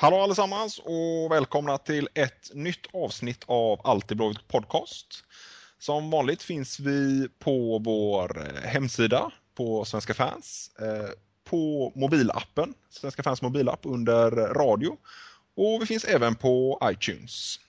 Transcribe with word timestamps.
Hallå 0.00 0.16
allesammans 0.16 0.78
och 0.78 1.32
välkomna 1.32 1.78
till 1.78 2.08
ett 2.14 2.50
nytt 2.54 2.86
avsnitt 2.92 3.44
av 3.46 3.80
Alltid 3.84 4.16
Blåvitt 4.16 4.48
Podcast. 4.48 5.24
Som 5.78 6.10
vanligt 6.10 6.42
finns 6.42 6.80
vi 6.80 7.28
på 7.38 7.78
vår 7.84 8.38
eh, 8.38 8.68
hemsida 8.68 9.30
på 9.54 9.84
Svenska 9.84 10.14
fans, 10.14 10.70
eh, 10.80 11.10
på 11.44 11.92
mobilappen, 11.94 12.74
Svenska 12.90 13.22
fans 13.22 13.42
mobilapp 13.42 13.80
under 13.82 14.30
radio 14.30 14.96
och 15.56 15.82
vi 15.82 15.86
finns 15.86 16.04
även 16.04 16.34
på 16.34 16.80
iTunes. 16.84 17.60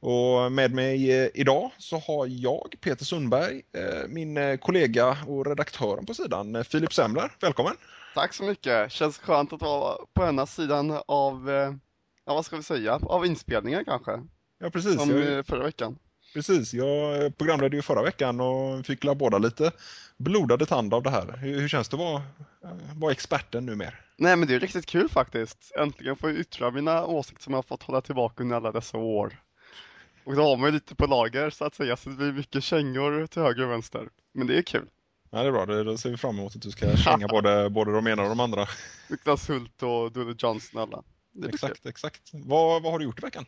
Och 0.00 0.52
med 0.52 0.74
mig 0.74 1.22
eh, 1.22 1.28
idag 1.34 1.70
så 1.78 1.98
har 1.98 2.26
jag, 2.26 2.74
Peter 2.80 3.04
Sundberg, 3.04 3.62
min 4.08 4.58
kollega 4.58 5.16
och 5.26 5.46
redaktören 5.46 6.06
på 6.06 6.14
sidan, 6.14 6.64
Filip 6.64 6.92
Semler. 6.92 7.32
Välkommen! 7.40 7.74
Tack 8.14 8.34
så 8.34 8.44
mycket. 8.44 8.92
Känns 8.92 9.18
skönt 9.18 9.52
att 9.52 9.60
vara 9.60 9.96
på 10.12 10.26
ena 10.26 10.46
sidan 10.46 11.00
av, 11.06 11.50
ja 12.24 12.34
vad 12.34 12.44
ska 12.44 12.56
vi 12.56 12.62
säga, 12.62 12.98
av 13.02 13.26
inspelningen 13.26 13.84
kanske. 13.84 14.12
Ja 14.58 14.70
precis. 14.70 14.96
Som 14.96 15.10
jag... 15.10 15.46
förra 15.46 15.62
veckan. 15.62 15.98
Precis, 16.34 16.74
jag 16.74 17.38
programledde 17.38 17.76
ju 17.76 17.82
förra 17.82 18.02
veckan 18.02 18.40
och 18.40 18.86
fick 18.86 19.04
la 19.04 19.14
båda 19.14 19.38
lite 19.38 19.72
blodade 20.16 20.66
tand 20.66 20.94
av 20.94 21.02
det 21.02 21.10
här. 21.10 21.36
Hur, 21.36 21.60
hur 21.60 21.68
känns 21.68 21.88
det 21.88 21.96
att 21.96 22.00
vara, 22.00 22.22
vara 22.94 23.12
experten 23.12 23.66
numera? 23.66 23.94
Nej 24.16 24.36
men 24.36 24.48
det 24.48 24.54
är 24.54 24.60
riktigt 24.60 24.86
kul 24.86 25.08
faktiskt. 25.08 25.72
Äntligen 25.78 26.16
får 26.16 26.30
jag 26.30 26.38
yttra 26.38 26.70
mina 26.70 27.06
åsikter 27.06 27.42
som 27.42 27.52
jag 27.52 27.58
har 27.58 27.62
fått 27.62 27.82
hålla 27.82 28.00
tillbaka 28.00 28.42
under 28.42 28.56
alla 28.56 28.72
dessa 28.72 28.98
år. 28.98 29.40
Och 30.28 30.36
då 30.36 30.42
har 30.42 30.56
man 30.56 30.68
ju 30.68 30.72
lite 30.72 30.94
på 30.94 31.06
lager 31.06 31.50
så 31.50 31.64
att 31.64 31.74
säga, 31.74 31.96
så 31.96 32.10
det 32.10 32.16
blir 32.16 32.32
mycket 32.32 32.64
kängor 32.64 33.26
till 33.26 33.42
höger 33.42 33.64
och 33.64 33.70
vänster. 33.70 34.08
Men 34.32 34.46
det 34.46 34.58
är 34.58 34.62
kul. 34.62 34.88
Ja, 35.30 35.42
det 35.42 35.48
är 35.48 35.52
bra. 35.52 35.66
Då 35.66 35.96
ser 35.96 36.10
vi 36.10 36.16
fram 36.16 36.38
emot 36.38 36.56
att 36.56 36.62
du 36.62 36.70
ska 36.70 36.96
känga 36.96 37.28
både, 37.28 37.70
både 37.70 37.92
de 37.92 38.06
ena 38.06 38.22
och 38.22 38.28
de 38.28 38.40
andra. 38.40 38.66
Niklas 39.10 39.50
Hult 39.50 39.82
och 39.82 40.12
Dudley 40.12 40.34
Johnson 40.38 40.80
alla. 40.80 41.02
Exakt, 41.48 41.86
exakt. 41.86 42.30
Vad, 42.32 42.82
vad 42.82 42.92
har 42.92 42.98
du 42.98 43.04
gjort 43.04 43.18
i 43.18 43.22
veckan? 43.22 43.44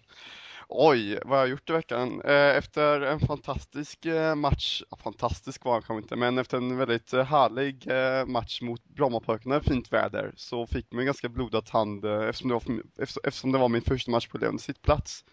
Oj, 0.69 1.19
vad 1.25 1.39
har 1.39 1.39
jag 1.39 1.49
gjort 1.49 1.71
i 1.71 1.73
veckan? 1.73 2.23
Eh, 2.25 2.57
efter 2.57 3.01
en 3.01 3.21
fantastisk 3.21 4.07
eh, 4.07 4.35
match, 4.35 4.83
fantastisk 5.03 5.65
var 5.65 5.73
han 5.73 5.83
kanske 5.83 6.03
inte, 6.03 6.17
men 6.17 6.39
efter 6.39 6.57
en 6.57 6.77
väldigt 6.77 7.13
eh, 7.13 7.25
härlig 7.25 7.89
match 8.27 8.63
mot 8.63 8.85
Brommapojkarna, 8.85 9.61
fint 9.61 9.93
väder, 9.93 10.33
så 10.37 10.67
fick 10.67 10.93
man 10.93 11.01
en 11.01 11.07
ganska 11.07 11.29
blodad 11.29 11.69
hand 11.71 12.05
eftersom 12.05 12.49
det, 12.49 12.55
var, 12.55 12.83
eftersom 13.25 13.53
det 13.53 13.59
var 13.59 13.69
min 13.69 13.83
första 13.83 14.11
match 14.11 14.29
på 14.29 14.39
levande 14.39 14.63
sittplats. 14.63 15.25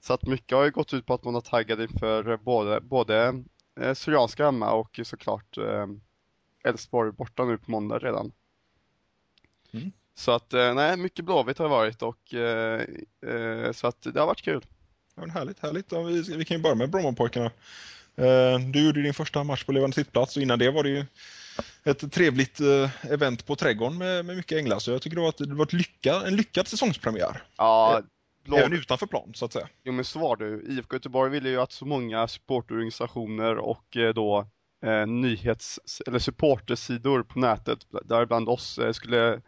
Så 0.00 0.12
att 0.12 0.26
mycket 0.26 0.56
har 0.56 0.64
ju 0.64 0.70
gått 0.70 0.94
ut 0.94 1.06
på 1.06 1.14
att 1.14 1.24
man 1.24 1.34
har 1.34 1.40
taggat 1.40 1.78
inför 1.78 2.36
både, 2.36 2.80
både 2.80 3.44
Syrianska 3.94 4.44
hemma 4.44 4.72
och 4.72 5.00
såklart 5.04 5.58
Elfsborg 6.64 7.12
borta 7.12 7.44
nu 7.44 7.58
på 7.58 7.70
måndag 7.70 7.98
redan. 7.98 8.32
Mm. 9.72 9.92
Så 10.14 10.32
att, 10.32 10.52
nej, 10.52 10.96
mycket 10.96 11.24
Blåvitt 11.24 11.58
har 11.58 11.64
det 11.64 11.70
varit 11.70 12.02
och 12.02 12.18
så 13.76 13.86
att 13.86 14.02
det 14.02 14.20
har 14.20 14.26
varit 14.26 14.42
kul. 14.42 14.64
Ja, 15.14 15.26
härligt, 15.26 15.60
härligt. 15.60 15.92
Ja, 15.92 16.02
vi, 16.02 16.36
vi 16.36 16.44
kan 16.44 16.56
ju 16.56 16.62
börja 16.62 16.74
med 16.74 16.90
Brommapojkarna. 16.90 17.50
Eh, 18.16 18.58
du 18.72 18.86
gjorde 18.86 19.02
din 19.02 19.14
första 19.14 19.44
match 19.44 19.64
på 19.64 19.72
levande 19.72 19.94
sittplats 19.94 20.36
och 20.36 20.42
innan 20.42 20.58
det 20.58 20.70
var 20.70 20.82
det 20.82 20.88
ju 20.88 21.04
ett 21.84 22.12
trevligt 22.12 22.60
eh, 22.60 23.12
event 23.12 23.46
på 23.46 23.56
Trädgården 23.56 23.98
med, 23.98 24.24
med 24.24 24.36
mycket 24.36 24.58
änglar. 24.58 24.78
Så 24.78 24.90
jag 24.90 25.02
tycker 25.02 25.16
det 25.16 25.22
var, 25.22 25.28
ett, 25.28 25.38
det 25.38 25.54
var 25.54 25.64
ett 25.64 25.72
lycka, 25.72 26.22
en 26.26 26.36
lyckad 26.36 26.68
säsongspremiär. 26.68 27.42
Ja, 27.56 28.02
blå... 28.48 28.56
Även 28.56 28.72
utanför 28.72 29.06
plan 29.06 29.32
så 29.34 29.44
att 29.44 29.52
säga. 29.52 29.68
Jo 29.84 29.92
men 29.92 30.04
så 30.04 30.18
var 30.18 30.36
det 30.36 30.72
IFK 30.72 30.96
Göteborg 30.96 31.30
ville 31.30 31.48
ju 31.48 31.60
att 31.60 31.72
så 31.72 31.86
många 31.86 32.28
supportorganisationer 32.28 33.56
och 33.56 33.96
eh, 33.96 34.14
då 34.14 34.46
eh, 34.84 35.06
nyhets 35.06 35.80
eller 36.06 36.18
supportersidor 36.18 37.22
på 37.22 37.38
nätet, 37.38 37.78
däribland 38.04 38.48
oss, 38.48 38.78
eh, 38.78 38.92
skulle 38.92 39.40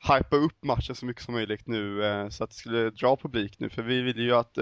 hypa 0.00 0.36
upp 0.36 0.64
matchen 0.64 0.94
så 0.94 1.06
mycket 1.06 1.22
som 1.22 1.34
möjligt 1.34 1.66
nu 1.66 2.04
eh, 2.04 2.28
så 2.28 2.44
att 2.44 2.50
det 2.50 2.56
skulle 2.56 2.90
dra 2.90 3.16
publik 3.16 3.58
nu 3.58 3.68
för 3.68 3.82
vi 3.82 4.02
ville 4.02 4.22
ju 4.22 4.34
att 4.34 4.58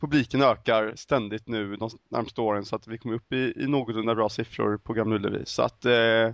publiken 0.00 0.42
ökar 0.42 0.92
ständigt 0.96 1.48
nu 1.48 1.76
de 1.76 1.90
närmaste 2.08 2.40
åren 2.40 2.64
så 2.64 2.76
att 2.76 2.88
vi 2.88 2.98
kommer 2.98 3.14
upp 3.14 3.32
i, 3.32 3.54
i 3.56 3.66
någorlunda 3.66 4.14
bra 4.14 4.28
siffror 4.28 4.78
på 4.78 4.92
Gamla 4.92 5.14
Ullevi. 5.14 5.42
Så 5.44 5.62
att 5.62 5.84
eh, 5.84 6.30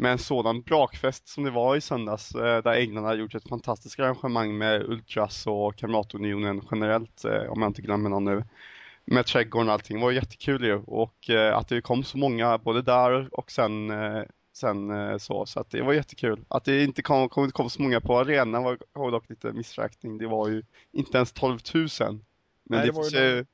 med 0.00 0.12
en 0.12 0.18
sådan 0.18 0.62
brakfest 0.62 1.28
som 1.28 1.44
det 1.44 1.50
var 1.50 1.76
i 1.76 1.80
söndags 1.80 2.34
eh, 2.34 2.62
där 2.62 2.72
Änglarna 2.72 3.08
har 3.08 3.14
gjort 3.14 3.34
ett 3.34 3.48
fantastiskt 3.48 4.00
arrangemang 4.00 4.58
med 4.58 4.82
Ultras 4.82 5.46
och 5.46 5.76
Kamratunionen 5.76 6.62
generellt 6.70 7.24
eh, 7.24 7.50
om 7.50 7.62
jag 7.62 7.70
inte 7.70 7.82
glömmer 7.82 8.10
någon 8.10 8.24
nu. 8.24 8.44
Med 9.04 9.26
trädgården 9.26 9.68
och 9.68 9.74
allting, 9.74 9.96
det 9.98 10.04
var 10.04 10.12
jättekul 10.12 10.64
ju 10.64 10.82
och 10.86 11.30
eh, 11.30 11.56
att 11.56 11.68
det 11.68 11.80
kom 11.80 12.04
så 12.04 12.18
många 12.18 12.58
både 12.58 12.82
där 12.82 13.28
och 13.38 13.50
sen 13.50 13.92
sen 14.52 15.20
så, 15.20 15.46
så 15.46 15.60
att 15.60 15.70
det 15.70 15.82
var 15.82 15.92
jättekul. 15.92 16.44
Att 16.48 16.64
det 16.64 16.84
inte 16.84 17.02
kom, 17.02 17.28
kom, 17.28 17.50
kom 17.50 17.70
så 17.70 17.82
många 17.82 18.00
på 18.00 18.18
arenan 18.18 18.62
var, 18.62 18.78
var 18.92 19.10
dock 19.10 19.28
lite 19.28 19.52
missräkning. 19.52 20.18
Det 20.18 20.26
var 20.26 20.48
ju 20.48 20.62
inte 20.92 21.16
ens 21.16 21.32
12 21.32 21.58
000 21.74 21.88
men 21.98 22.20
Nej, 22.64 22.80
det, 22.80 22.86
det 22.86 22.92
finns 22.92 23.14
ju, 23.14 23.44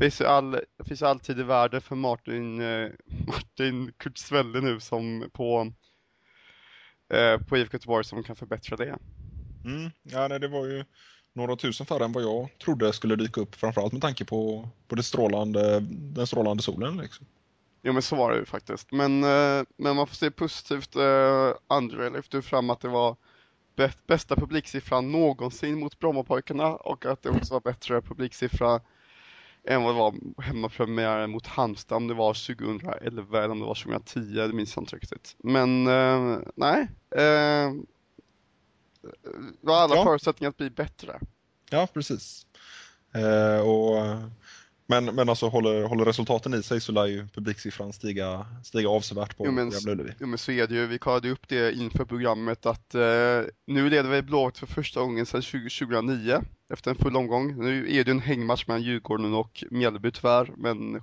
finns 0.00 0.20
ju 0.20 0.24
all, 0.24 0.60
finns 0.86 1.02
alltid 1.02 1.40
i 1.40 1.42
värde 1.42 1.80
för 1.80 1.96
Martin, 1.96 2.60
eh, 2.60 2.90
Martin 3.26 3.92
Kurtzwelle 3.96 4.60
nu 4.60 4.80
som 4.80 5.30
på, 5.32 5.72
eh, 7.14 7.38
på 7.38 7.56
IFK 7.56 7.74
Göteborg 7.74 8.04
som 8.04 8.22
kan 8.22 8.36
förbättra 8.36 8.76
det. 8.76 8.98
Mm, 9.64 9.90
ja, 10.02 10.28
nej, 10.28 10.40
det 10.40 10.48
var 10.48 10.66
ju 10.66 10.84
några 11.32 11.56
tusen 11.56 11.86
färre 11.86 12.04
än 12.04 12.12
vad 12.12 12.22
jag 12.22 12.48
trodde 12.64 12.92
skulle 12.92 13.16
dyka 13.16 13.40
upp, 13.40 13.54
framförallt 13.54 13.92
med 13.92 14.02
tanke 14.02 14.24
på, 14.24 14.68
på 14.88 14.94
det 14.94 15.02
strålande, 15.02 15.80
den 15.90 16.26
strålande 16.26 16.62
solen. 16.62 16.96
Liksom. 16.96 17.26
Jo 17.82 17.92
men 17.92 18.02
så 18.02 18.16
var 18.16 18.32
det 18.32 18.38
ju 18.38 18.44
faktiskt. 18.44 18.92
Men, 18.92 19.24
eh, 19.24 19.64
men 19.76 19.96
man 19.96 20.06
får 20.06 20.14
se 20.14 20.30
positivt. 20.30 20.96
Eh, 20.96 21.52
André 21.66 22.10
lyfte 22.10 22.42
fram 22.42 22.70
att 22.70 22.80
det 22.80 22.88
var 22.88 23.16
bästa 24.06 24.36
publiksiffran 24.36 25.12
någonsin 25.12 25.78
mot 25.78 25.98
Brommapojkarna 25.98 26.76
och 26.76 27.06
att 27.06 27.22
det 27.22 27.30
också 27.30 27.54
var 27.54 27.60
bättre 27.60 28.02
publiksiffra 28.02 28.80
än 29.66 29.82
vad 29.82 29.94
det 29.94 29.98
var 29.98 30.42
hemmapremiären 30.42 31.30
mot 31.30 31.46
Halmstad 31.46 31.96
om 31.96 32.08
det 32.08 32.14
var 32.14 32.34
2011 32.56 33.38
eller 33.38 33.50
om 33.50 33.60
det 33.60 33.66
var 33.66 33.74
2010, 33.74 34.20
det 34.20 34.52
minns 34.52 34.76
jag 34.76 34.82
inte 34.82 34.96
riktigt. 34.96 35.36
Men 35.38 35.86
eh, 35.86 36.38
nej, 36.54 36.88
eh, 37.10 37.72
det 39.60 39.70
har 39.70 39.76
alla 39.76 39.96
ja. 39.96 40.04
förutsättningar 40.04 40.48
att 40.48 40.56
bli 40.56 40.70
bättre. 40.70 41.20
Ja, 41.70 41.88
precis. 41.94 42.46
Eh, 43.14 43.68
och 43.68 43.96
men, 44.86 45.04
men 45.04 45.28
alltså 45.28 45.48
håller, 45.48 45.82
håller 45.82 46.04
resultaten 46.04 46.54
i 46.54 46.62
sig 46.62 46.80
så 46.80 46.92
lär 46.92 47.06
ju 47.06 47.26
publiksiffran 47.26 47.92
stiga, 47.92 48.46
stiga 48.62 48.88
avsevärt 48.88 49.36
på 49.36 49.46
jo, 49.46 49.52
men, 49.52 49.72
Ullevi. 49.88 50.12
Jo 50.20 50.26
men 50.26 50.38
så 50.38 50.52
är 50.52 50.66
det 50.66 50.74
ju, 50.74 50.86
vi 50.86 50.98
kollade 50.98 51.30
upp 51.30 51.48
det 51.48 51.72
inför 51.74 52.04
programmet 52.04 52.66
att 52.66 52.94
eh, 52.94 53.40
nu 53.66 53.90
leder 53.90 54.10
vi 54.10 54.22
Blåvitt 54.22 54.58
för 54.58 54.66
första 54.66 55.00
gången 55.00 55.26
sedan 55.26 55.42
2009 55.42 56.42
efter 56.72 56.90
en 56.90 56.96
full 56.96 57.16
omgång. 57.16 57.64
Nu 57.64 57.96
är 57.96 58.04
det 58.04 58.10
en 58.10 58.20
hängmatch 58.20 58.66
mellan 58.66 58.82
Djurgården 58.82 59.34
och 59.34 59.64
Mjällby 59.70 60.10
tyvärr, 60.10 60.52
men 60.56 61.02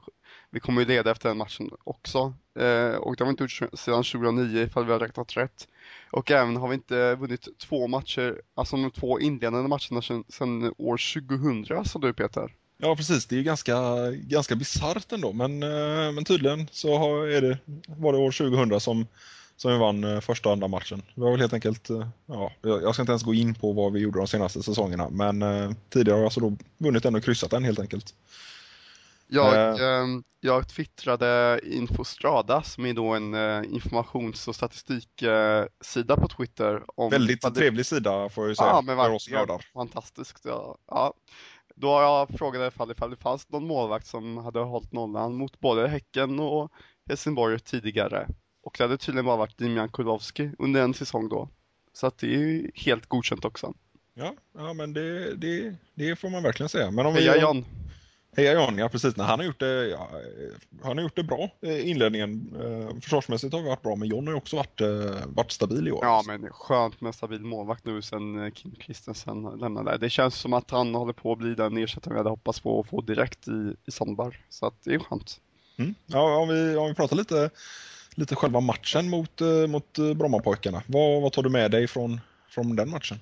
vi 0.52 0.60
kommer 0.60 0.82
ju 0.82 0.88
leda 0.88 1.12
efter 1.12 1.30
den 1.30 1.38
matchen 1.38 1.70
också. 1.84 2.34
Eh, 2.60 2.96
och 2.96 3.16
det 3.16 3.24
har 3.24 3.26
vi 3.26 3.30
inte 3.30 3.44
gjort 3.44 3.80
sedan 3.80 4.04
2009 4.04 4.64
ifall 4.64 4.86
vi 4.86 4.92
har 4.92 5.00
räknat 5.00 5.38
rätt. 5.38 5.68
Och 6.12 6.32
även 6.32 6.56
har 6.56 6.68
vi 6.68 6.74
inte 6.74 7.16
vunnit 7.16 7.48
två 7.60 7.88
matcher, 7.88 8.42
alltså 8.56 8.78
de 8.78 8.92
två 8.92 9.20
inledande 9.20 9.70
matcherna 9.70 10.02
sedan, 10.02 10.24
sedan 10.30 10.74
år 10.78 11.22
2000, 11.28 11.86
sa 11.86 12.00
du 12.00 12.14
Peter. 12.14 12.56
Ja 12.84 12.96
precis, 12.96 13.26
det 13.26 13.38
är 13.38 13.42
ganska, 13.42 13.76
ganska 14.12 14.56
bisarrt 14.56 15.12
ändå 15.12 15.34
men, 15.34 15.64
eh, 15.64 16.12
men 16.12 16.26
tydligen 16.26 16.68
så 16.72 16.98
har, 16.98 17.28
är 17.28 17.42
det, 17.42 17.58
var 17.88 18.14
det 18.14 18.20
år 18.20 18.32
2000 18.32 18.80
som, 18.80 19.08
som 19.56 19.72
vi 19.72 19.78
vann 19.78 20.04
eh, 20.04 20.20
första 20.20 20.50
och 20.50 20.54
andra 20.54 20.68
matchen. 20.68 21.02
Det 21.16 21.22
var 21.22 21.32
väl 21.32 21.40
helt 21.40 21.54
enkelt, 21.54 21.90
eh, 21.90 22.08
ja, 22.26 22.52
jag 22.62 22.94
ska 22.94 23.02
inte 23.02 23.12
ens 23.12 23.24
gå 23.24 23.34
in 23.34 23.54
på 23.54 23.74
vad 23.74 23.94
vi 23.94 24.00
gjorde 24.00 24.20
de 24.20 24.28
senaste 24.28 24.64
säsongerna 24.64 25.10
men 25.10 25.44
tidigare 25.90 26.16
har 26.16 26.20
jag 26.20 26.26
alltså 26.26 26.40
då 26.40 26.58
vunnit 26.78 27.06
en 27.06 27.16
och 27.16 27.24
kryssat 27.24 27.54
en 27.54 27.64
helt 27.64 27.80
enkelt. 27.80 28.14
Jag, 29.28 29.80
eh, 29.80 30.08
jag 30.40 30.68
twittrade 30.68 31.60
Infostrada 31.64 32.62
som 32.62 32.86
är 32.86 32.94
då 32.94 33.08
en 33.08 33.66
informations 33.66 34.48
och 34.48 34.56
statistiksida 34.56 36.18
på 36.18 36.28
Twitter. 36.38 36.84
Om 36.96 37.10
Väldigt 37.10 37.56
trevlig 37.56 37.86
sida 37.86 38.30
får 38.30 38.44
jag 38.44 38.50
ju 38.50 38.56
säga 38.56 38.70
ja, 38.70 38.82
men 38.82 38.98
nördar. 39.32 39.66
Fantastiskt. 39.74 40.42
Ja. 40.44 40.78
ja. 40.88 41.14
Då 41.82 41.88
jag 41.88 42.30
frågade 42.30 42.68
ifall, 42.68 42.92
ifall 42.92 43.10
det 43.10 43.16
fanns 43.16 43.50
någon 43.50 43.68
målvakt 43.68 44.08
som 44.08 44.38
hade 44.38 44.60
hållit 44.60 44.92
nollan 44.92 45.36
mot 45.36 45.60
både 45.60 45.88
Häcken 45.88 46.40
och 46.40 46.72
Helsingborg 47.10 47.60
tidigare. 47.60 48.28
Och 48.64 48.76
det 48.78 48.84
hade 48.84 48.98
tydligen 48.98 49.26
bara 49.26 49.38
varit 49.38 49.58
Dimian 49.58 49.90
Kulowski 49.90 50.52
under 50.60 50.82
en 50.82 50.94
säsong 50.94 51.30
då. 51.30 51.50
Så 51.94 52.08
att 52.08 52.18
det 52.18 52.36
är 52.36 52.72
helt 52.76 53.06
godkänt 53.06 53.46
också. 53.46 53.74
Ja, 54.14 54.34
ja 54.58 54.74
men 54.74 54.94
det, 54.94 55.36
det, 55.36 55.76
det 55.96 56.16
får 56.16 56.30
man 56.30 56.44
verkligen 56.44 56.70
säga. 56.70 56.92
Men 56.92 57.06
om 57.06 57.14
Heja 57.14 57.34
vi... 57.34 57.40
Jan! 57.40 57.66
Heja 58.38 58.54
Jan, 58.54 58.78
ja 58.78 58.90
precis. 58.90 59.16
Nej, 59.16 59.28
han, 59.28 59.40
har 59.40 59.46
gjort 59.46 59.60
det, 59.60 59.88
ja, 59.88 60.10
han 60.84 60.98
har 60.98 61.04
gjort 61.04 61.16
det 61.16 61.24
bra 61.24 61.50
i 61.62 61.82
inledningen. 61.82 62.56
Eh, 62.62 63.00
försvarsmässigt 63.02 63.54
har 63.54 63.62
vi 63.62 63.68
varit 63.68 63.82
bra, 63.82 63.96
men 63.96 64.08
John 64.08 64.28
har 64.28 64.34
också 64.34 64.56
varit, 64.56 64.82
eh, 64.82 65.26
varit 65.26 65.52
stabil 65.52 65.88
i 65.88 65.92
år. 65.92 66.00
Ja, 66.06 66.24
men 66.28 66.50
skönt 66.50 67.02
med 67.02 67.16
stabil 67.16 67.42
målvakt 67.42 67.86
nu 67.86 68.02
sen 68.02 68.44
eh, 68.44 68.52
Kim 68.52 68.72
Kristensen 68.72 69.44
lämnade. 69.44 69.98
Det 69.98 70.10
känns 70.10 70.36
som 70.36 70.54
att 70.54 70.72
han 70.72 70.96
håller 70.96 71.14
på 71.14 71.32
att 71.32 71.38
bli 71.38 71.56
den 71.56 71.78
ersättare 71.78 72.14
vi 72.14 72.18
hade 72.18 72.30
hoppats 72.30 72.60
på 72.60 72.80
att 72.80 72.88
få 72.88 73.02
direkt 73.02 73.48
i, 73.48 73.76
i 73.86 73.92
Sandbar. 73.92 74.40
Så 74.50 74.66
att 74.66 74.84
det 74.84 74.94
är 74.94 75.00
skönt. 75.00 75.40
Mm. 75.78 75.96
Ja, 76.06 76.38
om 76.38 76.50
vi, 76.50 76.76
om 76.76 76.88
vi 76.88 76.94
pratar 76.94 77.16
lite, 77.16 77.50
lite 78.16 78.36
själva 78.36 78.60
matchen 78.60 79.10
mot, 79.10 79.42
mot 79.68 79.98
Brommapojkarna. 80.16 80.84
Vad, 80.88 81.22
vad 81.22 81.34
tar 81.34 81.44
du 81.44 81.50
med 81.50 81.72
dig 81.72 81.88
från, 81.88 82.22
från 82.50 82.76
den 82.76 82.90
matchen? 82.90 83.20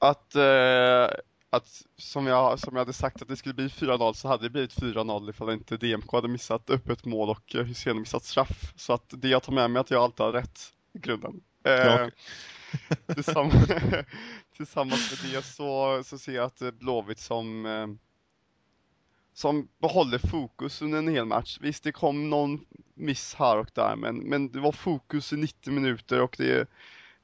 att, 0.00 0.34
eh, 0.34 1.16
att 1.50 1.82
som, 1.96 2.26
jag, 2.26 2.58
som 2.58 2.76
jag 2.76 2.80
hade 2.80 2.92
sagt 2.92 3.22
att 3.22 3.28
det 3.28 3.36
skulle 3.36 3.54
bli 3.54 3.68
4-0 3.68 4.12
så 4.12 4.28
hade 4.28 4.42
det 4.42 4.50
blivit 4.50 4.74
4-0 4.74 5.30
ifall 5.30 5.50
inte 5.50 5.76
DMK 5.76 6.12
hade 6.12 6.28
missat 6.28 6.70
öppet 6.70 7.04
mål 7.04 7.30
och 7.30 7.54
eh, 7.54 7.64
Hysén 7.64 8.00
missat 8.00 8.24
straff. 8.24 8.72
Så 8.76 8.92
att 8.92 9.04
det 9.08 9.28
jag 9.28 9.42
tar 9.42 9.52
med 9.52 9.70
mig 9.70 9.78
är 9.78 9.80
att 9.80 9.90
jag 9.90 10.02
alltid 10.02 10.26
har 10.26 10.32
rätt 10.32 10.60
i 10.92 10.98
grunden. 10.98 11.40
Eh, 11.64 12.06
tillsammans, 13.14 13.68
tillsammans 14.56 15.22
med 15.24 15.32
det 15.32 15.42
så, 15.42 16.02
så 16.04 16.18
ser 16.18 16.32
jag 16.32 16.44
att 16.44 16.62
eh, 16.62 16.70
Blåvitt 16.70 17.18
som 17.18 17.66
eh, 17.66 17.86
som 19.32 19.68
behåller 19.78 20.18
fokus 20.18 20.82
under 20.82 20.98
en 20.98 21.08
hel 21.08 21.24
match. 21.24 21.58
Visst, 21.60 21.84
det 21.84 21.92
kom 21.92 22.30
någon 22.30 22.64
miss 22.94 23.34
här 23.34 23.58
och 23.58 23.70
där, 23.74 23.96
men, 23.96 24.16
men 24.16 24.52
det 24.52 24.60
var 24.60 24.72
fokus 24.72 25.32
i 25.32 25.36
90 25.36 25.72
minuter 25.72 26.20
och 26.20 26.34
det, 26.38 26.68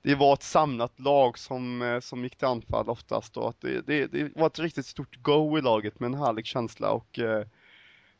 det 0.07 0.15
var 0.15 0.35
ett 0.35 0.43
samlat 0.43 1.01
lag 1.01 1.39
som, 1.39 1.83
eh, 1.83 2.01
som 2.01 2.25
gick 2.25 2.37
till 2.37 2.47
anfall 2.47 2.89
oftast 2.89 3.37
och 3.37 3.49
att 3.49 3.61
det, 3.61 3.87
det, 3.87 4.07
det 4.07 4.31
var 4.37 4.47
ett 4.47 4.59
riktigt 4.59 4.87
stort 4.87 5.23
go 5.23 5.59
i 5.59 5.63
laget 5.63 6.01
med 6.01 6.07
en 6.07 6.15
härlig 6.15 6.47
känsla 6.47 6.91
och 6.91 7.19
eh, 7.19 7.47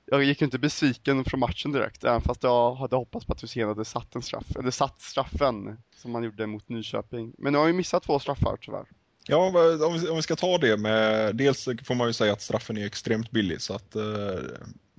jag 0.07 0.25
gick 0.25 0.43
inte 0.43 0.59
besviken 0.59 1.25
från 1.25 1.41
matchen 1.41 1.73
direkt, 1.73 2.05
även 2.05 2.21
fast 2.21 2.43
jag 2.43 2.75
hade 2.75 2.97
hoppats 2.97 3.27
på 3.27 3.33
att 3.33 3.43
Hysén 3.43 3.69
hade 3.69 3.85
satt 3.85 4.15
en 4.15 4.23
straff, 4.23 4.57
eller 4.59 4.71
satt 4.71 5.01
straffen 5.01 5.79
som 5.97 6.13
man 6.13 6.23
gjorde 6.23 6.47
mot 6.47 6.69
Nyköping. 6.69 7.33
Men 7.39 7.53
nu 7.53 7.59
har 7.59 7.67
ju 7.67 7.73
missat 7.73 8.03
två 8.03 8.19
straffar 8.19 8.59
tyvärr. 8.61 8.87
Ja, 9.27 9.37
om 9.87 9.99
vi, 10.01 10.09
om 10.09 10.17
vi 10.17 10.23
ska 10.23 10.37
ta 10.37 10.59
det 10.59 10.77
med, 10.77 11.37
dels 11.37 11.69
får 11.85 11.95
man 11.95 12.07
ju 12.07 12.13
säga 12.13 12.33
att 12.33 12.43
straffen 12.43 12.79
är 12.79 12.87
extremt 12.87 13.31
billig 13.31 13.61
så 13.61 13.75
att 13.75 13.97
eh, 13.97 14.03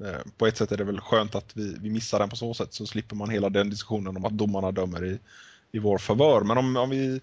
eh, 0.08 0.22
på 0.38 0.48
ett 0.48 0.58
sätt 0.58 0.72
är 0.72 0.78
det 0.78 0.84
väl 0.84 1.00
skönt 1.00 1.36
att 1.36 1.58
vi, 1.58 1.76
vi 1.80 1.90
missar 1.90 2.20
den 2.20 2.30
på 2.30 2.36
så 2.36 2.54
sätt 2.54 2.74
så 2.74 2.86
slipper 2.86 3.16
man 3.16 3.30
hela 3.30 3.50
den 3.50 3.70
diskussionen 3.70 4.18
om 4.18 4.26
att 4.26 4.38
domarna 4.38 4.72
dömer 4.72 5.06
i, 5.06 5.20
i 5.72 5.80
vår 5.80 5.98
favör. 5.98 6.42
Men 6.42 6.58
om, 6.58 6.76
om, 6.78 6.90
vi, 6.90 7.22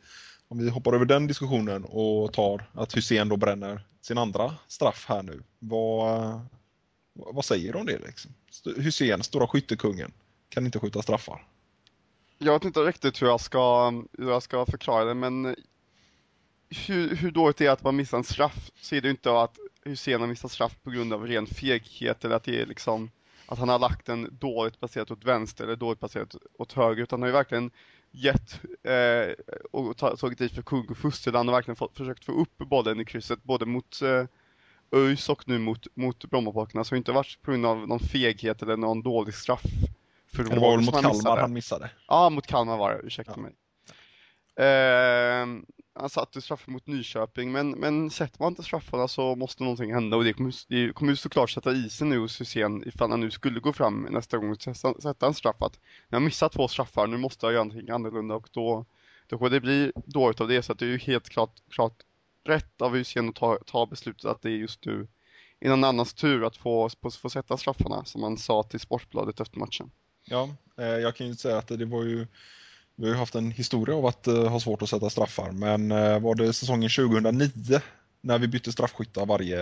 om 0.49 0.59
vi 0.59 0.71
hoppar 0.71 0.93
över 0.93 1.05
den 1.05 1.27
diskussionen 1.27 1.85
och 1.85 2.33
tar 2.33 2.71
att 2.73 2.97
Hussein 2.97 3.29
då 3.29 3.37
bränner 3.37 3.87
sin 4.01 4.19
andra 4.19 4.55
straff 4.69 5.07
här 5.09 5.23
nu. 5.23 5.43
Vad, 5.59 6.41
vad 7.13 7.45
säger 7.45 7.73
du 7.73 7.79
om 7.79 7.87
det 7.87 7.99
liksom? 7.99 8.35
Hussein, 8.77 9.23
stora 9.23 9.47
skyttekungen, 9.47 10.13
kan 10.49 10.67
inte 10.67 10.79
skjuta 10.79 11.03
straffar. 11.03 11.47
Jag 12.39 12.53
vet 12.53 12.65
inte 12.65 12.81
riktigt 12.81 13.23
hur 13.23 13.27
jag 13.27 13.41
ska, 13.41 13.91
hur 14.19 14.31
jag 14.31 14.43
ska 14.43 14.67
förklara 14.67 15.05
det, 15.05 15.15
men 15.15 15.57
hur, 16.87 17.17
hur 17.17 17.31
dåligt 17.31 17.57
det 17.57 17.67
är 17.67 17.71
att 17.71 17.83
man 17.83 17.97
missar 17.97 18.19
en 18.19 18.25
straff, 18.25 18.71
så 18.81 18.95
är 18.95 19.01
det 19.01 19.07
ju 19.07 19.11
inte 19.11 19.41
att 19.41 19.59
Hysén 19.85 20.21
har 20.21 20.29
missat 20.29 20.53
straff 20.53 20.77
på 20.83 20.91
grund 20.91 21.13
av 21.13 21.27
ren 21.27 21.47
feghet 21.47 22.25
eller 22.25 22.37
att 22.37 22.45
det 22.45 22.61
är 22.61 22.67
liksom 22.67 23.11
att 23.47 23.59
han 23.59 23.69
har 23.69 23.79
lagt 23.79 24.07
den 24.07 24.39
dåligt 24.41 24.79
placerat 24.79 25.11
åt 25.11 25.25
vänster 25.25 25.65
eller 25.65 25.77
dåligt 25.77 25.99
placerat 25.99 26.37
åt 26.59 26.73
höger, 26.73 27.03
utan 27.03 27.17
han 27.17 27.23
har 27.23 27.29
ju 27.29 27.33
verkligen 27.33 27.71
gett 28.17 28.61
eh, 28.83 29.35
och 29.71 29.97
ta- 29.97 30.17
tagit 30.17 30.39
dit 30.39 30.53
för 30.55 30.63
kung 30.63 30.87
och 30.91 30.97
fosterland 30.97 31.49
och 31.49 31.55
verkligen 31.55 31.77
fått, 31.77 31.97
försökt 31.97 32.25
få 32.25 32.33
upp 32.33 32.59
bollen 32.59 33.01
i 33.01 33.05
krysset 33.05 33.43
både 33.43 33.67
mot 33.67 34.03
eh, 34.03 34.25
ÖIS 34.99 35.29
och 35.29 35.49
nu 35.49 35.59
mot, 35.59 35.87
mot 35.97 36.25
Brommapojkarna, 36.31 36.85
så 36.85 36.91
det 36.91 36.95
har 36.97 36.99
inte 36.99 37.13
varit 37.13 37.39
på 37.43 37.51
grund 37.51 37.67
av 37.67 37.89
någon 37.89 38.01
feghet 38.01 38.63
eller 38.63 38.77
någon 38.77 39.03
dålig 39.03 39.35
straff. 39.35 39.63
Det 40.37 40.43
var 40.43 40.71
väl 40.77 40.85
mot 40.85 40.85
som 40.85 41.03
Kalmar 41.03 41.13
missade. 41.15 41.41
han 41.41 41.53
missade. 41.53 41.91
Ja, 42.09 42.31
mot 42.31 42.47
Kalmar 42.47 42.77
var 42.77 42.93
det, 42.93 42.99
ursäkta 43.07 43.33
Ja. 43.37 43.43
mig. 43.43 43.53
Eh, 44.57 45.47
han 45.95 46.11
satte 46.11 46.41
straffen 46.41 46.73
mot 46.73 46.87
Nyköping, 46.87 47.53
men, 47.53 47.71
men 47.71 48.11
sätter 48.11 48.43
man 48.43 48.53
inte 48.53 48.63
straffarna 48.63 49.09
så 49.09 49.37
måste 49.37 49.63
någonting 49.63 49.95
hända. 49.95 50.17
Och 50.17 50.25
det 50.25 50.33
kommer, 50.33 50.55
det 50.69 50.93
kommer 50.93 51.13
ju 51.13 51.17
såklart 51.17 51.51
sätta 51.51 51.73
isen 51.73 52.09
nu 52.09 52.19
hos 52.19 52.41
Hysén 52.41 52.89
ifall 52.89 53.11
han 53.11 53.21
nu 53.21 53.31
skulle 53.31 53.61
gå 53.61 53.73
fram 53.73 54.03
nästa 54.11 54.39
gång 54.39 54.51
och 54.51 54.63
sätta, 54.63 55.01
sätta 55.01 55.27
en 55.27 55.35
straff. 55.35 55.63
Att 55.63 55.81
jag 56.09 56.17
har 56.17 56.25
missat 56.25 56.53
två 56.53 56.69
straffar, 56.69 57.07
nu 57.07 57.17
måste 57.17 57.47
jag 57.47 57.53
göra 57.53 57.65
någonting 57.65 57.91
annorlunda. 57.91 58.35
Och 58.35 58.49
då, 58.53 58.87
då 59.27 59.39
kommer 59.39 59.51
det 59.51 59.61
bli 59.61 59.93
dåligt 59.95 60.41
av 60.41 60.49
det. 60.49 60.63
Så 60.63 60.73
att 60.73 60.79
det 60.79 60.85
är 60.85 60.91
ju 60.91 60.99
helt 60.99 61.29
klart, 61.29 61.63
klart 61.71 62.03
rätt 62.45 62.83
av 62.83 62.95
Hysén 62.97 63.29
att 63.29 63.35
ta, 63.35 63.59
ta 63.67 63.87
beslutet 63.87 64.25
att 64.25 64.43
det 64.43 64.49
är 64.49 64.57
just 64.57 64.85
nu 64.85 65.09
i 65.61 65.69
någon 65.69 65.85
annans 65.85 66.15
tur 66.15 66.47
att 66.47 66.57
få, 66.57 66.91
få, 67.03 67.11
få 67.11 67.31
sätta 67.31 67.57
straffarna 67.57 68.05
som 68.05 68.23
han 68.23 68.39
sa 68.39 68.63
till 68.63 68.81
Sportbladet 68.81 69.41
efter 69.41 69.59
matchen. 69.59 69.91
Ja, 70.25 70.49
eh, 70.79 70.85
jag 70.85 71.17
kan 71.17 71.27
ju 71.27 71.35
säga 71.35 71.59
att 71.59 71.69
det 71.69 71.85
var 71.85 72.03
ju 72.03 72.27
vi 72.97 73.07
har 73.07 73.15
ju 73.15 73.19
haft 73.19 73.35
en 73.35 73.51
historia 73.51 73.97
av 73.97 74.07
att 74.07 74.27
eh, 74.27 74.49
ha 74.49 74.61
svårt 74.61 74.83
att 74.83 74.89
sätta 74.89 75.11
straffar, 75.11 75.53
men 75.53 75.93
eh, 75.93 76.21
var 76.21 76.35
det 76.35 76.53
säsongen 76.53 76.91
2009 76.91 77.81
när 78.21 78.39
vi 78.39 78.49
bytte 78.49 78.73
straffskyttar 78.73 79.27
varje, 79.27 79.59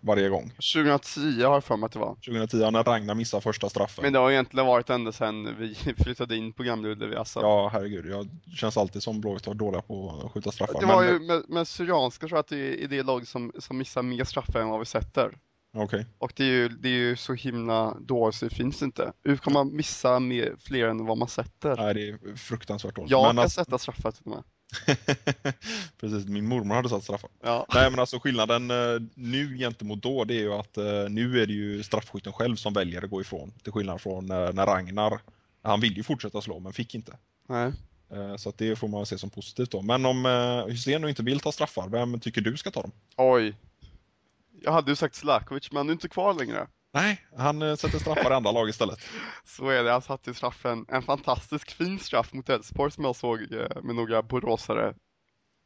varje 0.00 0.28
gång? 0.28 0.52
2010 0.74 1.42
har 1.42 1.54
jag 1.54 1.64
för 1.64 1.76
mig 1.76 1.86
att 1.86 1.92
det 1.92 1.98
var. 1.98 2.14
2010 2.14 2.70
när 2.70 2.84
Ragnar 2.84 3.14
missade 3.14 3.40
första 3.40 3.68
straffen. 3.68 4.02
Men 4.02 4.12
det 4.12 4.18
har 4.18 4.30
egentligen 4.30 4.66
varit 4.66 4.90
ända 4.90 5.12
sedan 5.12 5.56
vi 5.58 5.74
flyttade 5.98 6.36
in 6.36 6.52
på 6.52 6.62
Gamla 6.62 6.88
Ullevi. 6.88 7.16
Alltså. 7.16 7.40
Ja, 7.40 7.70
herregud. 7.72 8.06
Jag 8.06 8.28
känns 8.56 8.76
alltid 8.76 9.02
som 9.02 9.20
Blåvitt 9.20 9.46
var 9.46 9.54
dåliga 9.54 9.82
på 9.82 10.22
att 10.24 10.32
skjuta 10.32 10.52
straffar. 10.52 10.80
det 10.80 10.86
var 10.86 11.04
men, 11.04 11.12
ju 11.12 11.18
med, 11.18 11.42
med 11.48 11.68
Syrianska 11.68 12.26
tror 12.26 12.36
jag 12.36 12.40
att 12.40 12.48
det 12.48 12.84
är 12.84 12.88
det 12.88 13.02
lag 13.02 13.26
som, 13.26 13.52
som 13.58 13.78
missar 13.78 14.02
mer 14.02 14.24
straffar 14.24 14.60
än 14.60 14.68
vad 14.68 14.78
vi 14.78 14.86
sätter. 14.86 15.32
Okej. 15.76 16.06
Och 16.18 16.32
det 16.36 16.44
är 16.44 16.48
ju, 16.48 16.68
det 16.68 16.88
är 16.88 16.92
ju 16.92 17.16
så 17.16 17.34
himla 17.34 17.96
dåligt 18.00 18.34
så 18.34 18.44
det 18.44 18.54
finns 18.54 18.82
inte. 18.82 19.12
Hur 19.24 19.36
kan 19.36 19.52
man 19.52 19.76
missa 19.76 20.20
mer, 20.20 20.54
fler 20.60 20.88
än 20.88 21.06
vad 21.06 21.18
man 21.18 21.28
sätter? 21.28 21.76
Nej, 21.76 21.94
det 21.94 22.08
är 22.08 22.36
fruktansvärt 22.36 22.94
dåligt. 22.96 23.10
Jag 23.10 23.22
Men 23.22 23.28
kan 23.36 23.38
alltså- 23.38 23.64
sätta 23.64 23.78
straffar 23.78 24.10
till 24.10 24.22
och 24.24 24.30
med. 24.30 24.42
Precis, 26.00 26.26
min 26.26 26.46
mormor 26.48 26.74
hade 26.74 26.88
satt 26.88 27.02
straffar. 27.04 27.30
Ja. 27.42 27.66
Nej 27.74 27.90
men 27.90 28.00
alltså 28.00 28.18
skillnaden 28.18 28.70
eh, 28.70 28.76
nu 29.14 29.56
gentemot 29.58 30.02
då 30.02 30.24
det 30.24 30.34
är 30.34 30.40
ju 30.40 30.52
att 30.52 30.76
eh, 30.76 30.84
nu 31.08 31.42
är 31.42 31.46
det 31.46 31.52
ju 31.52 31.82
straffskytten 31.82 32.32
själv 32.32 32.56
som 32.56 32.72
väljer 32.72 33.04
att 33.04 33.10
gå 33.10 33.20
ifrån. 33.20 33.52
Till 33.62 33.72
skillnad 33.72 34.00
från 34.00 34.30
eh, 34.30 34.52
när 34.52 34.66
Ragnar, 34.66 35.20
han 35.62 35.80
vill 35.80 35.96
ju 35.96 36.02
fortsätta 36.02 36.40
slå 36.40 36.58
men 36.60 36.72
fick 36.72 36.94
inte. 36.94 37.16
Nej. 37.48 37.72
Så 38.38 38.48
att 38.48 38.58
det 38.58 38.76
får 38.76 38.88
man 38.88 39.06
se 39.06 39.18
som 39.18 39.30
positivt 39.30 39.70
då. 39.70 39.82
Men 39.82 40.06
om 40.06 40.24
Hysén 40.68 41.02
nu 41.02 41.08
inte 41.08 41.22
vill 41.22 41.40
ta 41.40 41.52
straffar, 41.52 41.88
vem 41.88 42.20
tycker 42.20 42.40
du 42.40 42.56
ska 42.56 42.70
ta 42.70 42.82
dem? 42.82 42.92
Oj. 43.16 43.54
Jag 44.62 44.72
hade 44.72 44.90
ju 44.90 44.96
sagt 44.96 45.14
Slakovic 45.14 45.72
men 45.72 45.76
han 45.76 45.88
är 45.88 45.92
inte 45.92 46.08
kvar 46.08 46.34
längre. 46.34 46.68
Nej, 46.94 47.24
han 47.36 47.62
eh, 47.62 47.74
sätter 47.74 47.98
straffar 47.98 48.30
i 48.30 48.34
andra 48.34 48.52
lag 48.52 48.68
istället. 48.68 48.98
Så 49.44 49.68
är 49.68 49.84
det, 49.84 49.90
han 49.90 50.02
satte 50.02 50.34
straffen, 50.34 50.84
en 50.88 51.02
fantastisk 51.02 51.70
fin 51.70 51.98
straff 51.98 52.32
mot 52.32 52.48
Elfsborg 52.48 52.90
som 52.90 53.04
jag 53.04 53.16
såg 53.16 53.52
eh, 53.52 53.82
med 53.82 53.94
några 53.94 54.22
boråsare. 54.22 54.94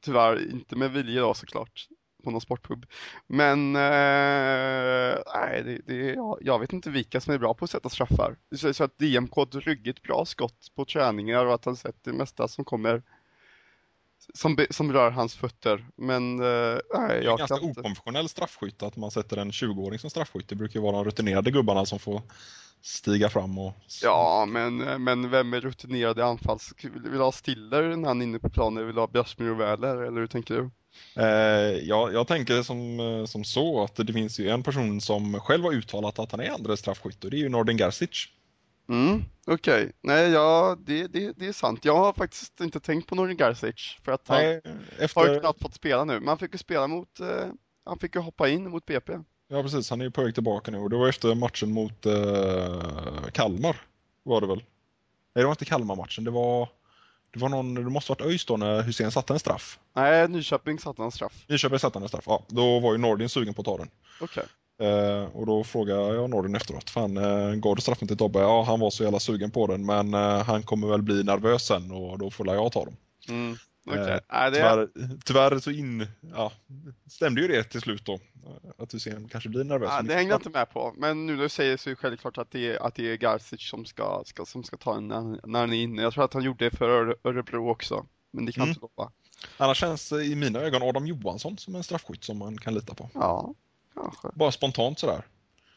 Tyvärr 0.04 0.50
inte 0.50 0.76
med 0.76 0.90
vilja 0.90 1.20
då 1.20 1.34
såklart, 1.34 1.86
på 2.24 2.30
någon 2.30 2.40
sportpub. 2.40 2.86
Men, 3.26 3.76
eh, 3.76 5.18
nej, 5.34 5.62
det, 5.64 5.80
det, 5.86 6.12
jag, 6.12 6.38
jag 6.40 6.58
vet 6.58 6.72
inte 6.72 6.90
vilka 6.90 7.20
som 7.20 7.34
är 7.34 7.38
bra 7.38 7.54
på 7.54 7.64
att 7.64 7.70
sätta 7.70 7.88
straffar. 7.88 8.36
Det 8.50 8.56
känns 8.56 8.76
så 8.76 8.84
att 8.84 8.98
DMK 8.98 9.34
har 9.34 9.42
ett 9.42 9.54
ruggigt 9.54 10.02
bra 10.02 10.24
skott 10.24 10.72
på 10.76 10.84
träningar 10.84 11.46
och 11.46 11.54
att 11.54 11.64
han 11.64 11.76
sett 11.76 12.04
det 12.04 12.12
mesta 12.12 12.48
som 12.48 12.64
kommer 12.64 13.02
som, 14.34 14.66
som 14.70 14.92
rör 14.92 15.10
hans 15.10 15.34
fötter. 15.36 15.86
Men, 15.96 16.40
eh, 16.40 16.78
nej, 16.94 17.08
Det 17.08 17.14
är 17.14 17.22
jag 17.22 17.38
ganska 17.38 17.54
inte. 17.54 17.80
okonventionell 17.80 18.28
straffskytt 18.28 18.82
att 18.82 18.96
man 18.96 19.10
sätter 19.10 19.36
en 19.36 19.50
20-åring 19.50 19.98
som 19.98 20.10
straffskytt. 20.10 20.48
Det 20.48 20.54
brukar 20.54 20.80
ju 20.80 20.82
vara 20.82 20.96
de 20.96 21.04
rutinerade 21.04 21.50
gubbarna 21.50 21.86
som 21.86 21.98
får 21.98 22.22
stiga 22.82 23.28
fram 23.28 23.58
och... 23.58 23.72
Ja, 24.02 24.44
men, 24.48 24.76
men 25.04 25.30
vem 25.30 25.54
är 25.54 25.60
rutinerad 25.60 26.18
i 26.18 26.22
anfalls... 26.22 26.74
Vill 27.04 27.20
ha 27.20 27.32
Stiller 27.32 27.96
när 27.96 28.08
han 28.08 28.20
är 28.20 28.24
inne 28.24 28.38
på 28.38 28.50
planen? 28.50 28.86
Vill 28.86 28.96
ha 28.96 29.06
Bjärsmyr 29.06 29.50
och 29.50 29.60
Wähler, 29.60 29.96
eller 29.96 30.20
hur 30.20 30.26
tänker 30.26 30.54
du? 30.54 30.70
Eh, 31.16 31.78
ja, 31.82 32.10
jag 32.12 32.26
tänker 32.26 32.62
som, 32.62 33.00
eh, 33.00 33.24
som 33.24 33.44
så 33.44 33.84
att 33.84 33.94
det 33.96 34.12
finns 34.12 34.40
ju 34.40 34.48
en 34.48 34.62
person 34.62 35.00
som 35.00 35.40
själv 35.40 35.64
har 35.64 35.72
uttalat 35.72 36.18
att 36.18 36.30
han 36.30 36.40
är 36.40 36.50
andra 36.50 36.76
straffskytt 36.76 37.24
och 37.24 37.30
det 37.30 37.36
är 37.36 37.38
ju 37.38 37.48
Nordin 37.48 37.78
Gerzic. 37.78 38.28
Mm, 38.92 39.24
okej. 39.46 39.92
Nej, 40.00 40.30
ja, 40.30 40.76
det, 40.80 41.06
det, 41.06 41.32
det 41.36 41.46
är 41.46 41.52
sant. 41.52 41.84
Jag 41.84 41.96
har 41.96 42.12
faktiskt 42.12 42.60
inte 42.60 42.80
tänkt 42.80 43.08
på 43.08 43.14
Norin 43.14 43.36
Garcic, 43.36 43.96
för 44.02 44.12
att 44.12 44.28
han 44.28 44.38
Nej, 44.38 44.60
har 44.64 45.04
efter, 45.04 45.40
knappt 45.40 45.62
fått 45.62 45.74
spela 45.74 46.04
nu. 46.04 46.18
Men 46.18 46.28
han 46.28 46.38
fick 46.38 46.52
ju 46.52 46.58
spela 46.58 46.86
mot... 46.86 47.20
Eh, 47.20 47.46
han 47.84 47.98
fick 47.98 48.14
ju 48.14 48.20
hoppa 48.20 48.48
in 48.48 48.70
mot 48.70 48.86
BP. 48.86 49.12
ja 49.48 49.62
precis, 49.62 49.90
han 49.90 50.00
är 50.00 50.04
ju 50.04 50.10
på 50.10 50.22
väg 50.22 50.34
tillbaka 50.34 50.70
nu 50.70 50.78
och 50.78 50.90
det 50.90 50.96
var 50.96 51.08
efter 51.08 51.34
matchen 51.34 51.72
mot 51.72 52.06
eh, 52.06 53.30
Kalmar 53.32 53.76
var 54.22 54.40
det 54.40 54.46
väl? 54.46 54.56
Nej, 55.34 55.42
det 55.42 55.44
var 55.44 55.50
inte 55.50 55.64
Kalmar-matchen, 55.64 56.24
det 56.24 56.30
var 56.30 56.68
det 57.32 57.38
var 57.38 57.48
någon, 57.48 57.74
det 57.74 57.82
måste 57.82 58.12
varit 58.12 58.20
ÖIS 58.20 58.44
då 58.44 58.56
när 58.56 58.82
Hussein 58.82 59.10
satte 59.10 59.32
en 59.32 59.38
straff. 59.38 59.78
Nej, 59.92 60.28
Nyköping 60.28 60.78
satte 60.78 61.02
han 61.02 61.10
straff. 61.12 61.44
Nyköping 61.48 61.78
satte 61.78 61.98
en 61.98 62.08
straff, 62.08 62.24
ja. 62.26 62.44
Då 62.48 62.80
var 62.80 62.92
ju 62.92 62.98
Nordin 62.98 63.28
sugen 63.28 63.54
på 63.54 63.60
att 63.60 63.66
ta 63.66 63.76
den. 63.78 63.90
Okej. 64.20 64.44
Eh, 64.80 65.24
och 65.36 65.46
då 65.46 65.64
frågade 65.64 66.14
jag 66.14 66.30
Nordin 66.30 66.54
efteråt, 66.54 66.90
fan 66.90 67.16
eh, 67.16 67.54
gav 67.54 67.76
du 67.76 67.82
straffen 67.82 68.08
till 68.08 68.16
Tobbe? 68.16 68.38
Ja, 68.38 68.62
han 68.62 68.80
var 68.80 68.90
så 68.90 69.02
jävla 69.02 69.20
sugen 69.20 69.50
på 69.50 69.66
den 69.66 69.86
men 69.86 70.14
eh, 70.14 70.42
han 70.44 70.62
kommer 70.62 70.88
väl 70.88 71.02
bli 71.02 71.24
nervös 71.24 71.66
sen 71.66 71.90
och 71.90 72.18
då 72.18 72.30
får 72.30 72.54
jag 72.54 72.72
ta 72.72 72.84
dem. 72.84 72.96
Mm. 73.28 73.56
Okej. 73.86 74.00
Eh. 74.32 74.50
Tyvärr, 74.52 74.88
tyvärr 75.24 75.58
så 75.58 75.70
in, 75.70 76.06
ja, 76.34 76.52
stämde 77.10 77.40
ju 77.40 77.48
det 77.48 77.64
till 77.64 77.80
slut 77.80 78.04
då. 78.04 78.18
Att 78.78 78.94
Hussein 78.94 79.28
kanske 79.28 79.48
blir 79.48 79.64
nervös. 79.64 79.90
Ja, 79.92 80.02
det 80.02 80.14
hängde 80.14 80.30
jag 80.32 80.38
inte 80.38 80.50
med 80.50 80.70
på, 80.70 80.94
men 80.96 81.26
nu 81.26 81.36
när 81.36 81.42
du 81.42 81.48
säger 81.48 81.76
så 81.76 81.88
är 81.88 81.90
det 81.90 81.96
självklart 81.96 82.38
att 82.38 82.50
det 82.50 82.66
är, 82.66 82.86
att 82.86 82.94
det 82.94 83.12
är 83.12 83.16
Garcic 83.16 83.68
som 83.68 83.84
ska, 83.84 84.22
ska, 84.26 84.44
som 84.44 84.64
ska 84.64 84.76
ta 84.76 84.94
den 84.94 85.08
när, 85.08 85.46
när 85.46 85.60
han 85.60 85.72
är 85.72 85.82
inne. 85.82 86.02
Jag 86.02 86.12
tror 86.12 86.24
att 86.24 86.34
han 86.34 86.42
gjorde 86.42 86.64
det 86.70 86.76
för 86.76 86.88
Öre- 86.88 87.16
Örebro 87.24 87.70
också, 87.70 88.06
men 88.32 88.46
det 88.46 88.52
kan 88.52 88.62
Mm. 88.62 88.70
inte 88.70 88.80
lova. 88.80 89.10
Annars 89.56 89.78
känns 89.78 90.12
i 90.12 90.34
mina 90.34 90.58
ögon 90.58 90.82
Adam 90.82 91.06
Johansson 91.06 91.58
som 91.58 91.74
en 91.74 91.82
straffskytt 91.82 92.24
som 92.24 92.38
man 92.38 92.58
kan 92.58 92.74
lita 92.74 92.94
på. 92.94 93.10
Ja, 93.14 93.54
kanske. 93.94 94.28
Bara 94.34 94.52
spontant 94.52 94.98
sådär. 94.98 95.26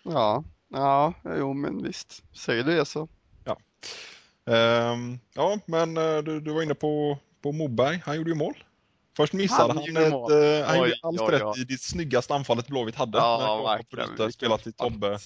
Ja, 0.03 0.43
ja, 0.69 1.13
jo 1.25 1.53
men 1.53 1.83
visst. 1.83 2.23
Säger 2.33 2.63
du 2.63 2.75
det 2.75 2.85
så. 2.85 3.07
Ehm, 4.49 5.19
ja, 5.33 5.59
men 5.65 5.97
eh, 5.97 6.17
du, 6.17 6.39
du 6.39 6.53
var 6.53 6.61
inne 6.63 6.75
på, 6.75 7.17
på 7.41 7.51
Moberg. 7.51 8.01
Han 8.05 8.15
gjorde 8.15 8.29
ju 8.29 8.35
mål. 8.35 8.63
Först 9.17 9.33
missade 9.33 9.73
han, 9.73 9.77
Han 9.77 9.97
ett, 9.97 10.13
eh, 10.13 10.67
han 10.67 10.81
Oj, 10.81 10.89
gjorde 10.89 10.95
allt 11.01 11.21
oj, 11.21 11.31
rätt 11.31 11.43
oj. 11.43 11.61
i 11.61 11.63
det 11.63 11.81
snyggaste 11.81 12.33
anfallet 12.33 12.67
Blåvitt 12.67 12.95
hade. 12.95 13.17
Ja, 13.17 13.63
verkligen. 13.63 14.31
Spelar 14.31 14.57
till 14.57 14.73
Tobbe. 14.73 15.19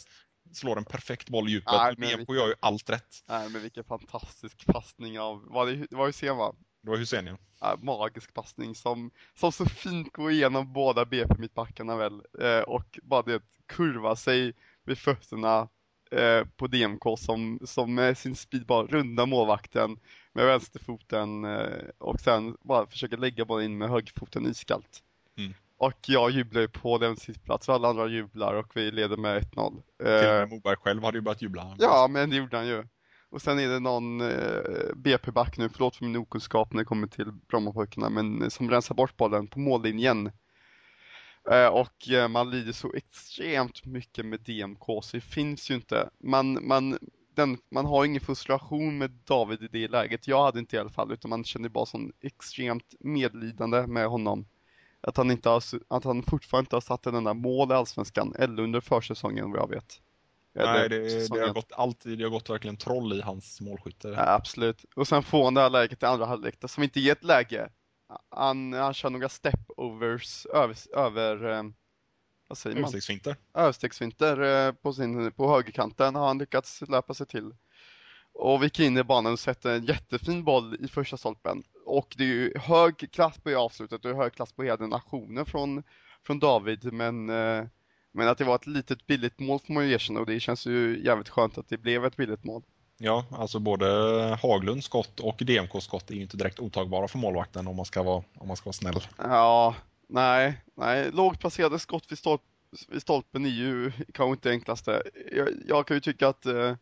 Slår 0.54 0.78
en 0.78 0.86
perfekt 0.86 1.30
boll 1.30 1.48
i 1.48 1.52
djupet. 1.52 1.74
Nej, 1.74 1.94
men 1.98 2.10
DMK 2.10 2.30
gör 2.30 2.48
ju 2.48 2.54
allt 2.60 2.90
rätt. 2.90 3.24
Nej 3.28 3.50
men 3.50 3.62
vilken 3.62 3.84
fantastisk 3.84 4.66
passning 4.66 5.20
av, 5.20 5.46
var 5.48 5.66
det, 5.66 5.76
det 5.90 5.96
var 5.96 6.08
Hysén 6.08 6.38
va? 6.38 6.54
Det 6.82 6.90
var 6.90 6.98
Hysén 6.98 7.38
Ja, 7.62 7.78
magisk 7.82 8.34
passning 8.34 8.76
som, 8.76 9.12
som 9.34 9.52
så 9.52 9.66
fint 9.66 10.14
går 10.14 10.32
igenom 10.32 10.74
båda 10.74 11.06
BP 11.06 11.34
mittbackarna 11.38 11.96
väl 11.96 12.22
eh, 12.40 12.60
och 12.60 13.00
bara 13.04 13.22
det 13.22 13.42
kurva 13.66 14.16
sig 14.16 14.54
vid 14.86 14.98
fötterna 14.98 15.68
eh, 16.12 16.46
på 16.58 16.68
DMK 16.68 17.04
som, 17.20 17.60
som 17.66 17.96
med 17.96 18.18
sin 18.18 18.36
speed 18.36 18.66
bara 18.66 18.88
rundar 18.88 19.26
målvakten 19.26 20.00
med 20.34 20.46
vänsterfoten 20.46 21.46
eh, 21.46 21.84
och 21.98 22.20
sen 22.20 22.58
bara 22.62 22.88
försöker 22.88 23.18
lägga 23.18 23.46
bollen 23.46 23.66
in 23.66 23.78
med 23.78 23.90
högerfoten 23.90 24.48
iskallt. 24.48 25.04
Mm. 25.38 25.54
Och 25.78 26.00
jag 26.08 26.32
jublar 26.32 26.62
ju 26.62 26.68
på 26.68 26.98
den 26.98 27.16
sittplats 27.18 27.70
och 27.70 27.76
alla 27.76 27.88
andra 27.88 28.08
jublar 28.08 28.54
och 28.54 28.72
vi 28.76 28.92
leder 28.92 29.18
med 29.18 29.44
1-0. 29.44 29.82
Till 29.98 30.08
och 30.08 30.08
Eh, 30.08 30.40
med 30.40 30.50
Moberg 30.50 30.76
själv 30.76 31.04
hade 31.04 31.18
ju 31.18 31.22
börjat 31.22 31.42
jubla. 31.42 31.76
Ja, 31.80 32.08
men 32.10 32.30
det 32.30 32.36
gjorde 32.36 32.58
han 32.58 32.68
ju. 32.68 32.84
Och 33.32 33.42
sen 33.42 33.60
är 33.60 33.68
det 33.68 33.80
någon 33.80 34.22
eh, 34.22 34.96
BP-back 34.96 35.58
nu, 35.58 35.70
förlåt 35.70 35.96
för 35.96 36.06
min 36.06 36.16
okunskap 36.16 36.74
när 36.74 36.80
det 36.80 36.86
kommer 36.86 37.08
till 37.08 37.32
Brommapojkarna, 37.32 38.10
men 38.10 38.42
eh, 38.42 38.50
som 38.50 38.70
rensar 38.70 38.96
bort 38.96 39.18
bollen 39.18 39.48
på 39.48 39.60
mållinjen. 39.60 40.32
Eh, 41.52 41.68
och 41.68 42.10
eh, 42.10 42.28
man 42.28 42.50
lider 42.50 42.72
så 42.72 42.94
extremt 42.94 43.86
mycket 43.86 44.26
med 44.26 44.40
DMK, 44.40 44.86
så 44.86 45.18
det 45.18 45.22
finns 45.22 45.72
ju 45.72 45.76
inte. 45.76 46.10
Man, 46.20 46.68
man, 46.68 46.98
den, 47.36 47.58
man 47.72 47.86
har 47.86 48.06
ingen 48.06 48.22
frustration 48.22 48.98
med 48.98 49.12
David 49.12 49.64
i 49.64 49.68
det 49.68 49.88
läget. 49.88 50.28
Jag 50.28 50.44
hade 50.44 50.60
inte 50.60 50.76
i 50.76 50.80
alla 50.80 50.90
fall, 50.90 51.12
utan 51.12 51.30
man 51.30 51.44
kände 51.44 51.70
bara 51.70 51.86
sån 51.86 52.12
extremt 52.22 52.96
medlidande 53.00 53.88
med 53.88 54.08
honom. 54.08 54.46
Att 55.02 55.18
han, 55.18 55.32
inte 55.32 55.50
har, 55.50 55.64
att 55.88 56.04
han 56.04 56.24
fortfarande 56.24 56.66
inte 56.66 56.76
har 56.76 56.82
satt 56.82 57.06
en 57.06 57.16
enda 57.16 57.34
mål 57.34 57.72
i 57.72 57.74
Allsvenskan, 57.74 58.36
eller 58.40 58.64
under 58.64 58.82
försäsongen 58.82 59.52
vad 59.52 59.62
jag 59.62 59.70
vet. 59.70 60.02
Nej, 60.66 60.90
det, 60.90 61.30
det, 61.30 61.40
har 61.40 61.54
gått 61.54 61.72
alltid, 61.72 62.18
det 62.18 62.24
har 62.24 62.32
gått 62.32 62.50
verkligen 62.50 62.78
troll 62.78 63.14
i 63.14 63.22
hans 63.22 63.62
målskytte. 63.62 64.08
Ja, 64.08 64.34
absolut. 64.34 64.86
Och 64.96 65.08
sen 65.08 65.24
får 65.24 65.44
han 65.44 65.54
det 65.54 65.62
här 65.62 65.70
läget 65.70 66.04
i 66.04 66.06
andra 66.06 66.26
halvlek 66.26 66.56
som 66.68 66.84
inte 66.84 67.00
är 67.00 67.12
ett 67.12 67.24
läge. 67.24 67.70
Han, 68.30 68.74
han 68.74 68.94
kör 68.94 69.10
några 69.10 69.28
step-overs 69.28 70.46
över, 70.54 70.98
över 70.98 71.50
eh, 71.50 71.64
vad 72.48 72.58
säger 72.58 72.76
man? 72.76 72.84
Överstegsfinter. 72.84 73.36
Överstegsfinter 73.54 74.42
eh, 74.42 74.72
på, 74.72 74.94
sin, 74.94 75.32
på 75.32 75.52
högerkanten 75.52 76.16
har 76.16 76.28
han 76.28 76.38
lyckats 76.38 76.82
löpa 76.82 77.14
sig 77.14 77.28
till. 77.28 77.54
Och 78.34 78.62
vi 78.62 78.66
gick 78.66 78.80
in 78.80 78.98
i 78.98 79.04
banan 79.04 79.34
och 79.34 79.40
sätter 79.40 79.76
en 79.76 79.86
jättefin 79.86 80.44
boll 80.44 80.78
i 80.80 80.88
första 80.88 81.18
stolpen. 81.18 81.64
Och 81.86 82.16
det 82.18 82.24
är 82.24 82.28
ju 82.28 82.58
hög 82.58 83.12
klass 83.12 83.38
på 83.38 83.50
det 83.50 83.56
avslutet 83.56 84.06
och 84.06 84.16
hög 84.16 84.34
klass 84.34 84.54
på 84.54 84.64
hela 84.64 84.78
den 84.78 84.94
aktionen 84.94 85.46
från, 85.46 85.84
från 86.24 86.40
David. 86.40 86.94
Men, 86.94 87.30
eh, 87.30 87.66
men 88.12 88.28
att 88.28 88.38
det 88.38 88.44
var 88.44 88.56
ett 88.56 88.68
litet 88.68 89.08
billigt 89.08 89.40
mål 89.40 89.60
får 89.60 89.74
man 89.74 89.88
ju 89.88 89.94
erkänna 89.94 90.20
och 90.20 90.26
det 90.26 90.40
känns 90.40 90.66
ju 90.66 91.02
jävligt 91.06 91.30
skönt 91.30 91.58
att 91.58 91.70
det 91.70 91.78
blev 91.78 92.06
ett 92.06 92.18
billigt 92.18 92.44
mål. 92.44 92.64
Ja, 93.02 93.26
alltså 93.32 93.60
både 93.60 93.86
Haglunds 94.42 94.86
skott 94.86 95.20
och 95.20 95.38
DMKs 95.38 95.84
skott 95.84 96.12
är 96.12 96.16
ju 96.16 96.22
inte 96.22 96.38
direkt 96.38 96.60
otagbara 96.60 97.08
för 97.08 97.18
målvakten 97.18 97.68
om 97.68 97.76
man 97.76 97.86
ska 97.86 98.04
vara, 98.04 98.24
om 98.38 98.48
man 98.48 98.58
ska 98.58 98.66
vara 98.66 98.74
snäll. 98.74 99.02
Ja, 99.18 99.76
nej, 100.08 100.62
nej. 100.76 101.12
Lågt 101.12 101.40
placerade 101.40 101.80
skott 101.80 102.12
vid, 102.12 102.18
stolp, 102.18 102.42
vid 102.88 103.02
stolpen 103.02 103.46
är 103.46 103.50
ju 103.50 103.92
kanske 103.92 104.32
inte 104.32 104.50
det 104.50 104.54
enklaste. 104.54 105.04
Jag, 105.32 105.50
jag 105.68 105.88
kan 105.88 105.98
ju 105.98 106.02
tycka 106.02 106.28
att, 106.28 106.46
eh, 106.46 106.76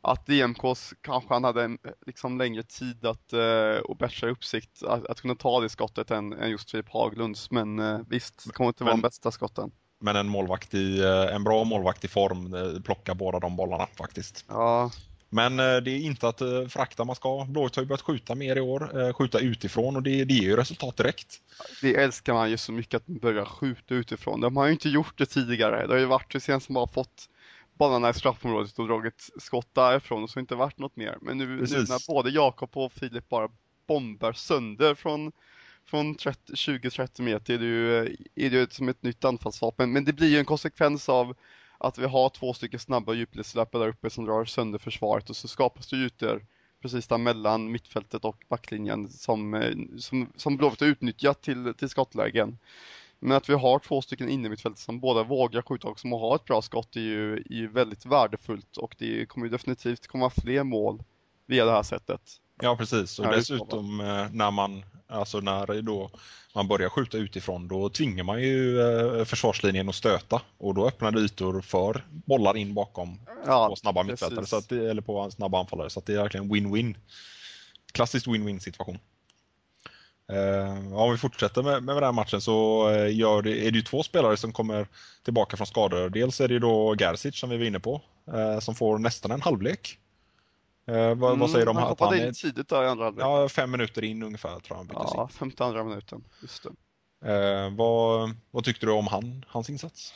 att 0.00 0.26
DMKs 0.26 0.94
kanske 1.00 1.34
han 1.34 1.44
hade 1.44 1.64
en 1.64 1.78
liksom 2.06 2.38
längre 2.38 2.62
tid 2.62 3.06
att, 3.06 3.32
eh, 3.32 3.78
och 3.84 3.96
bättre 3.96 4.30
uppsikt 4.30 4.82
att, 4.82 5.06
att 5.06 5.20
kunna 5.20 5.34
ta 5.34 5.60
det 5.60 5.68
skottet 5.68 6.10
än, 6.10 6.32
än 6.32 6.50
just 6.50 6.70
Filip 6.70 6.88
Haglunds. 6.88 7.50
Men 7.50 7.78
eh, 7.78 8.00
visst, 8.08 8.44
det 8.46 8.52
kommer 8.52 8.68
inte 8.68 8.84
vara 8.84 8.94
de 8.94 9.00
bästa 9.00 9.30
skotten. 9.30 9.70
Men 9.98 10.16
en 10.16 10.28
målvakt 10.28 10.74
i, 10.74 11.00
eh, 11.00 11.34
en 11.34 11.44
bra 11.44 11.64
målvakt 11.64 12.04
i 12.04 12.08
form 12.08 12.54
eh, 12.54 12.82
plockar 12.82 13.14
båda 13.14 13.38
de 13.38 13.56
bollarna 13.56 13.86
faktiskt. 13.96 14.44
Ja, 14.48 14.90
Men 15.28 15.60
eh, 15.60 15.76
det 15.76 15.90
är 15.90 15.98
inte 15.98 16.28
att 16.28 16.38
förakta 16.68 17.04
man 17.04 17.16
ska. 17.16 17.44
Blåvitt 17.44 17.76
har 17.76 17.82
ju 17.82 17.88
börjat 17.88 18.02
skjuta 18.02 18.34
mer 18.34 18.56
i 18.56 18.60
år, 18.60 19.12
skjuta 19.12 19.38
utifrån 19.38 19.96
och 19.96 20.02
det, 20.02 20.24
det 20.24 20.34
ger 20.34 20.42
ju 20.42 20.56
resultat 20.56 20.96
direkt. 20.96 21.40
det 21.82 21.96
älskar 21.96 22.34
man 22.34 22.50
ju 22.50 22.56
så 22.56 22.72
mycket 22.72 22.94
att 22.94 23.06
börja 23.06 23.44
skjuta 23.44 23.94
utifrån. 23.94 24.40
De 24.40 24.56
har 24.56 24.66
ju 24.66 24.72
inte 24.72 24.88
gjort 24.88 25.18
det 25.18 25.26
tidigare. 25.26 25.86
Det 25.86 25.92
har 25.92 26.00
ju 26.00 26.06
varit 26.06 26.34
Hysén 26.34 26.60
som 26.60 26.76
har 26.76 26.86
fått 26.86 27.28
bollarna 27.78 28.10
i 28.10 28.14
straffområdet 28.14 28.78
och 28.78 28.86
dragit 28.86 29.30
skott 29.38 29.68
därifrån 29.72 30.22
och 30.22 30.30
så 30.30 30.34
har 30.34 30.40
det 30.40 30.44
inte 30.44 30.54
varit 30.54 30.78
något 30.78 30.96
mer. 30.96 31.18
Men 31.20 31.38
nu, 31.38 31.46
nu 31.46 31.78
när 31.78 32.12
både 32.12 32.30
Jakob 32.30 32.70
och 32.72 32.92
Filip 32.92 33.28
bara 33.28 33.48
bombar 33.86 34.32
sönder 34.32 34.94
från, 34.94 35.32
från 35.88 36.16
20-30 36.16 37.22
meter 37.22 37.54
är 37.54 37.58
det 37.58 37.64
ju, 37.64 37.98
är 38.34 38.50
det 38.50 38.56
ju 38.56 38.66
som 38.70 38.88
ett 38.88 39.02
nytt 39.02 39.24
anfallsvapen. 39.24 39.92
Men 39.92 40.04
det 40.04 40.12
blir 40.12 40.28
ju 40.28 40.38
en 40.38 40.44
konsekvens 40.44 41.08
av 41.08 41.34
att 41.78 41.98
vi 41.98 42.06
har 42.06 42.28
två 42.28 42.54
stycken 42.54 42.80
snabba 42.80 43.14
djupledslöpare 43.14 43.82
där 43.82 43.88
uppe 43.88 44.10
som 44.10 44.24
drar 44.24 44.44
sönder 44.44 44.78
försvaret 44.78 45.30
och 45.30 45.36
så 45.36 45.48
skapas 45.48 45.88
det 45.88 45.96
ytor 45.96 46.46
precis 46.82 47.06
där 47.06 47.18
mellan 47.18 47.72
mittfältet 47.72 48.24
och 48.24 48.44
backlinjen 48.48 49.08
som, 49.08 49.54
eh, 49.54 49.76
som, 49.98 50.32
som 50.36 50.56
Blåvitt 50.56 50.80
har 50.80 50.86
utnyttjat 50.86 51.42
till, 51.42 51.74
till 51.74 51.88
skottlägen. 51.88 52.58
Men 53.20 53.36
att 53.36 53.48
vi 53.48 53.54
har 53.54 53.78
två 53.78 54.02
stycken 54.02 54.28
innermittfältare 54.28 54.80
som 54.80 55.00
båda 55.00 55.22
vågar 55.22 55.62
skjuta 55.62 55.88
och 55.88 56.00
som 56.00 56.12
har 56.12 56.36
ett 56.36 56.44
bra 56.44 56.62
skott 56.62 56.96
är 56.96 57.00
ju, 57.00 57.36
är 57.36 57.54
ju 57.54 57.68
väldigt 57.68 58.06
värdefullt 58.06 58.76
och 58.76 58.94
det 58.98 59.26
kommer 59.26 59.46
ju 59.46 59.50
definitivt 59.50 60.06
komma 60.06 60.30
fler 60.30 60.64
mål 60.64 61.02
via 61.46 61.64
det 61.64 61.72
här 61.72 61.82
sättet. 61.82 62.40
Ja 62.62 62.76
precis 62.76 63.18
och 63.18 63.24
Ja, 63.24 63.30
dessutom 63.30 64.00
eh, 64.00 64.26
när 64.32 64.50
man 64.50 64.84
alltså 65.06 65.40
när 65.40 65.82
då 65.82 66.10
man 66.54 66.68
börjar 66.68 66.88
skjuta 66.88 67.16
utifrån 67.16 67.68
då 67.68 67.88
tvingar 67.88 68.24
man 68.24 68.42
ju 68.42 68.80
eh, 68.80 69.24
försvarslinjen 69.24 69.88
att 69.88 69.94
stöta 69.94 70.42
och 70.58 70.74
då 70.74 70.86
öppnar 70.86 71.10
det 71.10 71.20
ytor 71.20 71.60
för 71.60 72.04
bollar 72.08 72.56
in 72.56 72.74
bakom 72.74 73.20
Ja, 73.46 73.68
på 73.68 73.76
snabba 73.76 74.02
mittfältare 74.02 74.46
så 74.46 74.56
att 74.56 74.72
eller 74.72 75.02
på 75.02 75.30
snabba 75.30 75.60
anfallare 75.60 75.90
så 75.90 76.02
det 76.06 76.14
är 76.14 76.22
verkligen 76.22 76.52
win-win. 76.52 76.96
Klassiskt 77.92 78.26
win-win 78.26 78.58
situation. 78.58 78.98
Eh, 80.32 80.94
om 80.94 81.12
vi 81.12 81.18
fortsätter 81.18 81.62
med, 81.62 81.82
med 81.82 81.96
den 81.96 82.04
här 82.04 82.12
matchen 82.12 82.40
så 82.40 82.88
eh, 82.90 83.16
gör 83.16 83.42
det, 83.42 83.66
är 83.66 83.70
det 83.70 83.78
ju 83.78 83.82
två 83.82 84.02
spelare 84.02 84.36
som 84.36 84.52
kommer 84.52 84.86
tillbaka 85.24 85.56
från 85.56 85.66
skador. 85.66 86.08
Dels 86.08 86.40
är 86.40 86.48
det 86.48 86.58
då 86.58 86.96
Gerzic 86.98 87.38
som 87.38 87.50
vi 87.50 87.56
var 87.56 87.64
inne 87.64 87.80
på 87.80 88.00
eh, 88.32 88.58
som 88.58 88.74
får 88.74 88.98
nästan 88.98 89.30
en 89.30 89.42
halvlek. 89.42 89.98
Eh, 90.88 91.14
vad, 91.14 91.38
vad 91.38 91.50
säger 91.50 91.66
Mm, 91.66 91.76
han 91.76 91.92
att 91.92 92.00
han 92.00 92.08
hoppade 92.08 92.22
är 92.22 92.26
in 92.26 92.34
tidigt 92.34 92.68
där 92.68 92.84
i 92.84 92.86
andra 92.86 93.04
halvlek. 93.04 93.24
Ja, 93.24 93.48
fem 93.48 93.70
minuter 93.70 94.04
in 94.04 94.22
ungefär 94.22 94.48
tror 94.48 94.62
jag 94.68 94.76
han 94.76 94.86
byttes 94.86 95.10
Ja, 95.14 95.28
52 95.32 95.84
minuten. 95.84 96.24
Just 96.42 96.62
det. 96.62 97.32
Eh, 97.32 97.74
vad, 97.76 98.30
vad 98.50 98.64
tyckte 98.64 98.86
du 98.86 98.92
om 98.92 99.06
han, 99.06 99.44
hans 99.48 99.70
insats? 99.70 100.14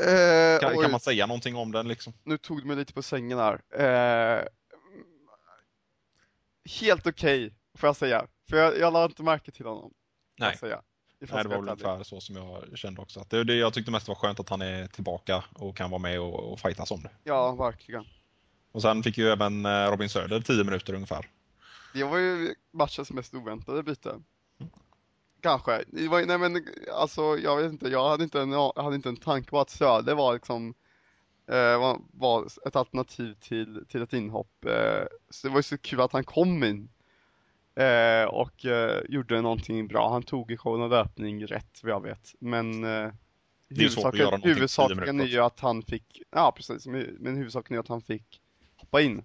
Eh, 0.00 0.60
Kan, 0.60 0.82
kan 0.82 0.90
man 0.90 1.00
säga 1.00 1.26
någonting 1.26 1.56
om 1.56 1.72
den 1.72 1.88
liksom? 1.88 2.12
nu 2.22 2.38
tog 2.38 2.62
du 2.62 2.66
mig 2.66 2.76
lite 2.76 2.92
på 2.92 3.02
sängen 3.02 3.38
här. 3.38 3.60
Eh, 3.74 4.44
helt 6.80 7.06
okej, 7.06 7.54
får 7.78 7.88
jag 7.88 7.96
säga. 7.96 8.26
För 8.50 8.56
jag, 8.56 8.78
jag 8.78 8.92
lade 8.92 9.04
inte 9.04 9.22
märke 9.22 9.50
till 9.50 9.66
honom. 9.66 9.92
Nej. 10.38 10.56
Säga. 10.56 10.82
Nej, 11.20 11.42
det 11.42 11.48
var 11.48 11.56
väl 11.56 11.68
ungefär 11.68 12.02
så 12.02 12.20
som 12.20 12.36
jag 12.36 12.78
kände 12.78 13.00
också. 13.00 13.20
Att 13.20 13.30
det, 13.30 13.44
det, 13.44 13.54
jag 13.54 13.74
tyckte 13.74 13.90
mest 13.90 14.08
var 14.08 14.14
skönt 14.14 14.40
att 14.40 14.48
han 14.48 14.62
är 14.62 14.86
tillbaka 14.86 15.44
och 15.54 15.76
kan 15.76 15.90
vara 15.90 15.98
med 15.98 16.20
och, 16.20 16.52
och 16.52 16.60
fightas 16.60 16.90
om 16.90 17.02
det. 17.02 17.10
Ja, 17.24 17.52
verkligen. 17.52 18.04
Och 18.72 18.82
sen 18.82 19.02
fick 19.02 19.18
ju 19.18 19.28
även 19.28 19.66
eh, 19.66 19.90
Robin 19.90 20.08
Söder 20.08 20.40
10 20.40 20.64
minuter 20.64 20.94
ungefär. 20.94 21.26
Det 21.94 22.04
var 22.04 22.18
ju 22.18 22.54
matchens 22.72 23.10
mest 23.10 23.34
oväntade 23.34 23.82
byte. 23.82 24.20
Kanske. 25.40 25.84
Det 25.86 26.08
var, 26.08 26.26
nej 26.26 26.38
men 26.38 26.66
alltså 26.94 27.38
jag 27.38 27.56
vet 27.56 27.72
inte, 27.72 27.88
jag 27.88 28.08
hade 28.08 28.24
inte 28.24 28.40
en, 28.40 28.52
jag 28.52 28.72
hade 28.82 28.96
inte 28.96 29.08
en 29.08 29.16
tanke 29.16 29.50
på 29.50 29.60
att 29.60 29.70
Söder 29.70 30.14
var 30.14 30.32
liksom 30.32 30.74
eh, 31.50 31.98
var, 32.10 32.46
ett 32.66 32.76
alternativ 32.76 33.34
till, 33.40 33.84
till 33.88 34.02
ett 34.02 34.12
inhopp. 34.12 34.64
Eh, 34.64 35.06
så 35.30 35.46
det 35.46 35.52
var 35.52 35.58
ju 35.58 35.62
så 35.62 35.78
kul 35.78 36.00
att 36.00 36.12
han 36.12 36.24
kom 36.24 36.64
in 36.64 36.88
eh, 37.74 38.24
och 38.24 38.64
eh, 38.64 39.02
gjorde 39.08 39.40
någonting 39.40 39.88
bra. 39.88 40.12
Han 40.12 40.22
tog 40.22 40.50
i 40.50 40.56
showen 40.56 40.82
och 40.82 40.90
löpning 40.90 41.46
rätt 41.46 41.80
vad 41.82 41.92
jag 41.92 42.02
vet. 42.02 42.34
Men 42.38 42.84
eh, 42.84 43.12
Det 43.68 43.84
är 43.84 43.88
svårt 43.88 44.04
att 44.04 44.18
göra 44.18 44.30
någonting 44.30 44.40
på 44.40 44.46
10 44.46 44.54
huvudsaken 44.54 44.96
minuter 44.96 45.24
är 45.24 45.28
ju 45.28 45.40
att 45.40 45.60
han 45.60 45.82
fick, 45.82 46.22
ja 46.30 46.52
precis, 46.56 46.86
men 46.86 47.36
huvudsaken 47.36 47.76
är 47.76 47.80
att 47.80 47.88
han 47.88 48.02
fick 48.02 48.40
hoppa 48.80 49.00
in. 49.00 49.22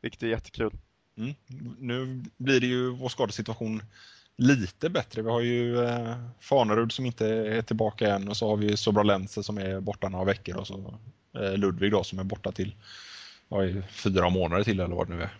Vilket 0.00 0.22
är 0.22 0.26
jättekul. 0.26 0.72
Mm. 1.16 1.34
Nu 1.78 2.24
blir 2.36 2.60
det 2.60 2.66
ju 2.66 2.90
vår 2.90 3.08
skadesituation 3.08 3.82
lite 4.36 4.90
bättre. 4.90 5.22
Vi 5.22 5.30
har 5.30 5.40
ju 5.40 5.84
eh, 5.84 6.16
Fanerud 6.40 6.92
som 6.92 7.06
inte 7.06 7.26
är 7.26 7.62
tillbaka 7.62 8.14
än 8.14 8.28
och 8.28 8.36
så 8.36 8.48
har 8.48 8.56
vi 8.56 8.76
Sobra 8.76 9.02
Lense 9.02 9.42
som 9.42 9.58
är 9.58 9.80
borta 9.80 10.08
några 10.08 10.24
veckor 10.24 10.56
och 10.56 10.66
så 10.66 10.94
eh, 11.38 11.56
Ludvig 11.56 11.92
då 11.92 12.04
som 12.04 12.18
är 12.18 12.24
borta 12.24 12.52
till 12.52 12.74
vad 13.48 13.64
är, 13.64 13.82
fyra 13.90 14.28
månader 14.28 14.64
till 14.64 14.80
eller 14.80 14.94
vad 14.94 15.08
det 15.08 15.14
nu 15.14 15.22
är. 15.22 15.32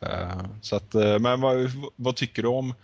Eh, 0.00 0.44
så 0.60 0.76
att, 0.76 0.94
eh, 0.94 1.18
men 1.18 1.40
vad, 1.40 1.70
vad 1.96 2.16
tycker 2.16 2.42
du 2.42 2.48
om, 2.48 2.74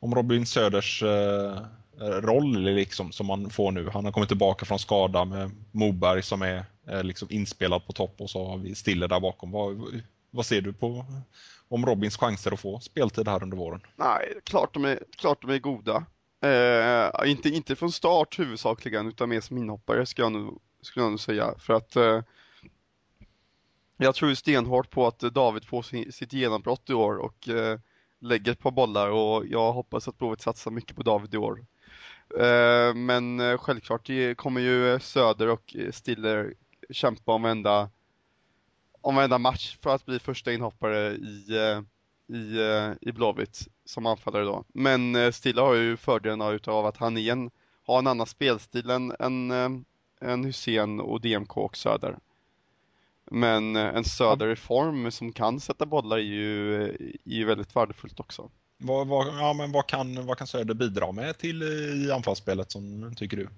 om 0.00 0.14
Robin 0.14 0.46
Söders 0.46 1.02
eh, 1.02 1.58
roll 2.00 2.60
liksom, 2.60 3.12
som 3.12 3.26
man 3.26 3.50
får 3.50 3.72
nu? 3.72 3.90
Han 3.92 4.04
har 4.04 4.12
kommit 4.12 4.28
tillbaka 4.28 4.66
från 4.66 4.78
skada 4.78 5.24
med 5.24 5.50
Moberg 5.72 6.22
som 6.22 6.42
är 6.42 6.64
eh, 6.88 7.02
liksom 7.04 7.28
inspelad 7.30 7.86
på 7.86 7.92
topp 7.92 8.14
och 8.18 8.30
så 8.30 8.46
har 8.48 8.58
vi 8.58 8.74
Stiller 8.74 9.08
där 9.08 9.20
bakom. 9.20 9.50
Vad, 9.50 10.02
vad 10.30 10.46
ser 10.46 10.60
du 10.60 10.72
på 10.72 11.04
om 11.68 11.86
Robins 11.86 12.16
chanser 12.16 12.52
att 12.52 12.60
få 12.60 12.80
speltid 12.80 13.28
här 13.28 13.42
under 13.42 13.56
våren? 13.56 13.80
Nej, 13.96 14.40
klart 14.44 14.74
de 14.74 14.84
är, 14.84 14.98
klart 15.16 15.42
de 15.42 15.50
är 15.50 15.58
goda. 15.58 16.06
Eh, 16.40 17.30
inte, 17.30 17.48
inte 17.48 17.76
från 17.76 17.92
start 17.92 18.38
huvudsakligen 18.38 19.08
utan 19.08 19.28
mer 19.28 19.40
som 19.40 19.58
inhoppare 19.58 20.06
skulle 20.06 20.24
jag 20.24 20.32
nog, 20.32 20.60
skulle 20.82 21.04
jag 21.04 21.12
nu 21.12 21.18
säga. 21.18 21.54
För 21.58 21.74
att 21.74 21.96
eh, 21.96 22.22
jag 23.96 24.14
tror 24.14 24.34
stenhårt 24.34 24.90
på 24.90 25.06
att 25.06 25.18
David 25.18 25.64
får 25.64 25.82
sin, 25.82 26.12
sitt 26.12 26.32
genombrott 26.32 26.90
i 26.90 26.92
år 26.92 27.16
och 27.16 27.48
eh, 27.48 27.78
lägger 28.20 28.52
ett 28.52 28.60
par 28.60 28.70
bollar 28.70 29.10
och 29.10 29.46
jag 29.46 29.72
hoppas 29.72 30.08
att 30.08 30.18
Blåvitt 30.18 30.40
satsar 30.40 30.70
mycket 30.70 30.96
på 30.96 31.02
David 31.02 31.34
i 31.34 31.36
år. 31.36 31.66
Eh, 32.36 32.94
men 32.94 33.40
eh, 33.40 33.58
självklart 33.58 34.10
kommer 34.36 34.60
ju 34.60 34.92
eh, 34.92 34.98
Söder 34.98 35.48
och 35.48 35.76
Stiller 35.90 36.54
kämpa 36.90 37.32
om 37.32 37.42
varenda, 37.42 37.90
om 39.00 39.14
varenda 39.14 39.38
match 39.38 39.76
för 39.82 39.94
att 39.94 40.06
bli 40.06 40.18
första 40.18 40.52
inhoppare 40.52 41.10
i, 41.10 41.82
i, 42.26 42.58
i 43.00 43.12
Blåvitt 43.12 43.68
som 43.84 44.06
anfallare 44.06 44.44
då. 44.44 44.64
Men 44.68 45.32
Stiller 45.32 45.62
har 45.62 45.74
ju 45.74 45.96
fördelen 45.96 46.60
av 46.66 46.86
att 46.86 46.96
han 46.96 47.16
igen 47.16 47.50
har 47.86 47.98
en 47.98 48.06
annan 48.06 48.26
spelstil 48.26 48.90
än, 48.90 49.14
än, 49.18 49.50
än 50.20 50.44
Hussein 50.44 51.00
och 51.00 51.20
DMK 51.20 51.56
och 51.56 51.76
Söder. 51.76 52.18
Men 53.24 53.76
en 53.76 54.04
Söder 54.04 54.48
i 54.48 54.56
form 54.56 55.10
som 55.10 55.32
kan 55.32 55.60
sätta 55.60 55.86
bollar 55.86 56.16
är 56.16 56.22
ju, 56.22 56.82
är 57.24 57.36
ju 57.36 57.44
väldigt 57.44 57.76
värdefullt 57.76 58.20
också. 58.20 58.50
Vad, 58.78 59.06
vad, 59.06 59.26
ja, 59.26 59.52
men 59.52 59.72
vad, 59.72 59.86
kan, 59.86 60.26
vad 60.26 60.38
kan 60.38 60.46
Söder 60.46 60.74
bidra 60.74 61.12
med 61.12 61.38
till 61.38 61.62
eh, 61.62 61.68
i 62.06 62.12
anfallsspelet 62.12 62.70
som 62.70 63.14
tycker 63.16 63.36
du 63.36 63.48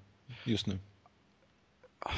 just 0.44 0.66
nu? 0.66 0.78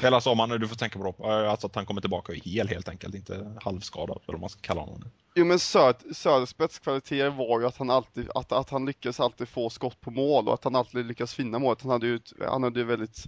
Eller 0.02 0.14
alltså 0.14 0.30
om 0.30 0.38
han, 0.38 0.48
du 0.48 0.68
får 0.68 0.76
tänka 0.76 0.98
på 0.98 1.04
det, 1.18 1.28
eh, 1.28 1.50
alltså 1.50 1.66
att 1.66 1.74
han 1.74 1.86
kommer 1.86 2.00
tillbaka 2.00 2.32
hel 2.32 2.68
helt 2.68 2.88
enkelt, 2.88 3.14
inte 3.14 3.56
halvskadad 3.62 4.18
eller 4.22 4.32
vad 4.32 4.40
man 4.40 4.50
ska 4.50 4.60
kalla 4.60 4.80
honom. 4.80 5.04
Jo 5.34 5.44
men 5.44 5.58
Söders 5.58 6.48
spetskvaliteter 6.48 7.30
var 7.30 7.60
ju 7.60 7.66
att 7.66 7.76
han 7.76 7.90
alltid, 7.90 8.30
att, 8.34 8.52
att 8.52 8.70
han 8.70 8.86
lyckas 8.86 9.20
alltid 9.20 9.48
få 9.48 9.70
skott 9.70 10.00
på 10.00 10.10
mål 10.10 10.48
och 10.48 10.54
att 10.54 10.64
han 10.64 10.76
alltid 10.76 11.06
lyckas 11.06 11.34
finna 11.34 11.58
målet. 11.58 11.82
Han 11.82 11.90
hade 11.90 12.06
ju, 12.06 12.20
han 12.40 12.62
hade 12.62 12.80
ju 12.80 12.86
väldigt 12.86 13.26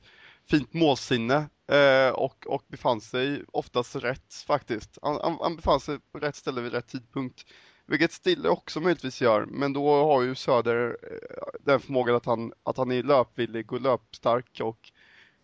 fint 0.51 0.73
målsinne 0.73 1.49
eh, 1.73 2.09
och, 2.15 2.47
och 2.47 2.63
befann 2.69 3.01
sig 3.01 3.43
oftast 3.53 3.97
rätt 3.97 4.35
faktiskt. 4.47 4.99
Han, 5.03 5.19
han, 5.23 5.39
han 5.41 5.57
befann 5.57 5.81
sig 5.81 5.99
på 6.13 6.19
rätt 6.19 6.37
ställe 6.37 6.61
vid 6.61 6.73
rätt 6.73 6.89
tidpunkt. 6.89 7.45
Vilket 7.87 8.13
Stille 8.13 8.49
också 8.49 8.81
möjligtvis 8.81 9.23
gör, 9.23 9.47
men 9.47 9.73
då 9.73 9.95
har 9.95 10.23
ju 10.23 10.35
Söder 10.35 10.97
eh, 11.03 11.61
den 11.61 11.81
förmågan 11.81 12.17
att 12.17 12.27
han, 12.27 12.53
att 12.63 12.77
han 12.77 12.93
är 12.93 13.03
löpvillig 13.03 13.73
och 13.73 13.81
löpstark 13.81 14.61
och 14.61 14.93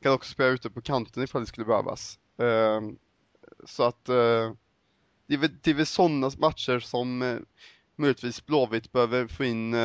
kan 0.02 0.12
också 0.12 0.32
spela 0.32 0.48
ute 0.48 0.70
på 0.70 0.80
kanten 0.80 1.22
ifall 1.22 1.40
det 1.40 1.46
skulle 1.46 1.66
behövas. 1.66 2.18
Ehm, 2.38 2.98
så 3.64 3.82
att 3.82 4.08
eh, 4.08 4.52
det 5.26 5.34
är 5.34 5.38
väl, 5.38 5.50
det 5.62 5.70
är 5.70 5.74
väl 5.74 5.86
sådana 5.86 6.30
matcher 6.38 6.78
som 6.78 7.22
eh, 7.22 7.38
möjligtvis 7.96 8.46
Blåvitt 8.46 8.92
behöver 8.92 9.26
få 9.26 9.44
in 9.44 9.76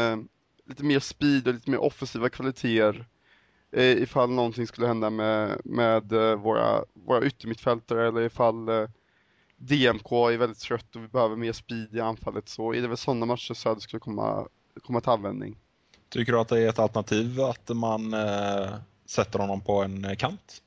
lite 0.66 0.84
mer 0.84 1.00
speed 1.00 1.48
och 1.48 1.54
lite 1.54 1.70
mer 1.70 1.82
offensiva 1.82 2.30
kvaliteter 2.30 3.08
ifall 3.72 4.30
någonting 4.30 4.68
skulle 4.68 4.88
hända 4.88 5.10
med, 5.10 5.62
med 5.66 6.04
våra, 6.40 6.84
våra 6.94 7.26
yttermittfältare 7.26 8.08
eller 8.08 8.22
ifall 8.22 8.70
DMK 9.58 10.12
är 10.12 10.38
väldigt 10.38 10.60
trött 10.60 10.96
och 10.96 11.04
vi 11.04 11.08
behöver 11.08 11.36
mer 11.36 11.54
speed 11.54 11.96
i 11.96 12.00
anfallet 12.00 12.50
så 12.50 12.74
är 12.74 12.82
det 12.82 12.88
väl 12.88 12.98
sådana 12.98 13.26
matcher 13.26 13.54
Söder 13.54 13.80
skulle 13.80 14.00
komma, 14.00 14.48
komma 14.84 15.02
till 15.02 15.10
användning. 15.10 15.58
Tycker 16.10 16.32
du 16.32 16.40
att 16.40 16.48
det 16.48 16.60
är 16.60 16.70
ett 16.70 16.80
alternativ 16.80 17.42
att 17.42 17.70
man 17.70 18.14
äh, 18.14 18.76
sätter 19.06 19.40
honom 19.40 19.62
på 19.62 19.84
en 19.84 20.06
eh, 20.06 20.16
kant? 20.16 20.62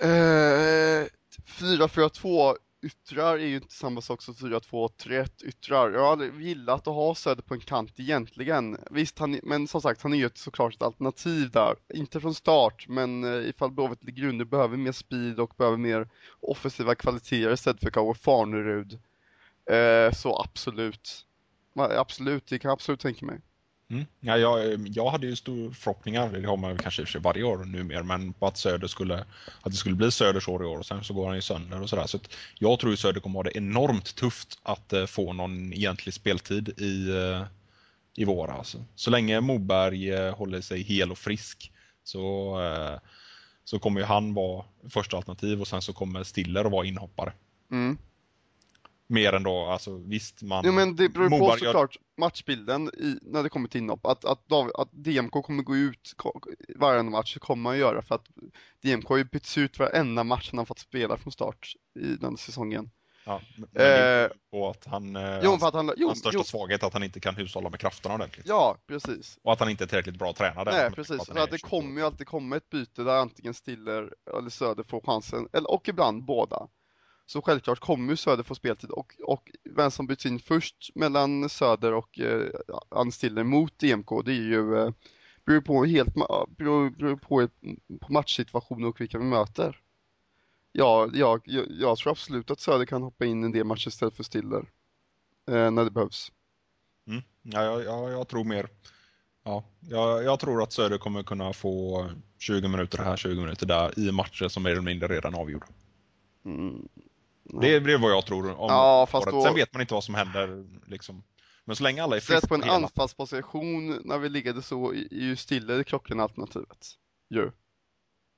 Eh, 0.00 1.06
4-4-2 1.46 2.56
yttrar 2.84 3.38
är 3.38 3.46
ju 3.46 3.56
inte 3.56 3.74
samma 3.74 4.00
sak 4.00 4.22
som 4.22 4.34
4-2-3-1 4.34 5.44
yttrar. 5.44 5.90
Jag 5.90 6.08
hade 6.08 6.26
gillat 6.26 6.86
att 6.88 6.94
ha 6.94 7.14
Söder 7.14 7.42
på 7.42 7.54
en 7.54 7.60
kant 7.60 8.00
egentligen. 8.00 8.78
Visst, 8.90 9.18
han, 9.18 9.40
men 9.42 9.68
som 9.68 9.80
sagt, 9.80 10.02
han 10.02 10.12
är 10.12 10.16
ju 10.16 10.30
såklart 10.34 10.74
ett 10.74 10.82
alternativ 10.82 11.50
där. 11.50 11.74
Inte 11.94 12.20
från 12.20 12.34
start, 12.34 12.88
men 12.88 13.24
eh, 13.24 13.48
ifall 13.48 13.70
Blåvitt 13.70 14.04
ligger 14.04 14.28
under 14.28 14.44
behöver 14.44 14.76
mer 14.76 14.92
speed 14.92 15.40
och 15.40 15.54
behöver 15.56 15.76
mer 15.76 16.08
offensiva 16.40 16.94
kvaliteter 16.94 17.52
istället 17.52 17.80
för 17.80 17.90
kanske 17.90 18.22
Farnerud. 18.22 18.98
Eh, 19.70 20.12
så 20.12 20.40
absolut. 20.40 21.26
Absolut, 21.76 22.46
det 22.46 22.58
kan 22.58 22.68
jag 22.68 22.72
absolut 22.72 23.00
tänka 23.00 23.26
mig. 23.26 23.40
Mm. 23.90 24.04
Ja, 24.20 24.38
jag, 24.38 24.88
jag 24.88 25.10
hade 25.10 25.26
ju 25.26 25.36
stora 25.36 25.74
förhoppningar, 25.74 26.32
det 26.32 26.48
har 26.48 26.56
man 26.56 26.78
kanske 26.78 27.02
i 27.02 27.06
sig 27.06 27.20
varje 27.20 27.42
år 27.42 27.64
numera, 27.64 28.02
men 28.02 28.32
på 28.32 28.46
att 28.46 28.56
Söder 28.56 28.86
skulle, 28.86 29.18
att 29.60 29.72
det 29.72 29.76
skulle 29.76 29.94
bli 29.94 30.10
Söders 30.10 30.48
år 30.48 30.62
i 30.62 30.66
år 30.66 30.78
och 30.78 30.86
sen 30.86 31.04
så 31.04 31.14
går 31.14 31.26
han 31.26 31.36
ju 31.36 31.42
sönder 31.42 31.82
och 31.82 31.90
sådär. 31.90 32.06
Så 32.06 32.18
jag 32.58 32.78
tror 32.78 32.92
ju 32.92 32.96
Söder 32.96 33.20
kommer 33.20 33.38
ha 33.38 33.42
det 33.42 33.56
enormt 33.56 34.14
tufft 34.14 34.58
att 34.62 34.92
eh, 34.92 35.06
få 35.06 35.32
någon 35.32 35.72
egentlig 35.72 36.14
speltid 36.14 36.68
i, 36.68 37.10
eh, 37.10 37.42
i 38.16 38.24
vår. 38.24 38.50
Alltså. 38.50 38.84
Så 38.94 39.10
länge 39.10 39.40
Moberg 39.40 40.12
eh, 40.12 40.36
håller 40.36 40.60
sig 40.60 40.82
hel 40.82 41.10
och 41.10 41.18
frisk 41.18 41.72
så, 42.04 42.58
så 43.64 43.78
kommer 43.78 44.00
ju 44.00 44.06
han 44.06 44.34
vara 44.34 44.64
första 44.90 45.16
alternativ 45.16 45.60
och 45.60 45.68
sen 45.68 45.82
så 45.82 45.92
kommer 45.92 46.24
Stiller 46.24 46.64
att 46.64 46.72
vara 46.72 46.86
inhoppare. 46.86 47.32
Mm 47.70 47.98
mer 49.14 49.32
än 49.32 49.42
då, 49.42 49.66
alltså 49.66 49.96
visst 49.96 50.42
man... 50.42 50.64
Jo 50.66 50.72
men 50.72 50.96
det 50.96 51.08
beror 51.08 51.30
på 51.30 51.56
såklart 51.56 51.96
matchbilden 52.16 52.88
i, 52.88 53.18
när 53.22 53.42
det 53.42 53.48
kommer 53.48 53.68
till 53.68 53.80
inhopp. 53.80 54.06
Att, 54.06 54.24
att, 54.24 54.52
att 54.52 54.88
DMK 54.92 55.32
kommer 55.32 55.62
gå 55.62 55.76
ut 55.76 56.14
varje 56.76 57.02
match, 57.02 57.38
kommer 57.38 57.62
man 57.62 57.78
göra 57.78 58.02
för 58.02 58.14
att 58.14 58.26
DMK 58.82 59.08
har 59.08 59.16
ju 59.16 59.24
bytts 59.24 59.58
ut 59.58 59.78
varenda 59.78 60.24
match 60.24 60.48
han 60.50 60.58
har 60.58 60.64
fått 60.64 60.78
spela 60.78 61.16
från 61.16 61.32
start 61.32 61.72
i 62.00 62.16
den 62.16 62.36
säsongen. 62.36 62.90
Ja, 63.26 63.40
men 63.56 63.86
eh, 63.86 64.30
på 64.50 64.68
att 64.68 64.84
han, 64.84 65.16
eh, 65.16 65.40
jo, 65.42 65.58
för 65.58 65.68
att 65.68 65.74
han, 65.74 65.92
jo, 65.96 66.06
hans 66.06 66.18
största 66.18 66.38
jo. 66.38 66.44
svaghet 66.44 66.82
är 66.82 66.86
att 66.86 66.92
han 66.92 67.02
inte 67.02 67.20
kan 67.20 67.34
hushålla 67.34 67.70
med 67.70 67.80
krafterna 67.80 68.14
ordentligt. 68.14 68.46
Ja, 68.48 68.76
precis. 68.86 69.38
Och 69.42 69.52
att 69.52 69.60
han 69.60 69.70
inte 69.70 69.84
är 69.84 69.88
tillräckligt 69.88 70.18
bra 70.18 70.32
tränad. 70.32 70.66
Nej, 70.66 70.90
precis. 70.90 71.26
För 71.26 71.38
att 71.38 71.50
det 71.50 71.58
kommer 71.58 72.00
ju 72.00 72.06
alltid 72.06 72.26
komma 72.26 72.56
ett 72.56 72.70
byte 72.70 73.02
där 73.02 73.16
antingen 73.16 73.54
Stiller 73.54 74.14
eller 74.38 74.50
Söder 74.50 74.82
får 74.82 75.00
chansen, 75.00 75.48
eller, 75.52 75.70
och 75.70 75.88
ibland 75.88 76.24
båda. 76.24 76.68
Så 77.26 77.42
självklart 77.42 77.80
kommer 77.80 78.16
Söder 78.16 78.42
få 78.42 78.54
speltid 78.54 78.90
och, 78.90 79.14
och 79.24 79.50
vem 79.64 79.90
som 79.90 80.06
byts 80.06 80.26
in 80.26 80.38
först 80.38 80.90
mellan 80.94 81.48
Söder 81.48 81.92
och 81.92 82.20
eh, 82.20 82.48
Anstiller 82.88 83.44
mot 83.44 83.82
EMK 83.82 84.08
det 84.24 84.32
är 84.32 84.42
ju 84.42 84.76
eh, 84.78 84.90
beror 85.44 85.60
på 85.60 85.84
helt 85.84 86.14
beror, 86.48 86.90
beror 86.90 87.16
på, 87.16 87.48
på 88.00 88.12
matchsituationen 88.12 88.88
och 88.88 89.00
vilka 89.00 89.18
vi 89.18 89.24
möter. 89.24 89.80
Ja, 90.72 91.10
jag, 91.12 91.42
jag, 91.44 91.66
jag 91.70 91.98
tror 91.98 92.10
absolut 92.10 92.50
att 92.50 92.60
Söder 92.60 92.86
kan 92.86 93.02
hoppa 93.02 93.24
in 93.24 93.44
en 93.44 93.52
del 93.52 93.64
matcher 93.64 93.88
istället 93.88 94.16
för 94.16 94.22
Stiller 94.22 94.70
eh, 95.48 95.70
när 95.70 95.84
det 95.84 95.90
behövs. 95.90 96.32
Mm. 97.06 97.22
Ja, 97.42 97.64
jag, 97.64 97.84
jag, 97.84 98.12
jag, 98.12 98.28
tror 98.28 98.44
mer. 98.44 98.68
Ja, 99.44 99.64
jag, 99.80 100.24
jag, 100.24 100.40
tror 100.40 100.62
att 100.62 100.72
Söder 100.72 100.98
kommer 100.98 101.22
kunna 101.22 101.52
få 101.52 102.06
20 102.38 102.68
minuter 102.68 102.98
här, 102.98 103.16
20 103.16 103.40
minuter 103.40 103.66
där 103.66 103.98
i 103.98 104.12
matcher 104.12 104.48
som 104.48 104.66
är 104.66 104.70
eller 104.70 104.80
mindre 104.80 105.08
redan 105.08 105.34
avgjorda. 105.34 105.66
Mm. 106.44 106.88
Det, 107.44 107.74
är 107.74 107.98
vad 107.98 108.10
jag 108.10 108.26
tror 108.26 108.50
om 108.50 108.68
ja, 108.68 109.06
fast 109.10 109.26
då... 109.26 109.42
Sen 109.42 109.54
vet 109.54 109.72
man 109.72 109.80
inte 109.80 109.94
vad 109.94 110.04
som 110.04 110.14
händer 110.14 110.64
liksom. 110.86 111.22
Men 111.64 111.76
så 111.76 111.82
länge 111.82 112.02
alla 112.02 112.16
är 112.16 112.20
friska 112.20 112.46
på 112.46 112.54
en 112.54 112.62
hela... 112.62 112.74
anfallsposition 112.74 114.02
när 114.04 114.18
vi 114.18 114.28
ligger 114.28 114.60
så 114.60 114.92
är 114.92 115.14
ju 115.14 115.36
Stille 115.36 115.84
klockan 115.84 116.20
alternativet. 116.20 116.86
Ju. 117.30 117.50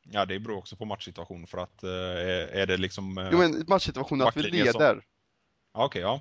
Ja, 0.02 0.24
det 0.24 0.40
beror 0.40 0.56
också 0.58 0.76
på 0.76 0.84
matchsituation 0.84 1.46
för 1.46 1.58
att 1.58 1.82
eh, 1.82 1.90
är 2.60 2.66
det 2.66 2.76
liksom... 2.76 3.18
Eh, 3.18 3.28
jo, 3.32 3.38
men 3.38 3.64
matchsituationen 3.68 4.26
att 4.26 4.36
vi 4.36 4.42
leder. 4.42 4.72
Som... 4.72 4.82
Ja, 4.82 5.00
okej, 5.72 5.84
okay, 5.84 6.02
ja. 6.02 6.20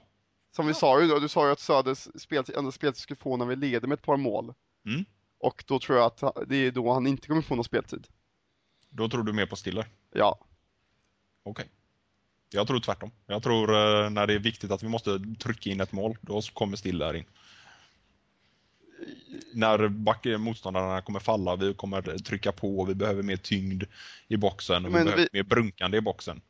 Som 0.55 0.67
vi 0.67 0.73
sa 0.73 1.01
ju 1.01 1.07
då, 1.07 1.19
du 1.19 1.27
sa 1.27 1.45
ju 1.45 1.51
att 1.51 1.59
Söders 1.59 2.07
speltid, 2.15 2.55
enda 2.55 2.71
speltid 2.71 3.01
skulle 3.01 3.17
få 3.17 3.37
när 3.37 3.45
vi 3.45 3.55
leder 3.55 3.87
med 3.87 3.95
ett 3.95 4.05
par 4.05 4.17
mål. 4.17 4.53
Mm. 4.85 5.05
Och 5.37 5.63
då 5.67 5.79
tror 5.79 5.97
jag 5.97 6.05
att 6.05 6.47
det 6.47 6.55
är 6.55 6.71
då 6.71 6.93
han 6.93 7.07
inte 7.07 7.27
kommer 7.27 7.41
få 7.41 7.55
någon 7.55 7.63
speltid. 7.63 8.07
Då 8.89 9.09
tror 9.09 9.23
du 9.23 9.33
mer 9.33 9.45
på 9.45 9.55
Stiller? 9.55 9.87
Ja. 10.11 10.39
Okej. 11.43 11.65
Okay. 11.65 11.74
Jag 12.55 12.67
tror 12.67 12.79
tvärtom. 12.79 13.11
Jag 13.27 13.43
tror 13.43 13.69
eh, 13.69 14.09
när 14.09 14.27
det 14.27 14.33
är 14.33 14.39
viktigt 14.39 14.71
att 14.71 14.83
vi 14.83 14.87
måste 14.87 15.19
trycka 15.39 15.69
in 15.69 15.81
ett 15.81 15.91
mål, 15.91 16.17
då 16.21 16.41
kommer 16.53 16.77
Stiller 16.77 17.15
in. 17.15 17.25
När 19.53 19.87
back, 19.87 20.25
motståndarna 20.39 21.01
kommer 21.01 21.19
falla, 21.19 21.55
vi 21.55 21.73
kommer 21.73 22.01
trycka 22.01 22.51
på, 22.51 22.85
vi 22.85 22.95
behöver 22.95 23.23
mer 23.23 23.37
tyngd 23.37 23.83
i 24.27 24.37
boxen 24.37 24.85
och 24.85 24.91
Men 24.91 24.99
vi 24.99 25.05
behöver 25.05 25.27
vi... 25.31 25.39
mer 25.39 25.43
brunkande 25.43 25.97
i 25.97 26.01
boxen. 26.01 26.41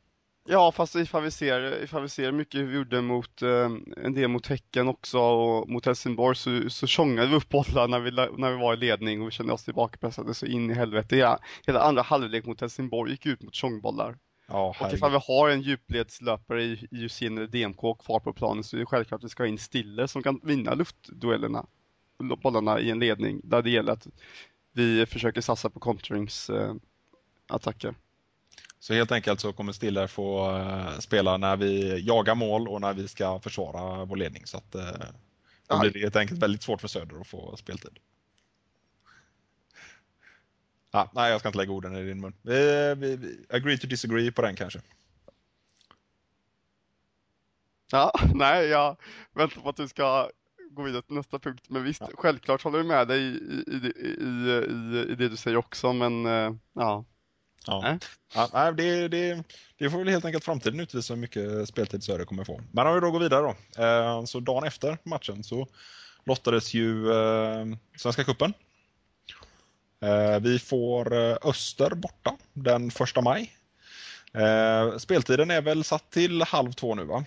Ja, 0.47 0.71
fast 0.71 0.95
ifall 0.95 1.23
vi 1.23 1.31
ser, 1.31 1.83
ifall 1.83 2.01
vi 2.01 2.09
ser 2.09 2.31
mycket 2.31 2.61
vi 2.61 2.75
gjorde 2.75 3.01
mot 3.01 3.41
eh, 3.41 3.69
en 4.03 4.13
del 4.13 4.27
mot 4.27 4.47
Häcken 4.47 4.87
också 4.87 5.19
och 5.19 5.69
mot 5.69 5.85
Helsingborg 5.85 6.35
så, 6.35 6.69
så 6.69 6.87
tjongade 6.87 7.27
vi 7.27 7.35
upp 7.35 7.49
bollar 7.49 7.87
när 7.87 7.99
vi, 7.99 8.11
när 8.11 8.51
vi 8.51 8.57
var 8.57 8.73
i 8.73 8.77
ledning 8.77 9.21
och 9.21 9.27
vi 9.27 9.31
kände 9.31 9.53
oss 9.53 9.63
tillbakapressade 9.63 10.33
så 10.33 10.45
in 10.45 10.71
i 10.71 10.73
helvete. 10.73 11.17
Ja, 11.17 11.39
hela 11.67 11.81
andra 11.81 12.01
halvlek 12.01 12.45
mot 12.45 12.61
Helsingborg 12.61 13.11
gick 13.11 13.25
ut 13.25 13.41
mot 13.41 13.55
tjongbollar. 13.55 14.17
Ja, 14.47 14.75
och 14.79 14.93
ifall 14.93 15.11
vi 15.11 15.19
har 15.27 15.49
en 15.49 15.61
djupledslöpare 15.61 16.63
i 16.63 16.87
Jussin 16.91 17.37
eller 17.37 17.47
DMK 17.47 17.99
kvar 17.99 18.19
på 18.19 18.33
planen 18.33 18.63
så 18.63 18.75
är 18.75 18.79
det 18.79 18.85
självklart 18.85 19.19
att 19.19 19.23
vi 19.23 19.29
ska 19.29 19.43
ha 19.43 19.47
in 19.47 19.57
Stille 19.57 20.07
som 20.07 20.23
kan 20.23 20.39
vinna 20.43 20.73
luftduellerna, 20.73 21.65
bollarna 22.43 22.79
i 22.79 22.89
en 22.89 22.99
ledning 22.99 23.41
där 23.43 23.61
det 23.61 23.69
gäller 23.69 23.93
att 23.93 24.07
vi 24.73 25.05
försöker 25.05 25.41
satsa 25.41 25.69
på 25.69 25.79
kontringsattacker. 25.79 27.87
Eh, 27.87 27.93
Så 28.79 28.93
helt 28.93 29.11
enkelt 29.11 29.39
så 29.39 29.53
kommer 29.53 29.71
Stiller 29.71 30.07
få 30.07 30.51
uh, 30.51 30.99
spela 30.99 31.37
när 31.37 31.57
vi 31.57 31.99
jagar 32.05 32.35
mål 32.35 32.67
och 32.67 32.81
när 32.81 32.93
vi 32.93 33.07
ska 33.07 33.39
försvara 33.39 34.05
vår 34.05 34.15
ledning. 34.15 34.45
Så 34.45 34.57
att, 34.57 34.75
uh, 34.75 34.81
då 35.67 35.79
blir 35.79 35.91
det 35.91 35.99
helt 35.99 36.15
enkelt 36.15 36.43
väldigt 36.43 36.63
svårt 36.63 36.81
för 36.81 36.87
Söder 36.87 37.21
att 37.21 37.27
få 37.27 37.57
speltid. 37.57 37.99
Ah, 40.95 41.07
nej, 41.13 41.31
jag 41.31 41.39
ska 41.39 41.49
inte 41.49 41.57
lägga 41.57 41.71
orden 41.71 41.95
i 41.95 42.03
din 42.03 42.21
mun. 42.21 42.33
Vi, 42.41 42.95
vi, 42.97 43.15
vi 43.15 43.45
agree 43.49 43.77
to 43.77 43.87
disagree 43.87 44.31
på 44.31 44.41
den 44.41 44.55
kanske. 44.55 44.81
Ja, 47.91 48.11
nej, 48.33 48.65
jag 48.65 48.97
väntar 49.33 49.61
på 49.61 49.69
att 49.69 49.75
du 49.75 49.87
ska 49.87 50.29
gå 50.69 50.83
vidare 50.83 51.01
till 51.01 51.15
nästa 51.15 51.39
punkt. 51.39 51.65
Men 51.67 51.83
visst, 51.83 52.01
ja. 52.01 52.09
självklart 52.17 52.61
håller 52.61 52.77
jag 52.77 52.85
med 52.85 53.07
dig 53.07 53.21
i, 53.21 53.63
i, 53.67 53.93
i, 53.99 55.11
i, 55.11 55.15
det 55.15 55.29
du 55.29 55.37
säger 55.37 55.57
också, 55.57 55.93
men 55.93 56.25
uh, 56.25 56.55
ja. 56.73 57.05
Ja, 57.67 57.99
ja 58.35 58.71
det, 58.71 59.07
det, 59.07 59.43
det 59.77 59.89
får 59.89 59.97
väl 59.97 60.07
helt 60.07 60.25
enkelt 60.25 60.43
framtiden 60.43 60.79
utvisa 60.79 61.13
hur 61.13 61.21
mycket 61.21 61.67
speltid 61.67 62.03
Söder 62.03 62.25
kommer 62.25 62.43
få. 62.43 62.61
Men 62.71 62.87
om 62.87 62.93
vi 62.93 62.99
då 62.99 63.11
går 63.11 63.19
vidare 63.19 63.41
då. 63.41 63.83
Eh, 63.83 64.23
så 64.25 64.39
dagen 64.39 64.63
efter 64.63 64.97
matchen 65.03 65.43
så 65.43 65.67
lottades 66.25 66.73
ju 66.73 67.11
eh, 67.11 67.65
Svenska 67.97 68.23
Kuppen. 68.23 68.53
Eh, 70.05 70.39
vi 70.39 70.59
får 70.59 71.13
Öster 71.47 71.95
borta 71.95 72.37
den 72.53 72.91
första 72.91 73.21
maj. 73.21 73.51
Speltiden 74.97 75.51
är 75.51 75.61
väl 75.61 75.83
satt 75.83 76.11
till 76.11 76.41
halv 76.41 76.71
två 76.71 76.95
nu 76.95 77.03
va? 77.03 77.25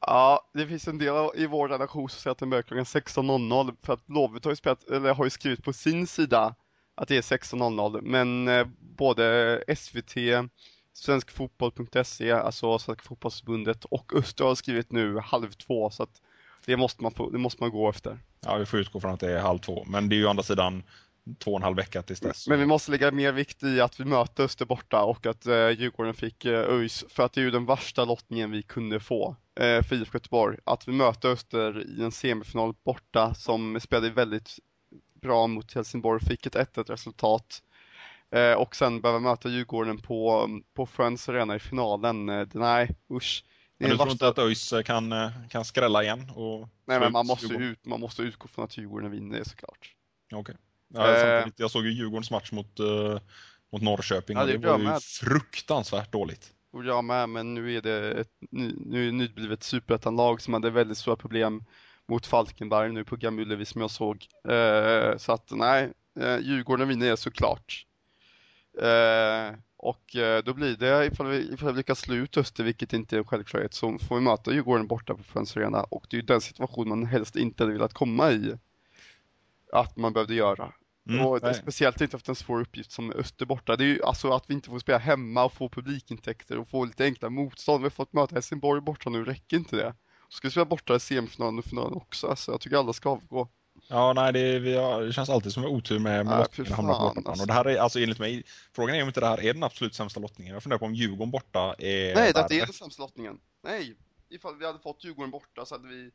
Ja, 0.00 0.50
det 0.54 0.66
finns 0.66 0.88
en 0.88 0.98
del 0.98 1.30
i 1.34 1.46
vår 1.46 1.68
redaktion 1.68 2.08
som 2.08 2.20
säger 2.20 2.32
att 2.32 2.38
den 2.38 2.50
börjar 2.50 2.62
klockan 2.62 2.84
16.00 2.84 3.76
för 3.82 3.92
att 3.92 4.08
Lovet 4.08 4.44
har 4.44 4.52
ju, 4.52 4.56
spelat, 4.56 4.90
eller 4.90 5.14
har 5.14 5.24
ju 5.24 5.30
skrivit 5.30 5.64
på 5.64 5.72
sin 5.72 6.06
sida 6.06 6.54
att 6.94 7.08
det 7.08 7.16
är 7.16 7.22
16.00 7.22 8.00
men 8.02 8.48
eh, 8.48 8.66
både 8.80 9.64
SVT, 9.76 10.14
svenskfotboll.se, 10.92 12.32
alltså 12.32 12.78
Svenska 12.78 13.08
fotbollsförbundet 13.08 13.84
och 13.84 14.12
Öster 14.14 14.44
har 14.44 14.54
skrivit 14.54 14.92
nu 14.92 15.18
halv 15.18 15.52
två 15.52 15.90
så 15.90 16.02
att 16.02 16.22
det 16.66 16.76
måste 16.76 17.02
man, 17.02 17.12
det 17.32 17.38
måste 17.38 17.62
man 17.62 17.70
gå 17.70 17.88
efter. 17.88 18.18
Ja, 18.40 18.56
vi 18.56 18.66
får 18.66 18.80
utgå 18.80 19.00
från 19.00 19.10
att 19.10 19.20
det 19.20 19.32
är 19.32 19.40
halv 19.40 19.58
två, 19.58 19.84
men 19.88 20.08
det 20.08 20.14
är 20.14 20.18
ju 20.18 20.26
å 20.26 20.30
andra 20.30 20.42
sidan 20.42 20.82
två 21.38 21.50
och 21.50 21.56
en 21.56 21.62
halv 21.62 21.76
vecka 21.76 22.02
tills 22.02 22.20
dess. 22.20 22.48
Men 22.48 22.58
vi 22.58 22.66
måste 22.66 22.90
lägga 22.90 23.10
mer 23.10 23.32
vikt 23.32 23.62
i 23.62 23.80
att 23.80 24.00
vi 24.00 24.04
möter 24.04 24.44
Öster 24.44 24.64
borta 24.64 25.02
och 25.02 25.26
att 25.26 25.46
eh, 25.46 25.70
Djurgården 25.70 26.14
fick 26.14 26.44
eh, 26.44 26.60
ÖIS 26.60 27.04
för 27.08 27.22
att 27.22 27.32
det 27.32 27.40
är 27.40 27.42
ju 27.42 27.50
den 27.50 27.66
värsta 27.66 28.04
lottningen 28.04 28.50
vi 28.50 28.62
kunde 28.62 29.00
få 29.00 29.36
eh, 29.60 29.82
för 29.82 29.96
IFK 29.96 30.16
Göteborg. 30.16 30.58
Att 30.64 30.88
vi 30.88 30.92
möter 30.92 31.28
Öster 31.28 31.98
i 31.98 32.02
en 32.02 32.12
semifinal 32.12 32.74
borta 32.84 33.34
som 33.34 33.80
spelade 33.80 34.10
väldigt 34.10 34.58
bra 35.20 35.46
mot 35.46 35.74
Helsingborg, 35.74 36.20
fick 36.24 36.46
ett 36.46 36.54
1-1 36.54 36.90
resultat 36.90 37.62
eh, 38.30 38.52
och 38.52 38.76
sen 38.76 39.00
behöva 39.00 39.20
möta 39.20 39.48
Djurgården 39.48 39.98
på, 39.98 40.48
på 40.74 40.86
Friends 40.86 41.28
Arena 41.28 41.56
i 41.56 41.58
finalen. 41.58 42.28
Eh, 42.28 42.46
nej, 42.52 42.96
usch. 43.12 43.44
Men 43.78 43.90
du 43.90 43.96
tror 43.96 44.10
inte 44.10 44.28
att 44.28 44.38
ÖIS 44.38 44.72
eh, 44.72 44.82
kan, 44.82 45.12
eh, 45.12 45.30
kan 45.50 45.64
skrälla 45.64 46.02
igen? 46.02 46.30
Och 46.34 46.68
nej, 46.84 47.00
men 47.00 47.12
man 47.12 47.26
måste, 47.26 47.54
ut, 47.54 47.86
man 47.86 48.00
måste 48.00 48.22
utgå 48.22 48.48
från 48.48 48.64
att 48.64 48.78
Djurgården 48.78 49.10
vinner 49.10 49.44
såklart. 49.44 49.94
Okej. 50.32 50.40
Okay. 50.40 50.54
Ja, 50.94 51.16
eh, 51.16 51.46
jag 51.56 51.70
såg 51.70 51.84
ju 51.84 51.92
Djurgårdens 51.92 52.30
match 52.30 52.52
mot, 52.52 52.80
uh, 52.80 53.18
mot 53.72 53.82
Norrköping 53.82 54.36
ja, 54.36 54.44
det, 54.44 54.54
och 54.54 54.60
det 54.60 54.68
var 54.68 54.78
ju 54.78 54.84
med. 54.84 55.02
fruktansvärt 55.02 56.12
dåligt. 56.12 56.52
Och 56.72 56.84
jag 56.84 57.04
med, 57.04 57.28
men 57.28 57.54
nu 57.54 57.76
är 57.76 57.82
det 57.82 58.12
ett 58.12 58.30
nu 58.50 59.08
är 59.08 59.12
nyblivet 59.12 59.62
superettanlag 59.62 60.40
som 60.40 60.54
hade 60.54 60.70
väldigt 60.70 60.98
stora 60.98 61.16
problem 61.16 61.64
mot 62.08 62.26
Falkenberg 62.26 62.92
nu 62.92 63.04
på 63.04 63.16
Gamullevi 63.16 63.64
som 63.64 63.80
jag 63.80 63.90
såg. 63.90 64.26
Uh, 64.48 65.16
så 65.16 65.32
att 65.32 65.50
nej, 65.50 65.92
uh, 66.20 66.38
Djurgården 66.40 66.88
vinner 66.88 67.16
såklart. 67.16 67.86
Uh, 68.82 69.58
och 69.82 70.16
då 70.44 70.54
blir 70.54 70.76
det, 70.76 71.06
ifall 71.06 71.26
vi, 71.26 71.52
ifall 71.52 71.72
vi 71.72 71.76
lyckas 71.76 72.00
slå 72.00 72.14
ut 72.14 72.36
Öster, 72.36 72.64
vilket 72.64 72.92
inte 72.92 73.16
är 73.16 73.18
en 73.18 73.24
självklarhet, 73.24 73.74
så 73.74 73.98
får 73.98 74.16
vi 74.16 74.20
möta 74.20 74.52
Djurgården 74.52 74.86
borta 74.86 75.14
på 75.14 75.22
Friends 75.22 75.56
Arena 75.56 75.82
och 75.82 76.06
det 76.10 76.16
är 76.16 76.20
ju 76.20 76.26
den 76.26 76.40
situation 76.40 76.88
man 76.88 77.06
helst 77.06 77.36
inte 77.36 77.62
hade 77.62 77.72
velat 77.72 77.94
komma 77.94 78.30
i. 78.30 78.54
Att 79.72 79.96
man 79.96 80.12
behövde 80.12 80.34
göra. 80.34 80.72
Mm, 81.10 81.26
och 81.26 81.42
nej. 81.42 81.54
speciellt 81.54 82.00
inte 82.00 82.16
efter 82.16 82.30
en 82.30 82.36
svår 82.36 82.60
uppgift 82.60 82.92
som 82.92 83.12
Öster 83.12 83.46
borta. 83.46 83.76
Det 83.76 83.84
är 83.84 83.86
ju 83.86 84.02
alltså 84.04 84.30
att 84.30 84.44
vi 84.46 84.54
inte 84.54 84.70
får 84.70 84.78
spela 84.78 84.98
hemma 84.98 85.44
och 85.44 85.52
få 85.52 85.68
publikintäkter 85.68 86.58
och 86.58 86.68
få 86.68 86.84
lite 86.84 87.04
enkla 87.04 87.30
motstånd. 87.30 87.80
Vi 87.80 87.84
har 87.84 87.90
fått 87.90 88.12
möta 88.12 88.34
Helsingborg 88.34 88.80
borta 88.80 89.10
nu, 89.10 89.24
räcker 89.24 89.56
inte 89.56 89.76
det? 89.76 89.94
Ska 90.28 90.48
vi 90.48 90.50
spela 90.50 90.64
borta 90.64 90.94
i 90.94 91.00
semifinalen 91.00 91.58
och 91.58 91.64
finalen 91.64 91.92
också? 91.92 92.26
Alltså, 92.26 92.52
jag 92.52 92.60
tycker 92.60 92.76
alla 92.76 92.92
ska 92.92 93.10
avgå. 93.10 93.48
Ja, 93.88 94.12
nej, 94.12 94.32
det, 94.32 94.58
vi 94.58 94.76
har, 94.76 95.02
det 95.02 95.12
känns 95.12 95.30
alltid 95.30 95.52
som 95.52 95.64
en 95.64 95.70
otur 95.70 95.98
med, 95.98 96.26
lottningen 96.26 96.72
hamnar 96.72 96.94
på 96.94 97.00
bortaplan. 97.00 97.26
Alltså. 97.26 97.42
Och 97.42 97.46
det 97.46 97.52
här 97.52 97.64
är, 97.64 97.78
alltså 97.78 98.00
enligt 98.00 98.18
mig, 98.18 98.42
frågan 98.72 98.96
är 98.96 99.02
om 99.02 99.08
inte 99.08 99.20
det 99.20 99.26
här 99.26 99.44
är 99.44 99.54
den 99.54 99.62
absolut 99.62 99.94
sämsta 99.94 100.20
lottningen. 100.20 100.54
Jag 100.54 100.62
funderar 100.62 100.78
på 100.78 100.84
om 100.84 100.94
Djurgården 100.94 101.30
borta 101.30 101.74
är 101.78 102.14
Nej, 102.14 102.32
det 102.48 102.60
är 102.60 102.66
den 102.66 102.72
sämsta 102.72 103.02
lottningen. 103.02 103.38
Nej, 103.64 103.94
ifall 104.30 104.56
vi 104.58 104.66
hade 104.66 104.78
fått 104.78 105.04
Djurgården 105.04 105.30
borta 105.30 105.64
så 105.64 105.74
hade 105.74 105.88
vi 105.88 106.10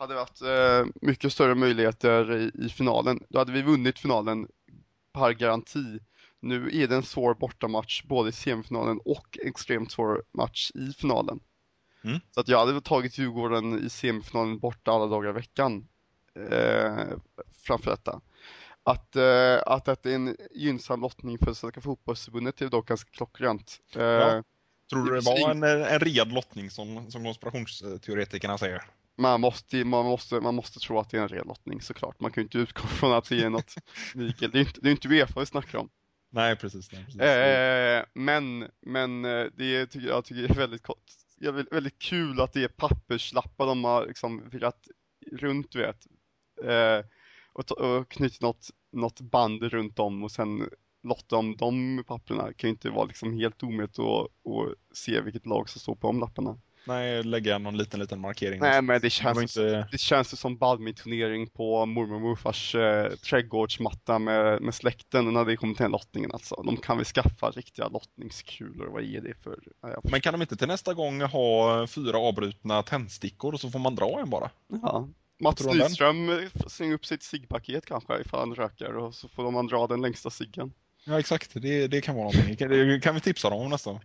hade 0.00 0.14
varit 0.14 0.40
eh, 0.42 0.92
mycket 1.02 1.32
större 1.32 1.54
möjligheter 1.54 2.36
i, 2.36 2.64
i, 2.66 2.68
finalen. 2.68 3.20
Då 3.28 3.38
hade 3.38 3.52
vi 3.52 3.62
vunnit 3.62 3.98
finalen 3.98 4.48
per 5.12 5.32
garanti. 5.32 5.98
Nu 6.40 6.82
är 6.82 6.88
det 6.88 6.96
en 6.96 7.02
svår 7.02 7.34
bortamatch 7.34 8.02
både 8.02 8.28
i 8.28 8.32
semifinalen 8.32 9.00
och 9.04 9.38
extremt 9.44 9.92
svår 9.92 10.22
match 10.32 10.70
i 10.74 10.92
finalen. 10.92 11.40
Mm. 12.04 12.20
Så 12.30 12.40
att 12.40 12.48
jag 12.48 12.66
hade 12.66 12.80
tagit 12.80 13.18
Djurgården 13.18 13.86
i 13.86 13.90
semifinalen 13.90 14.58
borta 14.58 14.92
alla 14.92 15.06
dagar 15.06 15.30
i 15.30 15.32
veckan 15.32 15.88
eh, 16.50 17.06
framför 17.62 17.90
detta. 17.90 18.20
Att, 18.82 19.16
eh, 19.16 19.58
att 19.66 19.84
det 19.84 20.10
är 20.10 20.14
en 20.14 20.36
gynnsam 20.50 21.00
lottning 21.00 21.38
för 21.38 21.52
Svenska 21.52 21.80
fotbollsförbundet 21.80 22.62
är 22.62 22.68
dock 22.68 22.88
ganska 22.88 23.10
klockrent. 23.10 23.80
Eh, 23.96 24.02
ja. 24.02 24.42
Tror 24.90 25.04
du 25.04 25.14
det 25.14 25.20
var 25.20 25.50
en, 25.50 25.62
en 25.62 25.98
red 25.98 26.32
lottning 26.32 26.70
som, 26.70 27.10
som 27.10 27.24
konspirationsteoretikerna 27.24 28.58
säger? 28.58 28.82
Man 29.20 29.40
måste, 29.40 29.84
man, 29.84 30.04
måste, 30.04 30.40
man 30.40 30.54
måste 30.54 30.80
tro 30.80 30.98
att 30.98 31.10
det 31.10 31.18
är 31.18 31.22
en 31.22 31.28
ren 31.28 31.46
lottning 31.46 31.80
såklart. 31.80 32.20
Man 32.20 32.30
kan 32.30 32.40
ju 32.40 32.44
inte 32.44 32.58
utgå 32.58 32.82
från 32.86 33.12
att 33.12 33.28
det 33.28 33.42
är 33.42 33.50
något 33.50 33.74
Mikael. 34.14 34.50
Det 34.50 34.58
är 34.58 34.60
inte, 34.60 34.80
det 34.80 34.88
är 34.88 34.90
inte 34.90 35.08
Uefa 35.08 35.40
vi 35.40 35.46
snackar 35.46 35.78
om. 35.78 35.88
Nej, 36.30 36.56
precis. 36.56 36.92
Nej, 36.92 37.04
precis. 37.04 37.20
Eh, 37.20 38.04
men, 38.14 38.68
men 38.80 39.24
eh, 39.24 39.46
det 39.56 39.86
tycker 39.86 40.08
jag 40.08 40.24
tycker 40.24 40.50
är 40.50 40.54
väldigt, 40.54 40.86
väldigt, 41.40 41.72
väldigt 41.72 41.98
kul 41.98 42.40
att 42.40 42.52
det 42.52 42.64
är 42.64 42.68
papperslappar 42.68 43.66
de 43.66 43.84
har 43.84 44.06
liksom 44.06 44.48
virat 44.48 44.88
runt, 45.32 45.74
vet. 45.74 46.06
Eh, 46.64 47.06
och, 47.52 47.70
och 47.70 48.08
knutit 48.08 48.40
något, 48.40 48.70
något 48.92 49.20
band 49.20 49.62
runt 49.62 49.98
om 49.98 50.22
och 50.24 50.30
sen 50.30 50.70
lotta 51.02 51.36
om 51.36 51.56
de 51.56 52.04
papperna 52.06 52.52
kan 52.52 52.68
ju 52.68 52.72
inte 52.72 52.90
vara 52.90 53.04
liksom 53.04 53.38
helt 53.38 53.62
omöjligt 53.62 53.98
att 53.98 54.96
se 54.96 55.20
vilket 55.20 55.46
lag 55.46 55.68
som 55.68 55.80
står 55.80 55.94
på 55.94 56.06
de 56.06 56.20
lapparna. 56.20 56.58
Nej, 56.84 57.22
lägga 57.22 57.58
någon 57.58 57.76
liten, 57.76 58.00
liten 58.00 58.20
markering. 58.20 58.60
Nej, 58.60 58.82
men 58.82 59.00
det 59.00 59.10
känns, 59.10 59.56
inte... 59.56 59.88
det 59.92 59.98
känns 59.98 60.40
som 60.40 60.56
badmintonering 60.56 61.46
på 61.46 61.86
mormor 61.86 62.14
och 62.14 62.20
morfars 62.20 62.74
eh, 62.74 63.12
trädgårdsmatta 63.12 64.18
med, 64.18 64.62
med 64.62 64.74
släkten 64.74 65.32
när 65.32 65.44
det 65.44 65.56
kommer 65.56 65.74
till 65.74 65.82
den 65.82 65.92
lottningen 65.92 66.32
alltså. 66.32 66.62
De 66.62 66.76
kan 66.76 66.96
väl 66.96 67.06
skaffa 67.06 67.50
riktiga 67.50 67.88
lottningskulor, 67.88 68.86
vad 68.86 69.02
är 69.02 69.20
det 69.20 69.34
för? 69.42 69.58
Nej, 69.82 69.94
men 70.02 70.20
kan 70.20 70.32
de 70.32 70.40
inte 70.40 70.56
till 70.56 70.68
nästa 70.68 70.94
gång 70.94 71.22
ha 71.22 71.86
fyra 71.86 72.18
avbrutna 72.18 72.82
tändstickor 72.82 73.54
och 73.54 73.60
så 73.60 73.70
får 73.70 73.78
man 73.78 73.94
dra 73.94 74.20
en 74.20 74.30
bara? 74.30 74.50
Ja. 74.82 75.08
Mats 75.42 75.66
Nyström 75.66 76.48
slänger 76.66 76.94
upp 76.94 77.06
sitt 77.06 77.22
ciggpaket 77.22 77.86
kanske 77.86 78.20
ifall 78.20 78.40
han 78.40 78.54
röker 78.54 78.96
och 78.96 79.14
så 79.14 79.28
får 79.28 79.50
man 79.50 79.66
dra 79.66 79.86
den 79.86 80.00
längsta 80.00 80.30
ciggen. 80.30 80.72
Ja 81.04 81.18
exakt, 81.18 81.50
det, 81.54 81.86
det 81.86 82.00
kan 82.00 82.14
vara 82.14 82.24
någonting. 82.24 82.68
Det 82.68 83.00
kan 83.02 83.14
vi 83.14 83.20
tipsa 83.20 83.50
dem 83.50 83.60
om 83.60 83.70
nästan. 83.70 83.98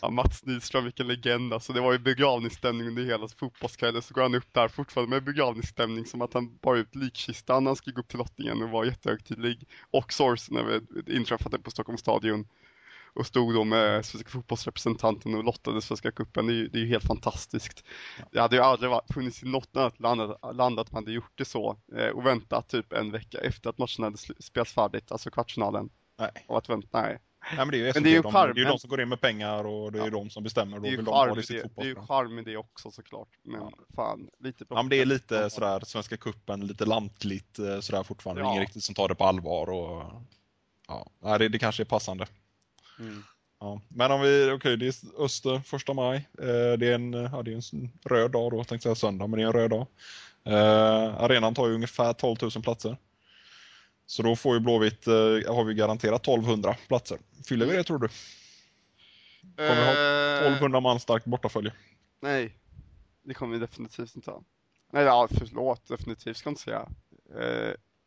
Ja, 0.00 0.10
Mats 0.10 0.46
Nyström, 0.46 0.84
vilken 0.84 1.06
legend 1.06 1.52
alltså. 1.52 1.72
Det 1.72 1.80
var 1.80 1.92
ju 1.92 1.98
begravningsstämning 1.98 2.88
under 2.88 3.04
hela 3.04 3.28
fotbollskvällen. 3.28 4.02
Så 4.02 4.14
går 4.14 4.22
han 4.22 4.34
upp 4.34 4.54
där 4.54 4.68
fortfarande 4.68 5.10
med 5.10 5.24
begravningsstämning 5.24 6.06
som 6.06 6.22
att 6.22 6.34
han 6.34 6.58
bar 6.58 6.76
ut 6.76 6.94
likkistan 6.94 7.64
när 7.64 7.68
han 7.68 7.76
skulle 7.76 7.94
gå 7.94 8.00
upp 8.00 8.08
till 8.08 8.18
lottningen 8.18 8.62
och 8.62 8.70
var 8.70 8.84
jättehögtidlig. 8.84 9.68
Och 9.90 10.12
sorgsen 10.12 10.56
över 10.56 10.80
inträffade 11.06 11.58
på 11.58 11.70
Stockholms 11.70 12.00
stadion. 12.00 12.46
Och 13.18 13.26
stod 13.26 13.54
då 13.54 13.64
med 13.64 14.04
svenska 14.04 14.30
fotbollsrepresentanten 14.30 15.34
och 15.34 15.44
lottade 15.44 15.82
Svenska 15.82 16.12
cupen. 16.12 16.46
Det, 16.46 16.52
är 16.52 16.54
ju, 16.54 16.68
det 16.68 16.78
är 16.78 16.80
ju 16.80 16.88
helt 16.88 17.04
fantastiskt. 17.04 17.84
Det 18.32 18.40
hade 18.40 18.56
ju 18.56 18.62
aldrig 18.62 18.92
funnits 19.14 19.42
i 19.42 19.46
något 19.46 19.76
annat 19.76 19.98
land, 20.54 20.80
att 20.80 20.92
man 20.92 21.02
hade 21.02 21.12
gjort 21.12 21.32
det 21.34 21.44
så. 21.44 21.76
Eh, 21.96 22.08
och 22.08 22.26
väntat 22.26 22.68
typ 22.68 22.92
en 22.92 23.10
vecka 23.10 23.38
efter 23.38 23.70
att 23.70 23.78
matchen 23.78 24.04
hade 24.04 24.18
spelats 24.18 24.72
färdigt, 24.72 25.12
alltså 25.12 25.30
kvartsfinalen. 25.30 25.90
Nej. 26.18 26.30
Och 26.46 26.58
att 26.58 26.68
vänta, 26.68 27.02
nej. 27.02 27.18
Nej, 27.56 27.58
men 27.58 27.70
det 27.70 27.76
är 27.76 27.78
ju, 27.78 27.92
men 27.94 28.02
det 28.02 28.08
är 28.08 28.14
ju 28.14 28.22
de, 28.22 28.32
det 28.32 28.38
är 28.38 28.54
ju 28.54 28.64
de 28.64 28.78
som 28.78 28.90
går 28.90 29.00
in 29.00 29.08
med 29.08 29.20
pengar 29.20 29.64
och 29.64 29.92
det 29.92 29.98
är 29.98 30.04
ja. 30.04 30.10
de 30.10 30.30
som 30.30 30.42
bestämmer. 30.42 30.80
Det 30.80 30.88
är 30.88 30.90
ju 30.90 31.04
charm, 31.04 31.34
de 31.34 31.54
det, 31.54 31.70
det 31.76 31.82
är 31.82 31.86
ju 31.86 31.94
charm 31.94 32.34
med 32.34 32.44
det 32.44 32.56
också 32.56 32.90
såklart. 32.90 33.28
Men 33.42 33.60
ja. 33.60 33.72
fan, 33.96 34.28
lite 34.38 34.64
Ja, 34.68 34.76
men 34.76 34.88
det 34.88 35.00
är 35.00 35.04
lite 35.04 35.50
sådär 35.50 35.80
Svenska 35.84 36.16
kuppen 36.16 36.66
lite 36.66 36.84
lantligt 36.84 37.58
eh, 37.58 37.80
sådär 37.80 38.02
fortfarande. 38.02 38.42
Ja. 38.42 38.50
Ingen 38.50 38.60
riktigt 38.60 38.84
som 38.84 38.94
tar 38.94 39.08
det 39.08 39.14
på 39.14 39.24
allvar 39.24 39.70
och 39.70 40.02
ja, 41.22 41.38
det, 41.38 41.48
det 41.48 41.58
kanske 41.58 41.82
är 41.82 41.84
passande. 41.84 42.26
Mm. 42.98 43.22
Ja. 43.60 43.80
Men 43.88 44.12
om 44.12 44.20
vi, 44.20 44.44
okej 44.44 44.54
okay, 44.54 44.76
det 44.76 44.86
är 44.86 45.24
Öster 45.24 45.60
första 45.60 45.94
maj. 45.94 46.28
Eh, 46.38 46.78
det, 46.78 46.86
är 46.86 46.92
en, 46.92 47.12
ja, 47.12 47.42
det 47.42 47.52
är 47.52 47.74
en 47.74 47.90
röd 48.04 48.30
dag 48.30 48.50
då, 48.50 48.64
tänkte 48.64 48.82
säga 48.82 48.94
söndag, 48.94 49.26
men 49.26 49.38
det 49.38 49.44
är 49.44 49.46
en 49.46 49.52
röd 49.52 49.70
dag. 49.70 49.86
Eh, 50.44 51.22
arenan 51.22 51.54
tar 51.54 51.68
ju 51.68 51.74
ungefär 51.74 52.12
12 52.12 52.36
000 52.42 52.50
platser. 52.50 52.96
Så 54.06 54.22
då 54.22 54.36
får 54.36 54.54
ju 54.54 54.60
Blåvitt, 54.60 55.06
eh, 55.06 55.14
har 55.54 55.64
vi 55.64 55.74
garanterat 55.74 56.22
1200 56.22 56.76
platser. 56.88 57.18
Fyller 57.48 57.66
vi 57.66 57.76
det 57.76 57.84
tror 57.84 57.98
du? 57.98 58.08
Kommer 59.56 59.76
vi 59.76 59.86
ha 59.86 59.92
1200 60.38 60.80
man 60.80 61.00
starkt 61.00 61.24
bortafölje? 61.24 61.72
Nej, 62.20 62.54
det 63.22 63.34
kommer 63.34 63.52
vi 63.52 63.58
definitivt 63.58 64.16
inte 64.16 64.30
ha. 64.30 64.42
Nej, 64.92 65.04
ja, 65.04 65.28
förlåt, 65.30 65.88
definitivt 65.88 66.36
ska 66.36 66.48
jag 66.48 66.52
inte 66.52 66.62
säga. 66.62 66.88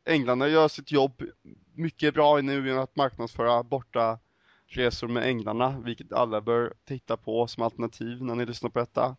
Eh, 0.06 0.52
gör 0.52 0.68
sitt 0.68 0.92
jobb 0.92 1.24
mycket 1.74 2.14
bra 2.14 2.42
nu 2.42 2.68
genom 2.68 2.84
att 2.84 2.96
marknadsföra 2.96 3.64
borta 3.64 4.20
resor 4.72 5.08
med 5.08 5.24
Änglarna, 5.24 5.80
vilket 5.86 6.14
alla 6.14 6.42
bör 6.42 6.74
titta 6.88 7.18
på 7.18 7.48
som 7.48 7.64
alternativ 7.64 8.24
när 8.24 8.36
ni 8.36 8.46
lyssnar 8.46 8.70
på 8.70 8.80
detta. 8.80 9.16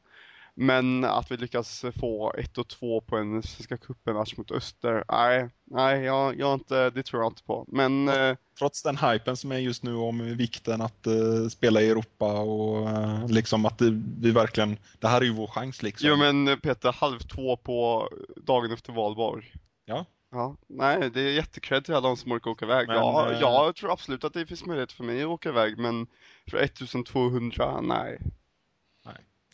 Men 0.54 1.04
att 1.04 1.30
vi 1.30 1.36
lyckas 1.36 1.84
få 2.00 2.32
1 2.38 2.58
och 2.58 2.68
2 2.68 3.00
på 3.00 3.16
en 3.16 3.42
Svenska 3.42 3.76
cupen-match 3.76 4.36
mot 4.36 4.50
Öster, 4.50 5.04
nej, 5.08 5.48
nej, 5.64 6.02
jag, 6.02 6.38
jag 6.38 6.54
inte, 6.54 6.90
det 6.90 7.02
tror 7.02 7.22
jag 7.22 7.30
inte 7.30 7.42
på. 7.42 7.64
Men... 7.68 8.08
Eh, 8.08 8.36
Trots 8.58 8.82
den 8.82 8.96
hypen 8.96 9.36
som 9.36 9.52
är 9.52 9.58
just 9.58 9.82
nu 9.82 9.94
om 9.94 10.36
vikten 10.36 10.80
att 10.80 11.06
uh, 11.06 11.48
spela 11.48 11.82
i 11.82 11.90
Europa 11.90 12.40
och 12.40 12.86
uh, 12.86 13.28
liksom 13.28 13.66
att 13.66 13.78
det, 13.78 14.02
vi 14.20 14.30
verkligen, 14.30 14.76
det 15.00 15.08
här 15.08 15.20
är 15.20 15.24
ju 15.24 15.32
vår 15.32 15.46
chans 15.46 15.82
liksom. 15.82 16.08
Jo 16.08 16.16
men 16.16 16.60
Peter, 16.60 16.92
halv 16.92 17.18
två 17.18 17.56
på 17.56 18.08
dagen 18.36 18.72
efter 18.72 18.92
valborg. 18.92 19.52
Ja. 19.84 20.06
Ja, 20.32 20.56
nej 20.66 21.10
det 21.10 21.20
är 21.20 21.32
jättekred 21.32 21.84
till 21.84 21.94
alla 21.94 22.08
de 22.08 22.16
som 22.16 22.32
orkar 22.32 22.50
åka 22.50 22.64
iväg. 22.64 22.88
Men, 22.88 22.96
ja, 22.96 23.32
äh... 23.32 23.40
jag 23.40 23.76
tror 23.76 23.92
absolut 23.92 24.24
att 24.24 24.32
det 24.32 24.46
finns 24.46 24.66
möjlighet 24.66 24.92
för 24.92 25.04
mig 25.04 25.22
att 25.22 25.28
åka 25.28 25.48
iväg 25.48 25.78
men 25.78 26.06
för 26.50 26.58
1200, 26.58 27.80
nej. 27.80 28.18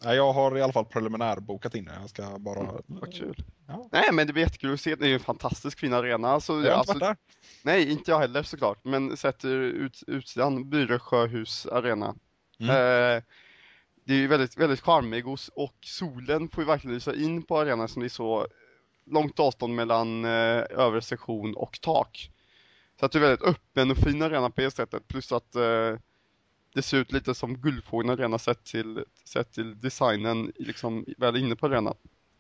Nej, 0.04 0.16
jag 0.16 0.32
har 0.32 0.58
i 0.58 0.62
alla 0.62 0.72
fall 0.72 0.84
preliminärbokat 0.84 1.74
in 1.74 1.84
det. 1.84 1.98
Jag 2.00 2.10
ska 2.10 2.38
bara... 2.38 2.60
Mm, 2.60 2.82
vad 2.86 3.14
kul. 3.14 3.44
Ja. 3.66 3.88
Nej, 3.92 4.12
men 4.12 4.26
det 4.26 4.32
blir 4.32 4.42
jättekul 4.42 4.74
att 4.74 4.80
se. 4.80 4.94
Det 4.94 5.04
är 5.04 5.08
ju 5.08 5.14
en 5.14 5.20
fantastisk 5.20 5.78
fin 5.78 5.94
arena. 5.94 6.40
Så, 6.40 6.52
jag 6.52 6.70
har 6.70 6.78
alltså, 6.78 6.92
inte 6.92 7.04
varit 7.04 7.18
där. 7.18 7.42
Nej, 7.62 7.92
inte 7.92 8.10
jag 8.10 8.18
heller 8.18 8.42
såklart. 8.42 8.84
Men 8.84 9.16
sett 9.16 9.44
ut, 9.44 10.02
utsidan, 10.06 10.70
Byre 10.70 10.98
sjöhus 10.98 11.66
arena. 11.66 12.14
Mm. 12.60 12.70
Eh, 12.70 13.22
det 14.04 14.14
är 14.14 14.18
ju 14.18 14.26
väldigt, 14.26 14.56
väldigt 14.56 14.80
charmig 14.80 15.28
och, 15.28 15.38
och, 15.54 15.76
solen 15.80 16.48
får 16.48 16.62
ju 16.62 16.68
verkligen 16.68 16.94
lysa 16.94 17.14
in 17.14 17.42
på 17.42 17.58
arenan 17.58 17.88
som 17.88 18.00
det 18.00 18.06
är 18.06 18.08
så 18.08 18.46
långt 19.10 19.40
avstånd 19.40 19.74
mellan 19.74 20.24
eh, 20.24 20.64
övre 20.70 21.02
sektion 21.02 21.54
och 21.54 21.78
tak. 21.80 22.30
Så 23.00 23.06
att 23.06 23.12
det 23.12 23.18
är 23.18 23.20
väldigt 23.20 23.42
öppen 23.42 23.90
och 23.90 23.96
fin 23.96 24.22
arena 24.22 24.50
på 24.50 24.60
det 24.60 24.70
sättet. 24.70 25.08
Plus 25.08 25.32
att 25.32 25.54
eh, 25.54 25.96
det 26.74 26.82
ser 26.82 26.96
ut 26.96 27.12
lite 27.12 27.34
som 27.34 27.56
Guldfågeln 27.56 28.10
Arena 28.10 28.38
sett 28.38 28.64
till, 28.64 29.04
sett 29.24 29.52
till 29.52 29.80
designen 29.80 30.52
liksom 30.56 31.04
väl 31.18 31.36
inne 31.36 31.56
på 31.56 31.66
arenan. 31.66 31.94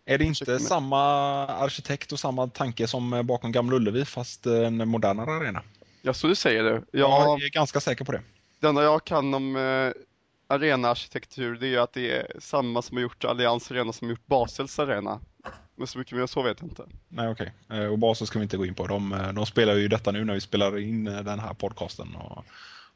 Är 0.04 0.18
det 0.18 0.24
inte 0.24 0.58
samma 0.58 1.00
arkitekt 1.46 2.12
och 2.12 2.20
samma 2.20 2.48
tanke 2.48 2.86
som 2.86 3.26
bakom 3.26 3.52
Gamla 3.52 3.76
Ullevi 3.76 4.04
fast 4.04 4.46
en 4.46 4.88
modernare 4.88 5.30
arena? 5.30 5.62
Ja, 6.02 6.14
så 6.14 6.26
du 6.26 6.34
säger 6.34 6.64
det. 6.64 6.70
Jag, 6.70 7.10
jag 7.10 7.42
är 7.42 7.50
ganska 7.50 7.80
säker 7.80 8.04
på 8.04 8.12
det. 8.12 8.22
Det 8.60 8.66
enda 8.68 8.82
jag 8.82 9.04
kan 9.04 9.34
om 9.34 9.56
eh, 9.56 9.92
arenaarkitektur 10.46 11.56
det 11.56 11.74
är 11.74 11.78
att 11.78 11.92
det 11.92 12.10
är 12.10 12.32
samma 12.38 12.82
som 12.82 12.96
har 12.96 13.02
gjort 13.02 13.24
Allians 13.24 13.70
Arena 13.70 13.92
som 13.92 14.06
har 14.06 14.10
gjort 14.10 14.26
Basels 14.26 14.78
Arena. 14.78 15.20
Men 15.78 15.86
så 15.86 15.98
mycket 15.98 16.18
mer 16.18 16.26
så 16.26 16.42
vet 16.42 16.60
jag 16.60 16.70
inte. 16.70 16.82
Nej 17.08 17.28
okej, 17.28 17.52
okay. 17.66 17.80
Eh, 17.80 17.86
och 17.86 17.98
Basel 17.98 18.26
ska 18.26 18.38
vi 18.38 18.42
inte 18.42 18.56
gå 18.56 18.66
in 18.66 18.74
på. 18.74 18.86
De, 18.86 19.12
eh, 19.12 19.32
de 19.32 19.46
spelar 19.46 19.74
ju 19.74 19.88
detta 19.88 20.10
nu 20.10 20.24
när 20.24 20.34
vi 20.34 20.40
spelar 20.40 20.78
in 20.78 21.06
eh, 21.06 21.20
den 21.22 21.38
här 21.38 21.54
podcasten. 21.54 22.14
Och 22.14 22.44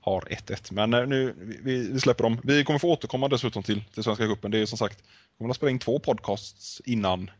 har 0.00 0.20
1-1. 0.20 0.72
Men 0.72 1.08
nu, 1.08 1.34
vi, 1.38 1.88
vi, 1.92 2.00
släpper 2.00 2.24
dem. 2.24 2.40
Vi 2.42 2.64
kommer 2.64 2.78
få 2.78 2.92
återkomma 2.92 3.28
dessutom 3.28 3.62
till, 3.62 3.84
till 3.84 4.02
Svenska 4.02 4.26
cupen. 4.26 4.50
Det 4.50 4.58
är 4.58 4.66
som 4.66 4.78
sagt, 4.78 4.98
vi 5.02 5.38
kommer 5.38 5.50
att 5.50 5.56
spela 5.56 5.70
in 5.70 5.78
två 5.78 5.98
podcasts 5.98 6.82
innan, 6.84 7.30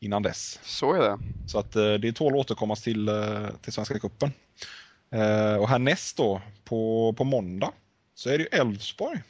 innan 0.00 0.22
dess. 0.22 0.60
Så 0.62 0.94
är 0.94 0.98
det. 0.98 1.18
Så 1.46 1.58
att 1.58 1.72
det 1.72 2.12
tål 2.12 2.32
att 2.32 2.38
återkommas 2.38 2.82
till, 2.82 3.10
till 3.62 3.72
Svenska 3.72 3.98
cupen. 3.98 4.32
Och 5.60 5.68
härnäst 5.68 6.16
då, 6.16 6.40
på, 6.64 7.12
på 7.18 7.24
måndag, 7.24 7.72
så 8.14 8.30
är 8.30 8.38
det 8.38 8.44
ju 8.44 8.60
Elfsborg 8.60 9.22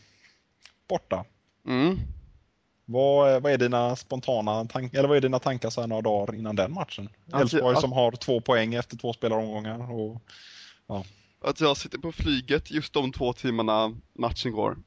borta. 0.88 1.24
Mm. 1.66 1.98
Vad, 2.84 3.42
vad 3.42 3.52
är 3.52 3.58
dina 3.58 3.96
spontana 3.96 4.64
tankar, 4.64 4.98
eller 4.98 5.08
vad 5.08 5.16
är 5.16 5.20
dina 5.20 5.38
tankar 5.38 5.70
så 5.70 5.80
här 5.80 5.88
några 5.88 6.02
dagar 6.02 6.34
innan 6.34 6.56
den 6.56 6.72
matchen? 6.72 7.08
Elfsborg 7.34 7.76
som 7.76 7.92
har 7.92 8.12
två 8.12 8.40
poäng 8.40 8.74
efter 8.74 8.96
två 8.96 9.12
spelaromgångar. 9.12 9.92
Och, 9.92 10.22
ja 10.86 11.04
att 11.42 11.60
jag 11.60 11.76
sitter 11.76 11.98
på 11.98 12.12
flyget 12.12 12.70
just 12.70 12.92
de 12.92 13.12
två 13.12 13.32
timmarna 13.32 13.94
matchen 14.12 14.52
går. 14.52 14.78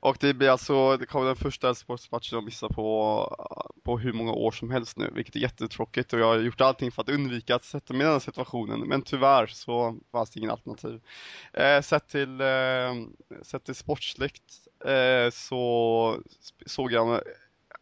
Och 0.00 0.16
det 0.20 0.34
blir 0.34 0.48
alltså, 0.48 0.96
det 0.96 1.06
kommer 1.06 1.26
den 1.26 1.36
första 1.36 1.68
Elfsborgsmatchen 1.68 2.36
jag 2.36 2.44
missar 2.44 2.68
på, 2.68 3.74
på 3.84 3.98
hur 3.98 4.12
många 4.12 4.32
år 4.32 4.50
som 4.50 4.70
helst 4.70 4.96
nu, 4.96 5.10
vilket 5.14 5.36
är 5.36 5.40
jättetråkigt 5.40 6.12
och 6.12 6.18
jag 6.18 6.26
har 6.26 6.38
gjort 6.38 6.60
allting 6.60 6.92
för 6.92 7.02
att 7.02 7.08
undvika 7.08 7.54
att 7.54 7.64
sätta 7.64 7.94
mig 7.94 8.06
i 8.06 8.10
den 8.10 8.20
situationen, 8.20 8.80
men 8.80 9.02
tyvärr 9.02 9.46
så 9.46 9.96
fanns 10.12 10.30
det 10.30 10.38
ingen 10.38 10.50
alternativ. 10.50 11.00
Eh, 11.52 11.80
sett 11.80 12.08
till, 12.08 12.40
eh, 12.40 12.94
sett 13.42 13.64
till 13.64 13.74
sportsligt 13.74 14.67
eh, 14.84 15.30
så 15.30 16.22
såg 16.66 16.92
jag 16.92 17.14
eh, 17.14 17.20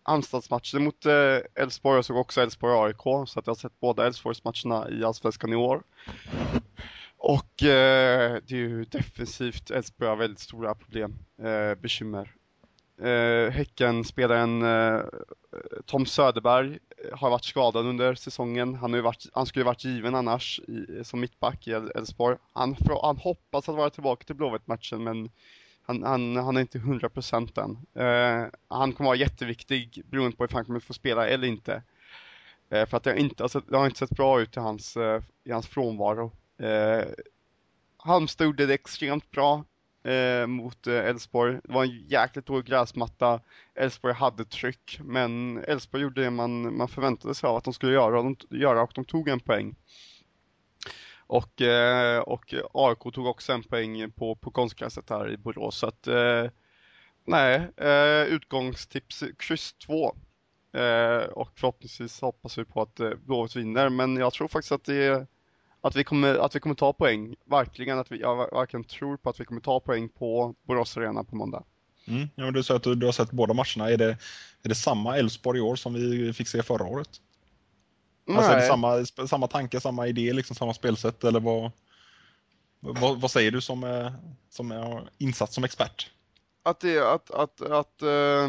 anstaltsmatchen 0.02 0.84
mot 0.84 1.06
eh, 1.06 1.38
Elfsborg, 1.54 1.94
eh, 1.94 1.96
jag 1.96 2.04
såg 2.04 2.16
också 2.16 2.40
Elfsborg-AIK, 2.40 3.26
så 3.26 3.38
att 3.38 3.46
jag 3.46 3.54
har 3.54 3.58
sett 3.58 3.80
båda 3.80 4.06
Elfsborgsmatcherna 4.06 4.90
i 4.90 5.04
Allsvenskan 5.04 5.52
i 5.52 5.56
år. 5.56 5.82
Och 7.18 7.62
eh, 7.62 8.38
det 8.46 8.54
är 8.54 8.58
ju 8.58 8.84
defensivt 8.84 9.70
Elfsborg 9.70 10.08
har 10.08 10.16
väldigt 10.16 10.40
stora 10.40 10.74
problem, 10.74 11.18
eh, 11.42 11.74
bekymmer. 11.74 12.36
Eh, 13.00 13.50
häcken-spelaren 13.50 14.62
eh, 14.62 15.00
Tom 15.86 16.06
Söderberg 16.06 16.78
eh, 17.04 17.18
har 17.18 17.30
varit 17.30 17.44
skadad 17.44 17.86
under 17.86 18.14
säsongen. 18.14 18.74
Han, 18.74 18.92
har 18.92 19.00
varit, 19.00 19.26
han 19.32 19.46
skulle 19.46 19.64
varit 19.64 19.84
given 19.84 20.14
annars 20.14 20.60
i, 20.60 21.04
som 21.04 21.20
mittback 21.20 21.68
i 21.68 21.72
Elfsborg. 21.72 22.36
Han, 22.52 22.76
han 23.02 23.16
hoppas 23.16 23.68
att 23.68 23.74
vara 23.74 23.90
tillbaka 23.90 24.24
till 24.24 24.36
Blåvitt-matchen 24.36 25.04
men 25.04 25.30
han, 25.86 26.02
han, 26.02 26.36
han 26.36 26.56
är 26.56 26.60
inte 26.60 26.78
100% 26.78 27.60
än. 27.60 28.02
Eh, 28.04 28.48
han 28.68 28.92
kommer 28.92 29.08
vara 29.08 29.16
jätteviktig 29.16 30.02
beroende 30.10 30.36
på 30.36 30.44
om 30.44 30.48
han 30.52 30.64
kommer 30.64 30.80
få 30.80 30.92
spela 30.92 31.28
eller 31.28 31.48
inte. 31.48 31.82
Eh, 32.70 32.86
för 32.86 32.96
att 32.96 33.02
det 33.02 33.10
har 33.10 33.16
inte, 33.16 33.42
alltså, 33.42 33.60
det 33.60 33.76
har 33.76 33.86
inte 33.86 33.98
sett 33.98 34.10
bra 34.10 34.40
ut 34.40 34.56
i 34.56 34.60
hans, 34.60 34.96
eh, 34.96 35.22
i 35.44 35.52
hans 35.52 35.66
frånvaro. 35.66 36.32
Eh, 36.58 37.04
Halmstad 37.96 38.46
gjorde 38.46 38.66
det 38.66 38.74
extremt 38.74 39.30
bra 39.30 39.64
eh, 40.04 40.46
mot 40.46 40.86
eh, 40.86 40.94
Elfsborg. 40.94 41.54
Eh, 41.54 41.60
det 41.64 41.72
var 41.72 41.84
en 41.84 42.06
jäkligt 42.08 42.46
dålig 42.46 42.66
gräsmatta. 42.66 43.40
Elfsborg 43.74 44.14
hade 44.14 44.44
tryck, 44.44 45.00
men 45.04 45.58
Elfsborg 45.68 46.02
gjorde 46.02 46.22
det 46.22 46.30
man, 46.30 46.76
man 46.76 46.88
förväntade 46.88 47.34
sig 47.34 47.48
av 47.48 47.56
att 47.56 47.64
de 47.64 47.74
skulle 47.74 47.92
göra, 47.92 48.22
de, 48.22 48.36
göra 48.50 48.82
och 48.82 48.92
de 48.94 49.04
tog 49.04 49.28
en 49.28 49.40
poäng. 49.40 49.74
Och, 51.26 51.62
eh, 51.62 52.20
och 52.20 52.54
AIK 52.74 53.14
tog 53.14 53.26
också 53.26 53.52
en 53.52 53.62
poäng 53.62 54.10
på, 54.10 54.34
på 54.34 54.50
konstgräset 54.50 55.10
här 55.10 55.30
i 55.30 55.36
Borås. 55.36 55.78
Så 55.78 55.86
att, 55.86 56.06
eh, 56.06 56.44
nej, 57.24 57.68
eh, 57.76 58.22
utgångstips 58.22 59.24
kryss 59.38 59.72
2. 59.72 60.16
Eh, 60.72 61.24
och 61.24 61.50
förhoppningsvis 61.54 62.20
hoppas 62.20 62.58
vi 62.58 62.64
på 62.64 62.82
att 62.82 63.00
eh, 63.00 63.10
Blåvitt 63.10 63.56
vinner, 63.56 63.88
men 63.88 64.16
jag 64.16 64.32
tror 64.32 64.48
faktiskt 64.48 64.72
att 64.72 64.84
det 64.84 65.04
är 65.04 65.26
att 65.80 65.96
vi 65.96 66.04
kommer, 66.04 66.34
att 66.34 66.56
vi 66.56 66.60
kommer 66.60 66.74
ta 66.74 66.92
poäng. 66.92 67.34
Verkligen 67.44 67.98
att 67.98 68.12
vi, 68.12 68.20
jag 68.20 68.36
verkligen 68.36 68.84
tror 68.84 69.16
på 69.16 69.30
att 69.30 69.40
vi 69.40 69.44
kommer 69.44 69.60
ta 69.60 69.80
poäng 69.80 70.08
på 70.08 70.54
Borås 70.62 70.96
Arena 70.96 71.24
på 71.24 71.36
måndag. 71.36 71.64
Mm, 72.08 72.28
ja, 72.34 72.50
du 72.50 72.62
sa 72.62 72.76
att 72.76 72.82
du, 72.82 72.94
du 72.94 73.06
har 73.06 73.12
sett 73.12 73.30
båda 73.30 73.54
matcherna. 73.54 73.90
Är 73.90 73.96
det, 73.96 74.10
är 74.62 74.68
det 74.68 74.74
samma 74.74 75.16
Elfsborg 75.16 75.58
i 75.58 75.62
år 75.62 75.76
som 75.76 75.94
vi 75.94 76.32
fick 76.32 76.48
se 76.48 76.62
förra 76.62 76.84
året? 76.84 77.08
Nej. 78.26 78.36
Alltså 78.36 78.52
är 78.52 78.56
det 78.56 78.66
samma, 78.66 79.04
samma 79.28 79.46
tanke, 79.46 79.80
samma 79.80 80.06
idé, 80.06 80.32
liksom 80.32 80.56
samma 80.56 80.74
spelsätt 80.74 81.24
eller 81.24 81.40
vad, 81.40 81.70
vad, 82.80 83.20
vad 83.20 83.30
säger 83.30 83.50
du 83.50 83.60
som, 83.60 84.10
som 84.50 84.70
är 84.70 85.10
insatt 85.18 85.52
som 85.52 85.64
expert? 85.64 86.10
Att 86.62 86.80
det 86.80 86.98
att, 86.98 87.30
att, 87.30 87.60
att 87.60 88.02
uh 88.02 88.48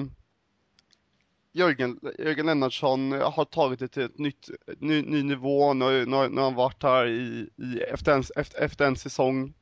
Jörgen, 1.57 1.99
Jörgen 2.19 2.45
Lennartsson 2.45 3.11
har 3.11 3.45
tagit 3.45 3.79
det 3.79 3.87
till 3.87 4.03
ett 4.03 4.17
nytt, 4.17 4.49
ny, 4.79 5.01
ny 5.01 5.23
nivå. 5.23 5.73
Nu, 5.73 6.05
nu 6.05 6.15
har 6.15 6.43
han 6.43 6.55
varit 6.55 6.83
här 6.83 7.07
i, 7.07 7.49
i, 7.55 7.79
efter, 7.79 8.11
en, 8.11 8.23
efter, 8.35 8.61
efter 8.61 8.85
en 8.85 8.95
säsong. 8.95 9.53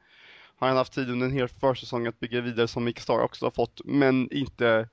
Har 0.55 0.67
han 0.67 0.77
haft 0.77 0.93
tid 0.93 1.09
under 1.09 1.25
en 1.25 1.33
hel 1.33 1.47
försäsong 1.47 2.07
att 2.07 2.19
bygga 2.19 2.41
vidare 2.41 2.67
som 2.67 2.83
Mikael 2.83 3.03
Star 3.03 3.19
också 3.19 3.45
har 3.45 3.51
fått, 3.51 3.81
men 3.85 4.31
inte, 4.31 4.89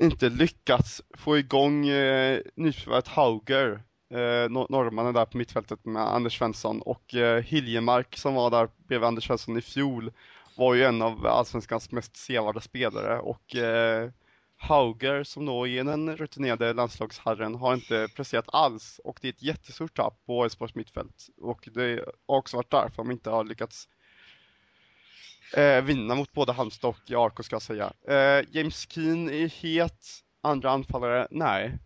inte 0.00 0.28
lyckats 0.28 1.02
få 1.16 1.38
igång 1.38 1.88
eh, 1.88 2.40
nyförvärvet 2.54 3.08
Hauger, 3.08 3.82
eh, 4.10 4.50
norrmannen 4.50 5.14
där 5.14 5.24
på 5.24 5.38
mittfältet 5.38 5.84
med 5.84 6.02
Anders 6.02 6.38
Svensson 6.38 6.82
och 6.82 7.14
eh, 7.14 7.42
Hiljemark 7.42 8.16
som 8.16 8.34
var 8.34 8.50
där 8.50 8.68
bredvid 8.88 9.06
Anders 9.06 9.26
Svensson 9.26 9.56
i 9.58 9.60
fjol 9.60 10.12
var 10.56 10.74
ju 10.74 10.84
en 10.84 11.02
av 11.02 11.26
allsvenskans 11.26 11.92
mest 11.92 12.16
sevärda 12.16 12.60
spelare 12.60 13.18
och 13.18 13.56
eh, 13.56 14.10
Hauger 14.56 15.24
som 15.24 15.46
då 15.46 15.66
är 15.66 15.84
den 15.84 16.16
rutinerade 16.16 16.72
landslagsherren 16.72 17.54
har 17.54 17.74
inte 17.74 18.08
presterat 18.16 18.48
alls 18.48 19.00
och 19.04 19.18
det 19.22 19.28
är 19.28 19.32
ett 19.32 19.42
jättestort 19.42 19.96
tapp 19.96 20.26
på 20.26 20.44
Elfsborgs 20.44 20.74
mittfält 20.74 21.28
och 21.40 21.68
det 21.74 22.04
har 22.26 22.36
också 22.36 22.56
varit 22.56 22.70
därför 22.70 22.96
de 22.96 23.10
inte 23.10 23.30
har 23.30 23.44
lyckats 23.44 23.88
eh, 25.56 25.82
vinna 25.82 26.14
mot 26.14 26.32
både 26.32 26.52
Halmstad 26.52 26.88
och 26.88 27.10
AIK 27.10 27.44
ska 27.44 27.54
jag 27.54 27.62
säga. 27.62 27.92
Eh, 28.08 28.44
James 28.50 28.90
Keen 28.90 29.30
är 29.30 29.48
het, 29.48 30.06
andra 30.40 30.70
anfallare, 30.70 31.28
nej. 31.30 31.78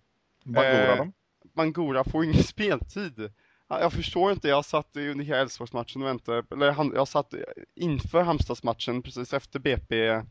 Bangura 0.45 0.97
eh? 0.97 1.07
Bangura 1.59 2.05
får 2.05 2.25
ingen 2.25 2.43
speltid. 2.55 3.33
Jag 3.69 3.93
förstår 3.93 4.33
inte, 4.33 4.49
jag 4.49 4.65
satt 4.65 4.97
under 4.97 5.25
hela 5.25 5.41
Elfsborgsmatchen 5.41 6.03
och 6.03 6.09
väntade, 6.09 6.43
eller 6.53 6.95
jag 6.95 7.09
satt 7.09 7.35
inför 7.75 8.23
Halmstadsmatchen 8.23 9.03
precis 9.03 9.33
efter 9.33 9.59
BP 9.59 10.23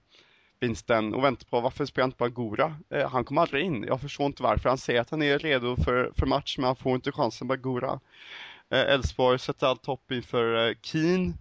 vinsten 0.60 1.14
och 1.14 1.24
väntade 1.24 1.50
på 1.50 1.60
varför 1.60 1.86
spelar 1.86 2.06
inte 2.06 2.18
Bangura? 2.18 2.76
Eh, 2.90 3.10
han 3.10 3.26
kommer 3.26 3.42
aldrig 3.42 3.66
in. 3.66 3.84
Jag 3.84 4.02
förstår 4.02 4.26
inte 4.26 4.44
varför. 4.44 4.70
Han 4.70 4.78
säger 4.78 5.02
att 5.02 5.10
han 5.10 5.22
är 5.22 5.40
redo 5.40 5.76
för, 5.76 6.12
för 6.16 6.26
match 6.26 6.58
men 6.58 6.66
han 6.66 6.76
får 6.76 6.96
inte 6.96 7.12
chansen 7.12 7.48
Bangura. 7.48 8.00
Eh, 8.70 8.80
Elfsborg 8.80 9.36
eh, 9.36 9.40
sätter 9.40 9.68
allt 9.68 9.86
hopp 9.86 10.12
inför 10.12 10.68
eh, 10.68 10.76
Keen 10.82 11.38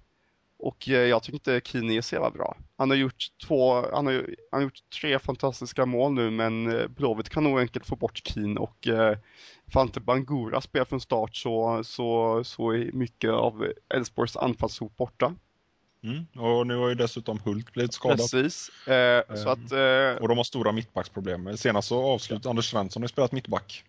och 0.66 0.88
eh, 0.88 0.94
jag 0.94 1.22
tycker 1.22 1.36
inte 1.36 1.60
Keen 1.64 1.90
är 1.90 2.00
så 2.00 2.14
jävla 2.14 2.30
bra. 2.30 2.56
Han 2.76 2.90
har 2.90 2.96
gjort 2.96 3.26
två, 3.46 3.74
han 3.74 4.06
har, 4.06 4.14
han 4.50 4.60
har 4.60 4.62
gjort 4.62 4.90
tre 5.00 5.18
fantastiska 5.18 5.86
mål 5.86 6.12
nu 6.12 6.30
men 6.30 6.72
eh, 6.72 6.88
Blåvitt 6.88 7.28
kan 7.28 7.44
nog 7.44 7.60
enkelt 7.60 7.86
få 7.86 7.96
bort 7.96 8.20
Keen 8.24 8.58
och 8.58 8.88
eh, 8.88 9.18
ifall 9.66 9.86
inte 9.86 10.00
Bangura 10.00 10.60
spelar 10.60 10.84
från 10.84 11.00
start 11.00 11.36
så, 11.36 11.84
så, 11.84 12.40
så 12.44 12.70
är 12.70 12.92
mycket 12.92 13.30
av 13.30 13.72
Elfsborgs 13.94 14.36
anfallshot 14.36 14.96
borta. 14.96 15.34
Mm. 16.02 16.26
Och 16.46 16.66
nu 16.66 16.76
har 16.76 16.88
ju 16.88 16.94
dessutom 16.94 17.40
Hult 17.44 17.72
blivit 17.72 17.92
skadad. 17.92 18.18
Precis. 18.18 18.88
Eh, 18.88 19.34
så 19.34 19.48
att, 19.48 19.72
eh... 19.72 20.22
Och 20.22 20.28
de 20.28 20.36
har 20.36 20.44
stora 20.44 20.72
mittbacksproblem. 20.72 21.56
Senast 21.56 21.88
så 21.88 22.02
avslutade 22.02 22.50
Anders 22.50 22.70
Svensson 22.70 23.02
har 23.02 23.08
spelat 23.08 23.32
mittback 23.32 23.84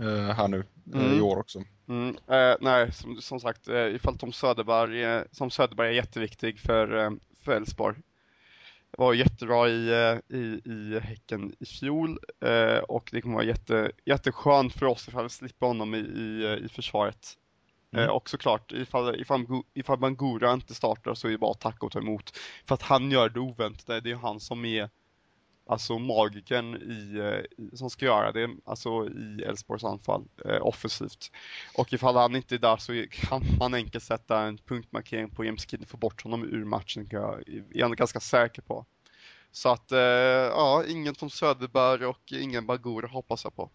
eh, 0.00 0.34
här 0.34 0.48
nu 0.48 0.64
eh, 0.94 1.00
mm. 1.00 1.18
i 1.18 1.20
år 1.20 1.38
också. 1.38 1.62
Mm. 1.90 2.16
Eh, 2.26 2.56
nej, 2.60 2.92
som, 2.92 3.20
som 3.20 3.40
sagt, 3.40 3.68
eh, 3.68 3.86
ifall 3.86 4.18
Tom 4.18 4.32
Söderberg, 4.32 5.24
som 5.32 5.50
Söderberg 5.50 5.88
är 5.88 5.92
jätteviktig 5.92 6.60
för, 6.60 7.16
för 7.44 7.52
Elfsborg. 7.52 7.96
Var 8.98 9.14
jättebra 9.14 9.68
i, 9.68 9.90
i, 10.28 10.60
i 10.64 11.00
Häcken 11.02 11.54
i 11.58 11.66
fjol 11.66 12.18
och 12.88 13.08
det 13.12 13.20
kommer 13.20 13.34
vara 13.34 13.44
jätte, 13.44 13.92
jätteskönt 14.04 14.74
för 14.74 14.86
oss 14.86 15.08
ifall 15.08 15.22
vi 15.22 15.28
slipper 15.28 15.66
honom 15.66 15.94
i, 15.94 15.98
i, 15.98 16.58
i 16.64 16.68
försvaret. 16.68 17.36
Mm. 17.92 18.04
Eh, 18.04 18.10
och 18.10 18.30
såklart, 18.30 18.72
ifall, 18.72 19.20
ifall, 19.20 19.46
ifall 19.74 19.98
Bangura 19.98 20.52
inte 20.52 20.74
startar 20.74 21.14
så 21.14 21.26
är 21.26 21.32
det 21.32 21.38
bara 21.38 21.50
att 21.50 21.60
tacka 21.60 21.86
och 21.86 21.92
ta 21.92 21.98
emot. 21.98 22.36
För 22.66 22.74
att 22.74 22.82
han 22.82 23.10
gör 23.10 23.28
det 23.28 23.40
oväntade, 23.40 24.00
det 24.00 24.10
är 24.10 24.16
han 24.16 24.40
som 24.40 24.64
är 24.64 24.90
alltså 25.70 25.98
magiken 25.98 26.74
eh, 26.74 27.64
i, 27.64 27.76
som 27.76 27.90
ska 27.90 28.04
göra 28.04 28.32
det, 28.32 28.50
alltså 28.64 29.08
i 29.08 29.42
Elfsborgs 29.42 29.84
anfall, 29.84 30.24
eh, 30.44 30.66
offensivt. 30.66 31.30
Och 31.74 31.92
ifall 31.92 32.16
han 32.16 32.36
inte 32.36 32.54
är 32.54 32.58
där 32.58 32.76
så 32.76 33.04
kan 33.10 33.42
man 33.58 33.74
enkelt 33.74 34.04
sätta 34.04 34.40
en 34.40 34.58
punktmarkering 34.58 35.30
på 35.30 35.44
James 35.44 35.66
Kidney 35.66 35.86
få 35.86 35.96
bort 35.96 36.22
honom 36.22 36.44
ur 36.44 36.64
matchen, 36.64 37.08
jag, 37.10 37.48
är 37.48 37.64
jag 37.70 37.96
ganska 37.96 38.20
säker 38.20 38.62
på. 38.62 38.86
Så 39.52 39.68
att, 39.68 39.92
eh, 39.92 39.98
ja, 39.98 40.84
ingen 40.88 41.14
Tom 41.14 41.30
Söderberg 41.30 42.06
och 42.06 42.32
ingen 42.32 42.66
Bagura 42.66 43.08
hoppas 43.08 43.44
jag 43.44 43.56
på. 43.56 43.70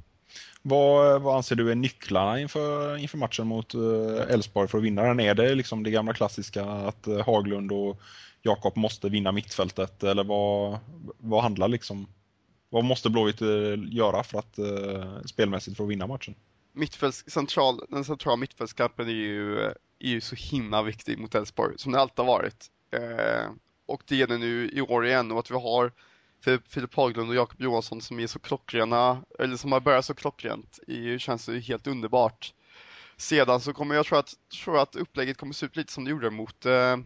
Vad, 0.62 1.22
vad 1.22 1.36
anser 1.36 1.56
du 1.56 1.72
är 1.72 1.76
nycklarna 1.76 2.40
inför, 2.40 2.98
inför 2.98 3.18
matchen 3.18 3.48
mot 3.48 3.74
eh, 3.74 4.34
Elfsborg 4.34 4.68
för 4.68 4.78
att 4.78 4.84
vinna 4.84 5.04
den? 5.04 5.20
Är 5.20 5.36
det 5.36 5.56
liksom 5.56 5.84
det 5.84 5.92
gamla 5.92 6.14
klassiska 6.14 6.66
att 6.66 7.08
eh, 7.08 7.26
Haglund 7.26 7.72
och 7.72 8.02
Jakob 8.46 8.78
måste 8.78 9.10
vinna 9.10 9.32
mittfältet 9.32 10.04
eller 10.04 10.24
vad, 10.24 10.80
vad 11.18 11.42
handlar 11.42 11.68
liksom 11.68 12.08
vad 12.70 12.84
måste 12.84 13.10
Blåvitt 13.10 13.42
eh, 13.42 13.48
göra 13.92 14.24
för 14.24 14.40
att 14.40 14.58
eh, 14.58 15.22
spelmässigt 15.26 15.78
för 15.78 15.84
att 15.84 15.90
vinna 15.90 16.08
matchen? 16.08 16.36
Mittfälts, 16.74 17.24
central, 17.28 17.82
den 17.90 18.06
centrala 18.06 18.36
mittfältskampen 18.36 19.08
är 19.08 19.12
ju, 19.12 19.60
är 20.00 20.10
ju 20.10 20.22
så 20.22 20.36
himla 20.36 20.84
viktig 20.84 21.20
mot 21.20 21.36
Elfsborg, 21.36 21.74
som 21.78 21.92
det 21.92 22.00
alltid 22.00 22.18
har 22.18 22.26
varit. 22.26 22.66
Eh, 22.92 23.52
och 23.86 24.04
det 24.08 24.22
är 24.22 24.28
det 24.28 24.38
nu 24.38 24.70
i 24.70 24.82
år 24.82 25.06
igen 25.06 25.32
och 25.32 25.40
att 25.40 25.52
vi 25.52 25.56
har 25.56 25.92
Filip 26.68 26.96
Haglund 26.96 27.30
och 27.30 27.36
Jakob 27.36 27.62
Johansson 27.62 28.02
som 28.02 28.20
är 28.20 28.28
så 28.28 28.40
klockrena, 28.40 29.22
eller 29.40 29.58
som 29.58 29.72
har 29.72 29.80
börjat 29.80 30.06
så 30.06 30.14
klockrent, 30.14 30.80
är, 30.88 31.18
känns 31.18 31.50
ju 31.50 31.60
helt 31.60 31.88
underbart. 31.88 32.54
Sedan 33.18 33.62
så 33.62 33.74
kommer 33.74 33.96
jag 33.96 34.06
tro 34.06 34.18
att, 34.18 34.34
tror 34.64 34.80
att 34.80 34.96
upplägget 34.96 35.38
kommer 35.38 35.54
se 35.54 35.66
ut 35.66 35.76
lite 35.76 35.94
som 35.94 36.04
det 36.04 36.12
gjorde 36.12 36.30
mot, 36.30 36.66
eh, 36.66 36.98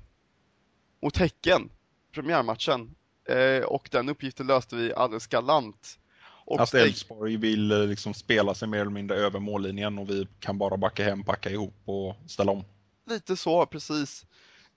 mot 1.01 1.17
Häcken, 1.17 1.69
premiärmatchen. 2.13 2.95
Eh, 3.29 3.63
och 3.63 3.89
den 3.91 4.09
uppgiften 4.09 4.47
löste 4.47 4.75
vi 4.75 4.93
alldeles 4.93 5.27
galant. 5.27 5.99
Och 6.45 6.61
att 6.61 6.73
Elfsborg 6.73 7.37
vill 7.37 7.71
eh, 7.71 7.87
liksom 7.87 8.13
spela 8.13 8.53
sig 8.53 8.67
mer 8.67 8.81
eller 8.81 8.91
mindre 8.91 9.17
över 9.17 9.39
mållinjen 9.39 9.99
och 9.99 10.09
vi 10.09 10.27
kan 10.39 10.57
bara 10.57 10.77
backa 10.77 11.03
hem, 11.03 11.23
packa 11.23 11.49
ihop 11.49 11.75
och 11.85 12.15
ställa 12.27 12.51
om. 12.51 12.63
Lite 13.09 13.35
så, 13.35 13.65
precis. 13.65 14.25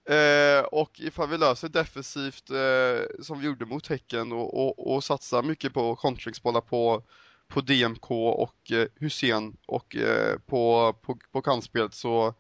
Eh, 0.09 0.65
och 0.65 1.01
ifall 1.01 1.29
vi 1.29 1.39
löser 1.39 1.69
defensivt 1.69 2.51
eh, 2.51 3.23
som 3.23 3.41
vi 3.41 3.47
gjorde 3.47 3.65
mot 3.65 3.87
Häcken 3.87 4.33
och, 4.33 4.55
och, 4.55 4.95
och 4.95 5.05
satsar 5.05 5.43
mycket 5.43 5.75
på 5.75 5.97
kontringsbollar 5.97 6.61
på, 6.61 7.03
på 7.49 7.61
DMK 7.61 8.11
och 8.11 8.73
eh, 8.73 8.87
Hussein 8.95 9.57
och 9.67 9.97
eh, 9.97 10.39
på, 10.47 10.93
på, 11.03 11.19
på 11.33 11.43
kantspelet 11.43 11.95
så, 11.95 12.35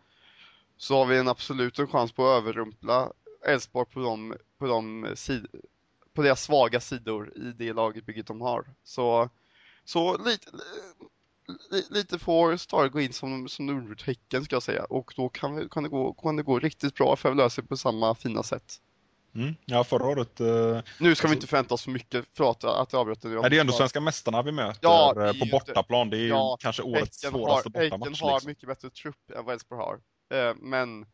så 0.76 0.98
har 0.98 1.06
vi 1.06 1.18
en 1.18 1.28
absolut 1.28 1.78
en 1.78 1.88
chans 1.88 2.12
på 2.12 2.28
att 2.28 2.42
överrumpla 2.42 3.12
Elfsborg 3.46 3.86
på 3.90 4.00
de, 4.00 4.34
på 4.58 4.66
de 4.66 5.12
sid, 5.14 5.46
på 6.14 6.22
deras 6.22 6.42
svaga 6.42 6.80
sidor 6.80 7.32
i 7.36 7.52
det 7.52 7.72
lagbygget 7.72 8.26
de 8.26 8.40
har. 8.40 8.64
Så, 8.84 9.28
så 9.84 10.16
lite, 10.16 10.50
lite 11.90 12.18
får 12.18 12.56
Star 12.56 12.88
gå 12.88 13.00
in 13.00 13.12
som, 13.12 13.48
som 13.48 13.66
Nordtecken 13.66 14.44
ska 14.44 14.56
jag 14.56 14.62
säga 14.62 14.84
och 14.84 15.12
då 15.16 15.28
kan, 15.28 15.68
kan, 15.68 15.82
det 15.82 15.88
gå, 15.88 16.12
kan 16.12 16.36
det 16.36 16.42
gå 16.42 16.58
riktigt 16.58 16.94
bra 16.94 17.16
för 17.16 17.30
att 17.30 17.36
lösa 17.36 17.62
det 17.62 17.68
på 17.68 17.76
samma 17.76 18.14
fina 18.14 18.42
sätt. 18.42 18.80
Mm. 19.34 19.54
Ja, 19.64 19.84
förra 19.84 20.06
året... 20.06 20.40
Uh, 20.40 20.46
nu 20.46 20.82
ska 20.82 21.08
alltså, 21.08 21.26
vi 21.26 21.34
inte 21.34 21.46
förvänta 21.46 21.74
oss 21.74 21.84
för 21.84 21.90
mycket, 21.90 22.24
förlåt 22.36 22.64
att 22.64 22.92
jag 22.92 23.00
avbröt. 23.00 23.22
Det 23.22 23.28
är 23.28 23.60
ändå 23.60 23.72
svenska 23.72 24.00
mästarna 24.00 24.42
vi 24.42 24.52
möter 24.52 24.78
ja, 24.82 25.26
eh, 25.26 25.38
på 25.38 25.46
bortaplan. 25.50 26.10
Det 26.10 26.18
är 26.18 26.28
ja, 26.28 26.56
kanske 26.60 26.82
årets 26.82 27.22
Häcken 27.24 27.38
svåraste 27.38 27.70
har, 27.74 27.82
bortamatch. 27.82 28.08
Häcken 28.08 28.28
har 28.28 28.34
liksom. 28.34 28.48
mycket 28.48 28.68
bättre 28.68 28.90
trupp 28.90 29.30
än 29.36 29.44
vad 29.44 29.52
Elfsborg 29.52 29.80
har. 29.80 29.94
Uh, 29.94 30.56
men 30.60 31.06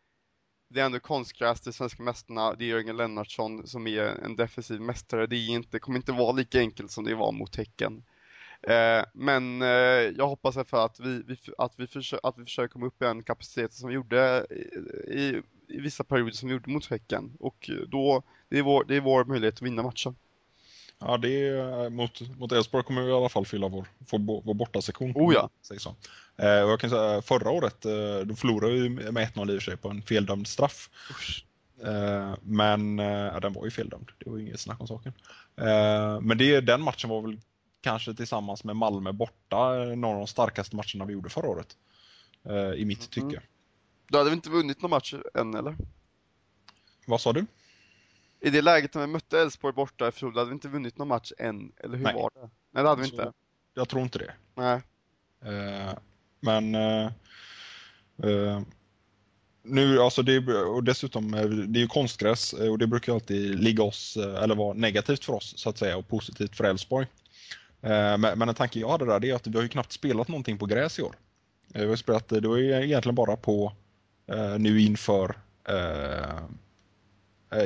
det 0.69 0.81
är 0.81 0.85
ändå 0.85 1.01
konstgräs 1.01 1.61
till 1.61 1.73
svenska 1.73 2.03
mästarna. 2.03 2.55
Det 2.55 2.65
är 2.65 2.69
Jörgen 2.69 2.97
Lennartsson 2.97 3.67
som 3.67 3.87
är 3.87 4.03
en 4.03 4.37
defensiv 4.37 4.81
mästare. 4.81 5.27
Det 5.27 5.37
är 5.37 5.49
inte, 5.49 5.79
kommer 5.79 5.99
inte 5.99 6.13
vara 6.13 6.33
lika 6.33 6.59
enkelt 6.59 6.91
som 6.91 7.05
det 7.05 7.15
var 7.15 7.33
mot 7.33 7.57
Häcken. 7.57 8.03
Eh, 8.63 9.05
men 9.15 9.63
eh, 9.63 9.69
jag 10.17 10.29
hoppas 10.29 10.55
för 10.55 10.85
att 10.85 11.01
vi, 11.01 11.23
vi, 11.27 11.37
att, 11.59 11.73
vi 11.77 11.87
försöker, 11.87 12.29
att 12.29 12.39
vi 12.39 12.45
försöker 12.45 12.73
komma 12.73 12.87
upp 12.87 13.03
i 13.03 13.05
en 13.05 13.23
kapacitet 13.23 13.73
som 13.73 13.89
vi 13.89 13.95
gjorde 13.95 14.47
i, 14.51 14.55
i, 15.19 15.43
i 15.69 15.81
vissa 15.81 16.05
perioder 16.05 16.33
som 16.33 16.49
vi 16.49 16.55
gjorde 16.55 16.71
mot 16.71 16.87
Häcken. 16.87 17.37
Och 17.41 17.71
då, 17.89 18.23
det 18.49 18.59
är, 18.59 18.63
vår, 18.63 18.85
det 18.89 18.97
är 18.97 19.01
vår 19.01 19.25
möjlighet 19.25 19.55
att 19.55 19.63
vinna 19.63 19.83
matchen. 19.83 20.17
Ja, 20.99 21.17
det 21.17 21.49
är, 21.49 21.85
eh, 21.85 21.91
mot, 21.91 22.39
mot 22.39 22.53
Elfsborg 22.53 22.85
kommer 22.85 23.03
vi 23.03 23.11
i 23.11 23.13
alla 23.13 23.29
fall 23.29 23.47
fylla 23.47 23.69
vår, 23.69 23.87
vår, 23.99 24.43
vår 24.45 24.55
bortasektion. 24.55 25.13
Oh 25.15 25.35
ja. 25.35 25.51
Så. 25.63 25.95
Eh, 26.37 26.63
och 26.63 26.71
jag 26.71 26.81
kan 26.81 26.91
säga, 26.91 27.23
förra 27.23 27.51
året 27.51 27.85
eh, 27.85 28.19
då 28.25 28.35
förlorade 28.35 28.73
vi 28.73 28.89
med 28.89 29.29
1-0 29.29 29.53
i 29.55 29.59
och 29.59 29.63
för 29.63 29.71
sig 29.71 29.77
på 29.77 29.89
en 29.89 30.03
feldömd 30.03 30.47
straff. 30.47 30.91
Eh, 31.85 32.35
men 32.43 32.99
eh, 32.99 33.41
den 33.41 33.53
var 33.53 33.65
ju 33.65 33.71
feldömd, 33.71 34.11
det 34.19 34.31
var 34.31 34.39
inget 34.39 34.61
snack 34.61 34.81
om 34.81 34.87
saken. 34.87 35.13
men 36.23 36.39
det, 36.39 36.61
den 36.61 36.83
matchen 36.83 37.11
var 37.11 37.23
väl 37.23 37.41
kanske 37.81 38.15
tillsammans 38.15 38.65
med 38.65 38.77
Malmö 38.77 39.13
borta 39.13 39.75
några 39.75 40.15
av 40.15 40.21
de 40.21 40.27
starkaste 40.27 40.77
matcherna 40.77 41.05
vi 41.05 41.13
gjorde 41.13 41.29
förra 41.29 41.49
året. 41.49 41.77
Eh, 42.45 42.73
I 42.81 42.85
mitt 42.85 43.17
mm. 43.17 43.31
tycke. 43.31 43.43
Då 44.09 44.19
hade 44.19 44.31
vi 44.31 44.37
inte 44.37 44.51
vunnit 44.51 44.83
någon 44.83 44.91
match 44.91 45.15
än 45.35 45.55
eller? 45.55 45.77
Vad 47.07 47.21
sa 47.21 47.33
du? 47.33 47.47
I 48.41 48.51
det 48.51 48.63
läget 48.63 48.95
när 48.95 49.01
vi 49.01 49.07
mötte 49.07 49.41
Elfsborg 49.41 49.75
borta 49.75 50.09
i 50.09 50.13
fjol, 50.13 50.35
hade 50.35 50.51
vi 50.51 50.55
inte 50.55 50.69
vunnit 50.69 50.99
någon 50.99 51.09
match 51.09 51.33
än, 51.39 51.73
eller 51.77 51.97
hur 51.97 52.05
Nej. 52.05 52.15
var 52.15 52.31
det? 52.35 52.51
Nej, 52.71 52.83
det 52.83 52.89
hade 52.89 53.03
vi 53.03 53.09
inte. 53.09 53.33
Jag 53.75 53.89
tror 53.89 54.03
inte 54.03 54.19
det. 54.19 54.33
Nej. 54.55 54.81
Uh, 55.47 55.95
men 56.41 56.75
uh, 56.75 57.11
uh, 58.25 58.61
nu, 59.63 60.01
alltså 60.01 60.23
det, 60.23 60.55
och 60.55 60.85
dessutom, 60.85 61.31
det 61.69 61.79
är 61.79 61.83
ju 61.83 61.87
konstgräs 61.87 62.53
och 62.53 62.79
det 62.79 62.87
brukar 62.87 63.15
alltid 63.15 63.63
ligga 63.63 63.83
oss, 63.83 64.17
eller 64.17 64.55
vara 64.55 64.75
negativt 64.75 65.25
för 65.25 65.33
oss 65.33 65.55
så 65.57 65.69
att 65.69 65.79
säga 65.79 65.97
och 65.97 66.09
positivt 66.09 66.57
för 66.57 66.65
Elfsborg. 66.65 67.07
Eh, 67.81 68.19
men 68.19 68.43
en 68.43 68.55
tanke 68.55 68.81
jag 68.81 68.89
hade 68.89 69.05
där 69.05 69.25
är 69.25 69.35
att 69.35 69.47
vi 69.47 69.57
har 69.57 69.63
ju 69.63 69.69
knappt 69.69 69.93
spelat 69.93 70.29
någonting 70.29 70.59
på 70.59 70.67
gräs 70.67 70.99
i 70.99 71.03
år. 71.03 71.17
Vi 71.75 71.87
har 71.87 71.97
spelat 71.97 72.29
det 72.29 72.37
är 72.37 72.83
egentligen 72.83 73.15
bara 73.15 73.37
på 73.37 73.73
nu 74.59 74.81
inför 74.81 75.37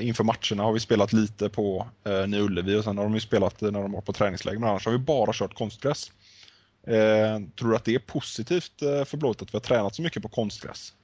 inför 0.01 0.24
matcherna 0.24 0.62
har 0.62 0.72
vi 0.72 0.80
spelat 0.80 1.12
lite 1.12 1.49
på 1.49 1.89
eh, 2.05 2.26
Ny 2.26 2.41
Ullevi 2.41 2.76
och 2.76 2.85
sen 2.85 2.99
har 2.99 3.05
de 3.05 3.14
ju 3.14 3.20
spelat 3.20 3.61
när 3.61 3.72
de 3.72 3.93
var 3.93 4.01
på 4.01 4.12
träningsläger. 4.12 4.59
Men 4.59 4.68
annars 4.68 4.87
har 4.87 4.93
vi 4.93 4.99
bara 4.99 5.33
kört 5.33 5.55
konstgräs. 5.55 6.12
Eh, 6.87 7.41
tror 7.59 7.70
du 7.70 7.76
att 7.76 7.85
det 7.85 7.95
är 7.95 7.99
positivt 7.99 8.78
för 8.78 9.16
Blåvitt 9.16 9.43
att 9.43 9.55
vi 9.55 9.57
har 9.57 9.61
tränat 9.61 9.95
så 9.95 10.03
mycket 10.03 10.22
på 10.22 10.28
konstgräs? 10.28 10.95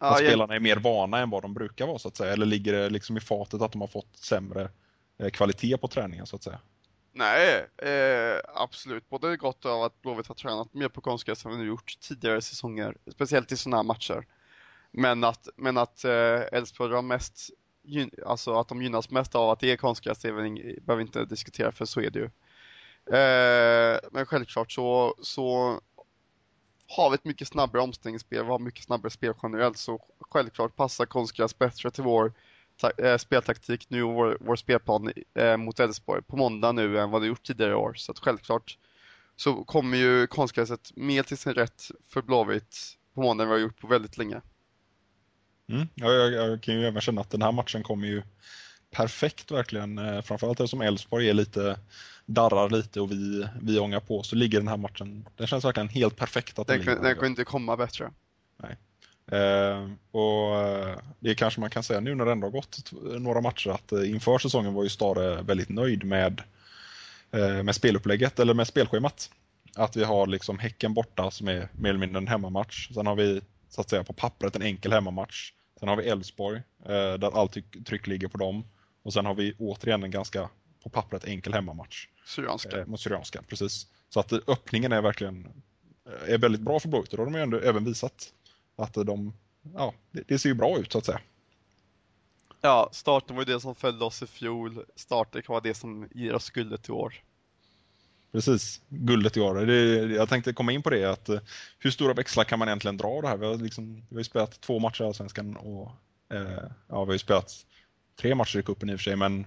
Ja, 0.00 0.06
att 0.06 0.18
spelarna 0.18 0.54
är 0.54 0.60
mer 0.60 0.76
vana 0.76 1.18
än 1.18 1.30
vad 1.30 1.42
de 1.42 1.54
brukar 1.54 1.86
vara 1.86 1.98
så 1.98 2.08
att 2.08 2.16
säga? 2.16 2.32
Eller 2.32 2.46
ligger 2.46 2.72
det 2.72 2.90
liksom 2.90 3.16
i 3.16 3.20
fatet 3.20 3.62
att 3.62 3.72
de 3.72 3.80
har 3.80 3.88
fått 3.88 4.16
sämre 4.16 4.70
kvalitet 5.32 5.76
på 5.76 5.88
träningen 5.88 6.26
så 6.26 6.36
att 6.36 6.42
säga? 6.42 6.58
Nej, 7.12 7.66
eh, 7.78 8.40
absolut. 8.54 9.08
Både 9.08 9.36
gott 9.36 9.66
av 9.66 9.82
att 9.82 10.02
Blåvitt 10.02 10.26
har 10.26 10.34
tränat 10.34 10.74
mer 10.74 10.88
på 10.88 11.00
konstgräs 11.00 11.44
än 11.44 11.60
vi 11.60 11.66
gjort 11.66 12.00
tidigare 12.00 12.40
säsonger, 12.40 12.96
speciellt 13.12 13.52
i 13.52 13.56
sådana 13.56 13.76
här 13.76 13.84
matcher. 13.84 14.26
Men 14.90 15.24
att, 15.24 15.48
men 15.56 15.78
att 15.78 16.04
eh, 16.04 16.40
Elfsborg 16.52 16.94
har 16.94 17.02
mest, 17.02 17.50
alltså 18.26 18.54
att 18.54 18.68
de 18.68 18.82
gynnas 18.82 19.10
mest 19.10 19.34
av 19.34 19.50
att 19.50 19.60
det 19.60 19.72
är 19.72 19.76
konstgräs, 19.76 20.18
det 20.18 20.32
behöver 20.32 20.96
vi 20.96 21.02
inte 21.02 21.24
diskutera 21.24 21.72
för 21.72 21.84
så 21.84 22.00
är 22.00 22.10
det 22.10 22.18
ju. 22.18 22.30
Eh, 23.16 23.98
men 24.12 24.26
självklart 24.26 24.72
så, 24.72 25.14
så 25.22 25.80
har 26.88 27.10
vi 27.10 27.14
ett 27.14 27.24
mycket 27.24 27.48
snabbare 27.48 27.82
omställningsspel, 27.82 28.44
vi 28.44 28.50
har 28.50 28.58
mycket 28.58 28.84
snabbare 28.84 29.10
spel 29.10 29.34
generellt 29.42 29.78
så 29.78 30.00
självklart 30.20 30.76
passar 30.76 31.06
konstgräs 31.06 31.58
bättre 31.58 31.90
till 31.90 32.04
vår 32.04 32.32
äh, 32.98 33.16
speltaktik 33.16 33.90
nu 33.90 34.02
och 34.02 34.14
vår, 34.14 34.38
vår 34.40 34.56
spelplan 34.56 35.12
äh, 35.34 35.56
mot 35.56 35.80
Elfsborg 35.80 36.22
på 36.22 36.36
måndag 36.36 36.72
nu 36.72 36.98
än 36.98 37.10
vad 37.10 37.22
det 37.22 37.28
gjort 37.28 37.42
tidigare 37.42 37.74
år. 37.74 37.94
Så 37.94 38.12
att 38.12 38.18
självklart 38.18 38.78
så 39.36 39.64
kommer 39.64 39.98
ju 39.98 40.26
konstgräset 40.26 40.96
mer 40.96 41.22
till 41.22 41.38
sin 41.38 41.54
rätt 41.54 41.90
för 42.08 42.22
Blåvitt 42.22 42.76
på 43.14 43.22
måndag 43.22 43.44
än 43.44 43.48
vad 43.48 43.58
vi 43.58 43.62
har 43.62 43.68
gjort 43.68 43.80
på 43.80 43.86
väldigt 43.86 44.18
länge. 44.18 44.40
Mm. 45.70 45.88
Ja, 45.94 46.12
jag, 46.12 46.32
jag, 46.32 46.62
kan 46.62 46.74
ju 46.74 46.86
även 46.86 47.00
känna 47.00 47.20
att 47.20 47.30
den 47.30 47.42
här 47.42 47.52
matchen 47.52 47.82
kommer 47.82 48.06
ju 48.06 48.22
perfekt 48.90 49.50
verkligen. 49.50 49.98
Eh, 49.98 50.22
framförallt 50.22 50.60
eftersom 50.60 50.80
Elfsborg 50.80 51.30
är 51.30 51.34
lite 51.34 51.78
darrar 52.26 52.70
lite 52.70 53.00
och 53.00 53.12
vi, 53.12 53.48
vi 53.62 53.78
ångar 53.78 54.00
på 54.00 54.22
så 54.22 54.36
ligger 54.36 54.58
den 54.58 54.68
här 54.68 54.76
matchen, 54.76 55.28
den 55.36 55.46
känns 55.46 55.64
verkligen 55.64 55.88
helt 55.88 56.16
perfekt 56.16 56.58
att 56.58 56.66
den, 56.66 56.84
den, 56.84 57.02
den 57.02 57.14
kan 57.14 57.26
inte 57.26 57.44
komma 57.44 57.76
bättre. 57.76 58.10
Nej. 58.62 58.76
Eh, 59.40 59.90
och 60.10 60.58
eh, 60.58 60.98
det 61.20 61.34
kanske 61.34 61.60
man 61.60 61.70
kan 61.70 61.82
säga 61.82 62.00
nu 62.00 62.14
när 62.14 62.24
det 62.24 62.32
ändå 62.32 62.46
har 62.46 62.52
gått 62.52 62.92
några 63.18 63.40
matcher 63.40 63.70
att 63.70 63.92
eh, 63.92 64.10
inför 64.10 64.38
säsongen 64.38 64.74
var 64.74 64.82
ju 64.82 64.88
Stare 64.88 65.42
väldigt 65.42 65.68
nöjd 65.68 66.04
med, 66.04 66.42
eh, 67.32 67.62
med 67.62 67.74
spelupplägget 67.74 68.38
eller 68.38 68.54
med 68.54 68.66
spelschemat. 68.66 69.30
Att 69.76 69.96
vi 69.96 70.04
har 70.04 70.26
liksom 70.26 70.58
Häcken 70.58 70.94
borta 70.94 71.30
som 71.30 71.48
är 71.48 71.68
mer 71.72 71.90
eller 71.90 72.00
mindre 72.00 72.18
en 72.18 72.28
hemmamatch. 72.28 72.90
Sen 72.94 73.06
har 73.06 73.16
vi 73.16 73.40
så 73.68 73.80
att 73.80 73.90
säga 73.90 74.04
på 74.04 74.12
pappret 74.12 74.56
en 74.56 74.62
enkel 74.62 74.92
hemmamatch. 74.92 75.52
Sen 75.80 75.88
har 75.88 75.96
vi 75.96 76.08
Elfsborg 76.08 76.62
eh, 76.84 77.14
där 77.14 77.40
allt 77.40 77.56
tryck 77.86 78.06
ligger 78.06 78.28
på 78.28 78.38
dem. 78.38 78.64
Och 79.02 79.12
sen 79.12 79.26
har 79.26 79.34
vi 79.34 79.54
återigen 79.58 80.02
en 80.02 80.10
ganska 80.10 80.50
på 80.82 80.90
pappret 80.90 81.24
enkel 81.24 81.54
hemmamatch. 81.54 82.08
Syrianska. 82.26 82.80
Eh, 82.80 82.86
mot 82.86 83.00
Syrianska, 83.00 83.42
precis. 83.42 83.86
Så 84.08 84.20
att 84.20 84.32
öppningen 84.32 84.92
är 84.92 85.02
verkligen 85.02 85.62
är 86.26 86.38
väldigt 86.38 86.60
bra 86.60 86.80
för 86.80 86.88
Blåvitt 86.88 87.12
och 87.12 87.16
då 87.16 87.22
har 87.22 87.30
de 87.30 87.36
ju 87.36 87.42
ändå 87.42 87.58
även 87.58 87.84
visat 87.84 88.32
att 88.76 88.94
de, 88.94 89.34
ja, 89.74 89.94
det, 90.10 90.22
det, 90.28 90.38
ser 90.38 90.48
ju 90.48 90.54
bra 90.54 90.78
ut 90.78 90.92
så 90.92 90.98
att 90.98 91.06
säga. 91.06 91.20
Ja, 92.60 92.88
starten 92.92 93.36
var 93.36 93.42
ju 93.42 93.52
det 93.52 93.60
som 93.60 93.74
följde 93.74 94.04
oss 94.04 94.22
i 94.22 94.26
fjol. 94.26 94.84
Starten 94.94 95.42
kan 95.42 95.52
vara 95.52 95.62
det 95.62 95.74
som 95.74 96.08
ger 96.10 96.34
oss 96.34 96.50
guldet 96.50 96.88
i 96.88 96.92
år. 96.92 97.14
Precis, 98.32 98.80
guldet 98.88 99.36
i 99.36 99.40
år. 99.40 99.54
Det, 99.54 100.14
jag 100.14 100.28
tänkte 100.28 100.52
komma 100.52 100.72
in 100.72 100.82
på 100.82 100.90
det, 100.90 101.04
att 101.04 101.28
eh, 101.28 101.40
hur 101.78 101.90
stora 101.90 102.14
växlar 102.14 102.44
kan 102.44 102.58
man 102.58 102.68
egentligen 102.68 102.96
dra 102.96 103.08
av 103.08 103.22
det 103.22 103.28
här? 103.28 103.36
Vi 103.36 103.46
har, 103.46 103.56
liksom, 103.56 103.94
vi 103.94 104.14
har 104.14 104.20
ju 104.20 104.24
spelat 104.24 104.60
två 104.60 104.78
matcher 104.78 105.02
i 105.02 105.06
Allsvenskan 105.06 105.56
och 105.56 105.92
eh, 106.32 106.70
ja, 106.88 107.04
vi 107.04 107.08
har 107.08 107.12
ju 107.12 107.18
spelat 107.18 107.52
tre 108.20 108.34
matcher 108.34 108.58
i 108.58 108.62
cupen 108.62 108.90
i 108.90 108.94
och 108.94 108.98
för 108.98 109.04
sig, 109.04 109.16
men 109.16 109.46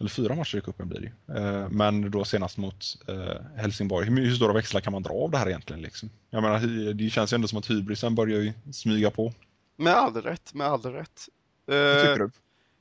eller 0.00 0.10
fyra 0.10 0.34
matcher 0.34 0.58
i 0.58 0.60
cupen 0.60 0.88
blir 0.88 1.12
det 1.26 1.40
eh, 1.40 1.68
Men 1.68 2.10
då 2.10 2.24
senast 2.24 2.56
mot 2.56 2.84
eh, 3.08 3.42
Helsingborg. 3.56 4.06
Hur, 4.06 4.16
hur 4.16 4.34
stora 4.34 4.52
växlar 4.52 4.80
kan 4.80 4.92
man 4.92 5.02
dra 5.02 5.12
av 5.12 5.30
det 5.30 5.38
här 5.38 5.48
egentligen? 5.48 5.82
Liksom? 5.82 6.10
Jag 6.30 6.42
menar, 6.42 6.92
det 6.92 7.10
känns 7.10 7.32
ju 7.32 7.34
ändå 7.34 7.48
som 7.48 7.58
att 7.58 7.70
hybrisen 7.70 8.14
börjar 8.14 8.40
ju 8.40 8.52
smyga 8.72 9.10
på. 9.10 9.32
Med 9.76 9.94
all 9.94 10.22
rätt, 10.22 10.54
med 10.54 10.66
all 10.66 10.82
rätt. 10.82 11.28
Vad 11.64 12.00
tycker 12.00 12.18
du? 12.18 12.30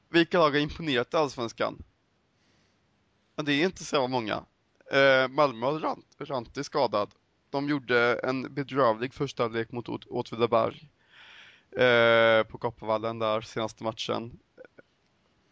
Vilka 0.10 0.40
lag 0.40 0.52
har 0.52 0.60
imponerat 0.60 1.14
i 1.14 1.18
Allsvenskan? 1.18 1.84
Det 3.44 3.54
är 3.54 3.66
inte 3.66 3.84
så 3.84 4.08
många. 4.08 4.44
Eh, 4.92 5.28
Malmö 5.28 5.66
har 5.66 5.80
Rant, 5.80 6.06
Ranti 6.18 6.64
skadad. 6.64 7.10
De 7.50 7.70
gjorde 7.70 8.20
en 8.24 8.54
bedrövlig 8.54 9.14
första 9.14 9.48
lek 9.48 9.72
mot 9.72 10.06
Åtvidaberg 10.06 10.90
eh, 11.72 12.44
på 12.44 12.58
Kopparvallen 12.58 13.20
där 13.20 13.42
senaste 13.42 13.84
matchen. 13.84 14.40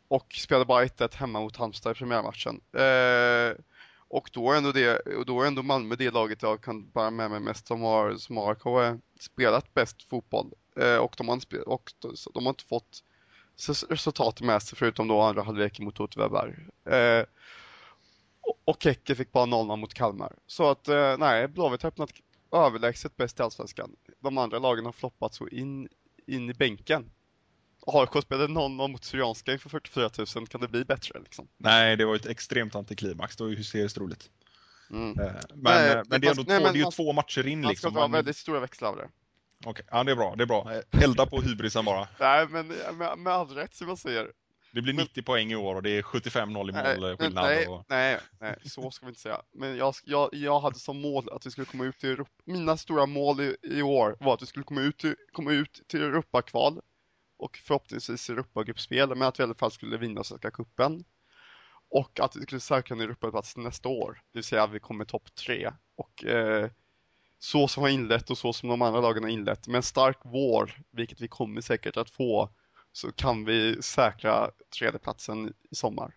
Och 0.07 0.33
spelade 0.33 0.65
bara 0.65 0.85
1-1 0.85 1.15
hemma 1.15 1.39
mot 1.39 1.57
Halmstad 1.57 1.91
i 1.91 1.95
premiärmatchen. 1.95 2.61
Eh, 2.73 3.63
och 4.07 4.29
då 4.33 4.51
är, 4.51 4.57
ändå 4.57 4.71
det, 4.71 5.01
då 5.27 5.41
är 5.41 5.47
ändå 5.47 5.63
Malmö 5.63 5.95
det 5.95 6.11
laget 6.11 6.41
jag 6.41 6.61
kan 6.61 6.89
bära 6.89 7.11
med 7.11 7.31
mig 7.31 7.39
mest 7.39 7.67
som 7.67 7.81
har, 7.81 8.15
som 8.15 8.37
har 8.37 8.99
spelat 9.19 9.73
bäst 9.73 10.09
fotboll. 10.09 10.53
Eh, 10.75 10.97
och, 10.97 11.15
de 11.17 11.27
har 11.27 11.35
inte, 11.35 11.61
och 11.61 11.91
de 12.33 12.45
har 12.45 12.49
inte 12.49 12.63
fått 12.63 13.03
resultat 13.89 14.41
med 14.41 14.63
sig 14.63 14.77
förutom 14.77 15.07
då 15.07 15.21
andra 15.21 15.43
halvleken 15.43 15.85
mot 15.85 15.99
Åtvidaberg. 15.99 16.53
Eh, 16.85 17.25
och 18.65 18.85
Häcken 18.85 19.15
fick 19.15 19.31
bara 19.31 19.45
0 19.45 19.77
mot 19.77 19.93
Kalmar. 19.93 20.35
Så 20.47 20.69
att 20.69 20.87
eh, 20.87 21.17
nej, 21.17 21.47
Blåvitt 21.47 21.81
har 21.81 21.87
öppnat 21.87 22.09
överlägset 22.51 23.17
bäst 23.17 23.39
i 23.39 23.43
Allsvenskan. 23.43 23.95
De 24.19 24.37
andra 24.37 24.59
lagen 24.59 24.85
har 24.85 24.91
floppat 24.91 25.33
så 25.33 25.47
in, 25.47 25.87
in 26.27 26.49
i 26.49 26.53
bänken. 26.53 27.11
AIK 27.85 28.23
spelade 28.23 28.53
0 28.53 28.71
mot 28.71 29.03
Syrianska 29.03 29.53
inför 29.53 29.69
44 29.69 30.09
000, 30.35 30.47
kan 30.47 30.61
det 30.61 30.67
bli 30.67 30.85
bättre 30.85 31.19
liksom? 31.19 31.47
Nej, 31.57 31.97
det 31.97 32.05
var 32.05 32.15
ett 32.15 32.25
extremt 32.25 32.75
antiklimax, 32.75 33.35
det 33.35 33.43
var 33.43 33.51
ju 33.51 33.57
hysteriskt 33.57 33.97
roligt. 33.97 34.29
Mm. 34.91 35.19
Eh, 35.19 35.25
men, 35.25 35.63
nej, 35.63 35.91
eh, 35.91 36.01
men 36.07 36.21
det 36.21 36.27
är 36.27 36.31
ändå 36.31 36.43
nej, 36.47 36.59
två, 36.59 36.71
det 36.71 36.79
är 36.79 36.85
ju 36.85 36.91
två 36.91 37.13
matcher 37.13 37.47
in 37.47 37.61
man 37.61 37.69
liksom. 37.69 37.93
Man 37.93 38.01
ska 38.01 38.07
dra 38.07 38.17
väldigt 38.17 38.37
stora 38.37 38.59
växlar 38.59 38.89
av 38.89 38.97
det. 38.97 39.09
Okej, 39.65 39.71
okay. 39.71 39.85
ja 39.91 40.03
det 40.03 40.11
är 40.11 40.15
bra, 40.15 40.35
det 40.35 40.43
är 40.43 40.47
bra. 40.47 40.71
Elda 41.03 41.25
på 41.25 41.41
hybrisen 41.41 41.85
bara. 41.85 42.07
nej, 42.19 42.47
men 42.49 42.67
med, 42.67 43.17
med 43.17 43.33
all 43.33 43.49
rätt 43.49 43.75
som 43.75 43.87
jag 43.87 43.97
säger. 43.97 44.31
Det 44.73 44.81
blir 44.81 44.93
90 44.93 45.11
men, 45.15 45.23
poäng 45.23 45.51
i 45.51 45.55
år 45.55 45.75
och 45.75 45.83
det 45.83 45.89
är 45.89 46.01
75-0 46.01 46.69
i 46.69 46.99
målskillnad. 47.01 47.45
Nej, 47.45 47.67
och... 47.67 47.85
nej, 47.89 48.19
nej, 48.39 48.55
så 48.65 48.91
ska 48.91 49.05
vi 49.05 49.09
inte 49.09 49.21
säga. 49.21 49.41
Men 49.51 49.77
jag, 49.77 49.93
jag, 50.03 50.29
jag 50.31 50.59
hade 50.59 50.79
som 50.79 51.01
mål 51.01 51.29
att 51.31 51.45
vi 51.45 51.51
skulle 51.51 51.65
komma 51.65 51.85
ut 51.85 51.99
till 51.99 52.09
Europa. 52.09 52.31
Mina 52.45 52.77
stora 52.77 53.05
mål 53.05 53.41
i, 53.41 53.55
i 53.61 53.81
år 53.81 54.17
var 54.19 54.33
att 54.33 54.41
vi 54.41 54.45
skulle 54.45 54.65
komma 54.65 54.81
ut 54.81 54.97
till, 54.97 55.15
komma 55.31 55.51
ut 55.51 55.81
till 55.87 56.01
Europakval 56.01 56.81
och 57.37 57.57
förhoppningsvis 57.57 58.29
Europagruppspel, 58.29 59.09
men 59.09 59.21
att 59.21 59.39
vi 59.39 59.41
i 59.41 59.45
alla 59.45 59.55
fall 59.55 59.71
skulle 59.71 59.97
vinna 59.97 60.23
Svenska 60.23 60.51
cupen. 60.51 61.03
Och 61.89 62.19
att 62.19 62.35
vi 62.35 62.41
skulle 62.41 62.61
säkra 62.61 62.95
en 62.95 63.01
Europaplats 63.01 63.57
nästa 63.57 63.89
år, 63.89 64.21
det 64.31 64.37
vill 64.37 64.43
säga 64.43 64.63
att 64.63 64.71
vi 64.71 64.79
kommer 64.79 65.05
topp 65.05 65.35
tre. 65.35 65.71
Och 65.95 66.25
eh, 66.25 66.69
så 67.39 67.67
som 67.67 67.83
har 67.83 67.89
inlett 67.89 68.29
och 68.29 68.37
så 68.37 68.53
som 68.53 68.69
de 68.69 68.81
andra 68.81 69.01
lagen 69.01 69.23
har 69.23 69.29
inlett, 69.29 69.67
med 69.67 69.75
en 69.75 69.83
stark 69.83 70.17
vår, 70.23 70.81
vilket 70.91 71.21
vi 71.21 71.27
kommer 71.27 71.61
säkert 71.61 71.97
att 71.97 72.09
få, 72.09 72.49
så 72.93 73.11
kan 73.11 73.45
vi 73.45 73.81
säkra 73.81 74.51
tredjeplatsen 74.77 75.53
i 75.71 75.75
sommar. 75.75 76.15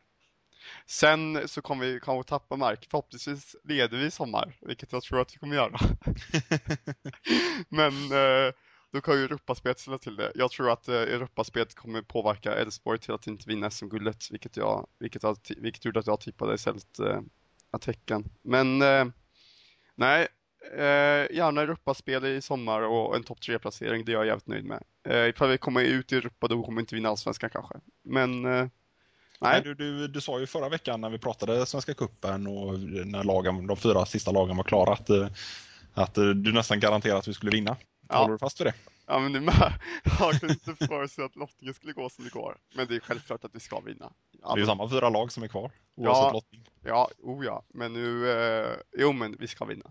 Sen 0.87 1.49
så 1.49 1.63
kommer 1.63 1.87
vi 1.87 2.01
kanske 2.01 2.29
tappa 2.29 2.57
mark. 2.57 2.87
Förhoppningsvis 2.91 3.57
leder 3.65 3.99
vi 3.99 4.05
i 4.05 4.11
sommar, 4.11 4.57
vilket 4.61 4.93
jag 4.93 5.03
tror 5.03 5.21
att 5.21 5.35
vi 5.35 5.39
kommer 5.39 5.57
göra. 5.57 5.79
Men 7.69 7.93
eh, 7.93 8.53
då 8.93 9.01
kan 9.01 9.15
ju 9.15 9.25
Europaspelet 9.25 9.79
ställa 9.79 9.99
till 9.99 10.17
det. 10.17 10.33
Jag 10.35 10.51
tror 10.51 10.71
att 10.71 10.89
eh, 10.89 10.95
Europaspelet 10.95 11.75
kommer 11.75 12.03
påverka 12.03 12.55
Elfsborg 12.55 12.99
till 12.99 13.15
att 13.15 13.27
inte 13.27 13.49
vinna 13.49 13.71
SM-guldet, 13.71 14.31
vilket, 14.31 14.57
jag, 14.57 14.87
vilket, 14.99 15.23
jag, 15.23 15.37
vilket 15.57 15.85
gjorde 15.85 16.01
att 16.01 16.07
jag 16.07 16.21
tippade 16.21 16.55
istället 16.55 16.99
eh, 16.99 17.21
Häcken. 17.87 18.25
Men 18.43 18.83
eh, 18.83 19.05
nej, 19.95 20.29
eh, 20.73 21.37
gärna 21.37 21.61
Europaspel 21.61 22.25
i 22.25 22.41
sommar 22.43 22.83
och 22.83 23.17
en 23.17 23.23
topp 23.23 23.39
3-placering, 23.39 24.05
det 24.05 24.13
är 24.13 24.17
jag 24.17 24.27
jävligt 24.27 24.47
nöjd 24.47 24.65
med. 24.65 24.83
Eh, 25.07 25.29
ifall 25.29 25.49
vi 25.49 25.59
kommer 25.59 25.81
ut 25.81 26.13
i 26.13 26.17
Europa 26.17 26.49
då 26.49 26.63
kommer 26.63 26.77
vi 26.77 26.81
inte 26.81 26.95
vinna 26.95 27.09
allsvenskan 27.09 27.51
kanske. 27.51 27.75
Men 28.03 28.45
eh, 28.45 28.67
Nej. 29.41 29.63
Du, 29.63 29.75
du, 29.75 30.09
du 30.09 30.21
sa 30.21 30.41
ju 30.41 30.47
förra 30.47 30.69
veckan 30.69 31.01
när 31.01 31.11
vi 31.11 31.19
pratade 31.19 31.67
Svenska 31.67 31.95
Kuppen 31.95 32.47
och 32.47 32.81
när 33.07 33.25
lagen, 33.25 33.67
de 33.67 33.77
fyra 33.77 34.07
sista 34.07 34.31
lagen 34.31 34.57
var 34.57 34.65
klara 34.65 34.93
att, 34.93 35.11
eh, 35.11 35.29
att 35.95 36.15
du 36.15 36.53
nästan 36.53 36.81
garanterade 36.81 37.19
att 37.19 37.29
vi 37.29 37.35
skulle 37.35 37.51
vinna. 37.51 37.77
Ja. 38.09 38.19
Håller 38.19 38.33
du 38.33 38.39
fast 38.39 38.61
vid 38.61 38.67
det? 38.67 38.75
Ja, 39.07 39.19
men 39.19 39.33
det 39.33 39.41
med. 39.41 39.73
Jag 40.21 40.41
kunde 40.41 40.55
inte 40.55 40.87
förutse 40.87 41.23
att 41.23 41.37
lottningen 41.37 41.75
skulle 41.75 41.93
gå 41.93 42.09
som 42.09 42.25
det 42.25 42.31
går. 42.31 42.57
Men 42.75 42.87
det 42.87 42.97
är 42.97 43.01
självklart 43.01 43.45
att 43.45 43.55
vi 43.55 43.61
ska 43.61 43.81
vinna. 43.81 44.13
Ja, 44.43 44.55
det 44.55 44.59
är 44.59 44.61
ju 44.61 44.67
samma 44.67 44.91
fyra 44.91 45.09
lag 45.09 45.33
som 45.33 45.43
är 45.43 45.49
kvar, 45.49 45.71
oavsett 45.95 46.25
ja, 46.25 46.33
lottning. 46.33 46.69
Ja, 46.83 47.11
oh 47.19 47.45
ja. 47.45 47.63
Men 47.69 47.93
nu, 47.93 48.31
eh, 48.31 48.77
jo 48.97 49.13
men 49.13 49.37
vi 49.39 49.49
ska 49.49 49.65
vinna. 49.65 49.91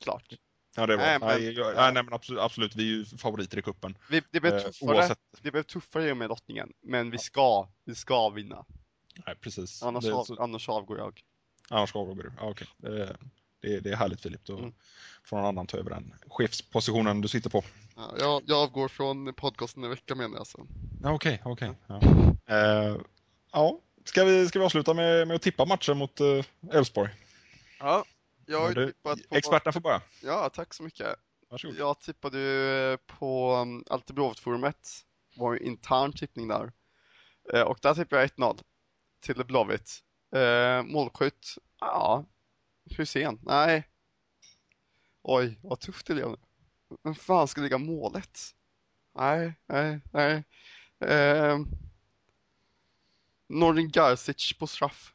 Klart. 0.00 0.34
Ja, 0.80 0.86
det 0.86 0.96
bra. 0.96 1.06
Nej, 1.06 1.18
men, 1.18 1.28
nej, 1.28 1.52
jag, 1.52 1.94
nej, 1.94 2.02
men 2.02 2.12
absolut, 2.12 2.40
absolut, 2.40 2.76
vi 2.76 2.82
är 2.82 2.96
ju 2.96 3.04
favoriter 3.04 3.58
i 3.58 3.62
kuppen. 3.62 3.98
Vi, 4.10 4.22
det 4.30 4.40
blev 4.40 4.60
tuffare, 4.60 5.04
eh, 5.04 5.12
det 5.42 5.50
blev 5.50 5.62
tuffare 5.62 6.08
i 6.08 6.12
och 6.12 6.16
med 6.16 6.28
lottningen, 6.28 6.72
men 6.80 7.10
vi 7.10 7.18
ska, 7.18 7.68
vi 7.84 7.94
ska 7.94 8.28
vinna. 8.28 8.64
Nej, 9.26 9.36
precis. 9.40 9.82
Annars, 9.82 10.04
av, 10.06 10.24
så... 10.24 10.42
annars 10.42 10.68
avgår 10.68 10.98
jag. 10.98 11.20
Annars 11.68 11.96
avgår 11.96 12.14
du, 12.14 12.32
ja, 12.38 12.50
okej. 12.50 12.68
Okay. 12.78 12.92
Det, 12.92 13.16
det, 13.60 13.80
det, 13.80 13.90
är 13.90 13.96
härligt 13.96 14.20
Filip, 14.20 14.44
då 14.44 14.58
mm. 14.58 14.72
får 15.24 15.36
någon 15.36 15.46
annan 15.46 15.66
ta 15.66 15.76
över 15.76 15.90
den 15.90 16.14
chefspositionen 16.28 17.20
du 17.20 17.28
sitter 17.28 17.50
på. 17.50 17.64
Ja, 17.96 18.14
jag, 18.18 18.42
jag 18.46 18.58
avgår 18.58 18.88
från 18.88 19.34
podcasten 19.34 19.84
en 19.84 19.90
vecka 19.90 20.14
menar 20.14 20.36
jag 20.36 20.46
sen. 20.46 20.68
Ja, 21.02 21.12
okej, 21.12 21.42
okay, 21.44 21.52
okej. 21.52 21.96
Okay. 21.96 22.32
Ja. 22.46 22.90
Uh, 22.90 23.00
ja. 23.52 23.78
Ska 24.04 24.24
vi, 24.24 24.48
ska 24.48 24.58
vi 24.58 24.64
avsluta 24.64 24.94
med, 24.94 25.28
med 25.28 25.34
att 25.34 25.42
tippa 25.42 25.64
matchen 25.64 25.98
mot 25.98 26.20
eh, 26.20 26.44
Elfsborg? 26.72 27.08
Uh, 27.08 27.16
ja, 27.78 28.04
jag 28.50 28.60
har 28.60 28.86
tippat 28.86 29.28
på... 29.28 29.36
Experterna 29.36 29.72
får 29.72 29.80
börja. 29.80 30.02
Ja, 30.22 30.50
tack 30.50 30.74
så 30.74 30.82
mycket. 30.82 31.16
Varsågod. 31.48 31.76
Jag 31.78 32.00
tippade 32.00 32.98
på 33.06 33.54
um. 33.54 33.84
Det 35.34 35.40
var 35.40 35.54
en 35.54 35.62
intern 35.62 36.12
tippning 36.12 36.48
där. 36.48 36.72
Uh, 37.54 37.62
och 37.62 37.78
där 37.82 37.94
tippade 37.94 38.22
jag 38.22 38.30
1-0 38.30 38.62
till 39.20 39.44
Blåvitt. 39.44 39.98
Uh, 40.36 40.82
målskytt, 40.82 41.58
ja, 41.80 42.24
Hussein, 42.96 43.38
nej. 43.42 43.88
Oj, 45.22 45.58
vad 45.62 45.80
tufft 45.80 46.06
det 46.06 46.14
blev 46.14 46.30
nu. 46.30 46.36
Vem 47.02 47.14
fan 47.14 47.48
ska 47.48 47.60
ligga 47.60 47.78
målet? 47.78 48.54
Nej, 49.14 49.54
nej, 49.66 50.00
nej. 50.12 50.44
Eh, 51.00 51.58
Nordin 53.48 53.90
Garcic 53.90 54.58
på 54.58 54.66
straff. 54.66 55.14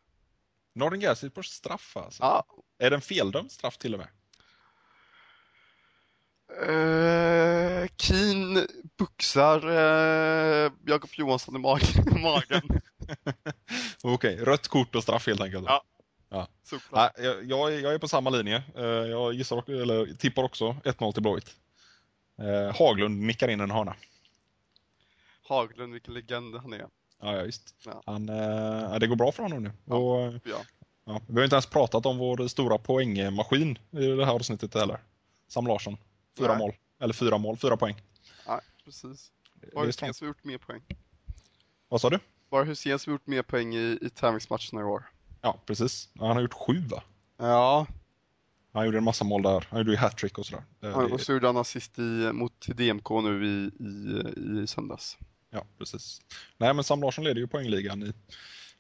Nordin 0.74 1.00
Garcic 1.00 1.34
på 1.34 1.44
straff 1.44 1.98
alltså? 1.98 2.24
Ja. 2.24 2.46
Är 2.78 2.89
det 2.89 2.95
en 2.95 3.01
feldömd 3.01 3.51
straff 3.51 3.78
till 3.78 3.93
och 3.93 3.99
med? 3.99 4.07
Uh, 6.69 7.88
Keen 7.97 8.67
buxar 8.97 9.65
uh, 9.69 10.71
Jakob 10.86 11.09
Johansson 11.13 11.55
i 11.55 11.59
mag- 11.59 12.19
magen. 12.21 12.82
Okej, 14.03 14.38
rött 14.38 14.67
kort 14.67 14.95
och 14.95 15.03
straff 15.03 15.28
helt 15.28 15.41
enkelt. 15.41 15.65
Ja. 15.67 15.84
Ja. 16.30 16.47
Såklart. 16.63 17.11
Jag, 17.17 17.43
jag 17.43 17.93
är- 17.93 17.97
på 17.99 18.07
samma 18.07 18.30
linje. 18.30 18.63
Eh, 18.76 18.84
Jag 18.86 19.34
gissar, 19.34 19.69
eller, 19.82 20.13
tippar 20.13 20.43
också 20.43 20.65
1-0 20.84 21.11
till 21.13 21.21
Blåvitt. 21.21 21.55
Eh, 22.41 22.76
Haglund 22.78 23.19
nickar 23.21 23.47
in 23.47 23.59
en 23.59 23.71
hörna. 23.71 23.95
Haglund, 25.47 25.93
vilken 25.93 26.13
legend 26.13 26.55
han 26.55 26.73
är. 26.73 26.80
Ja, 27.21 27.36
ja 27.38 27.43
visst. 27.43 27.76
Ja. 27.86 28.03
Han, 28.05 28.30
eh, 28.30 28.95
det 28.99 29.07
går 29.07 29.15
bra 29.15 29.32
för 29.32 29.43
honom 29.43 29.63
nu. 29.63 29.71
Ja. 29.86 29.95
Och, 29.95 30.21
eh, 30.21 30.34
Ja. 30.45 30.57
Ja, 31.06 31.22
vi 31.28 31.36
har 31.36 31.43
inte 31.43 31.56
ens 31.56 31.66
pratat 31.66 32.06
om 32.06 32.18
vår 32.18 32.47
stora 32.47 32.78
poängmaskin 32.78 33.78
i 33.91 34.06
det 34.06 34.26
här 34.26 34.34
avsnittet 34.34 34.74
heller. 34.74 34.99
Sam 35.47 35.68
Larsson. 35.68 35.97
Fyra 36.38 36.47
Nej. 36.47 36.58
mål. 36.58 36.74
Eller 36.99 37.14
fyra 37.14 37.38
mål, 37.38 37.58
fyra 37.58 37.78
poäng. 37.78 37.95
Nej, 38.47 38.60
precis. 38.86 39.32
Strångt. 39.91 40.16
som 40.16 40.26
har 40.26 40.28
gjort 40.28 40.43
mer 40.43 40.58
poäng. 40.58 40.82
Vad 41.89 42.01
sa 42.01 42.10
du? 42.10 42.20
Bara 42.49 42.64
Hussein 42.64 42.99
som 42.99 43.12
har 43.12 43.14
gjort 43.14 43.28
mer 43.28 43.41
poäng 43.41 43.76
i, 43.76 43.99
i 44.01 44.10
tävlingsmatcherna 44.10 44.82
i 44.82 44.84
år. 44.84 45.03
Ja, 45.41 45.60
precis. 45.66 46.10
Ja, 46.14 46.28
Han 46.28 46.36
har 46.36 46.41
gjort 46.41 46.53
sju 46.53 46.80
va? 46.80 47.03
Ja, 47.38 47.88
Han 48.74 48.86
gjorde 48.86 48.97
en 48.97 49.03
massa 49.03 49.24
mål 49.26 49.41
där. 49.41 49.68
Han 49.70 49.80
gjorde 49.80 49.91
ju 49.91 49.97
hattrick 49.97 50.38
och 50.38 50.45
sådär. 50.45 50.64
Han- 50.82 51.12
och 51.12 51.22
så 51.22 51.34
gjorde 51.34 51.47
han 51.47 51.58
assist 51.58 51.99
i, 51.99 52.01
mot 52.34 52.68
DMK 52.68 53.10
nu 53.10 53.45
i, 53.47 53.84
i, 53.84 54.64
i 54.64 54.68
söndags. 54.68 55.18
Ja, 55.49 55.66
precis. 55.78 56.22
Nej, 56.58 56.74
men 56.74 56.84
Sam 56.84 57.01
Larsson 57.01 57.24
leder 57.24 57.41
ju 57.41 57.47
poängligan 57.47 58.03
i, 58.03 58.14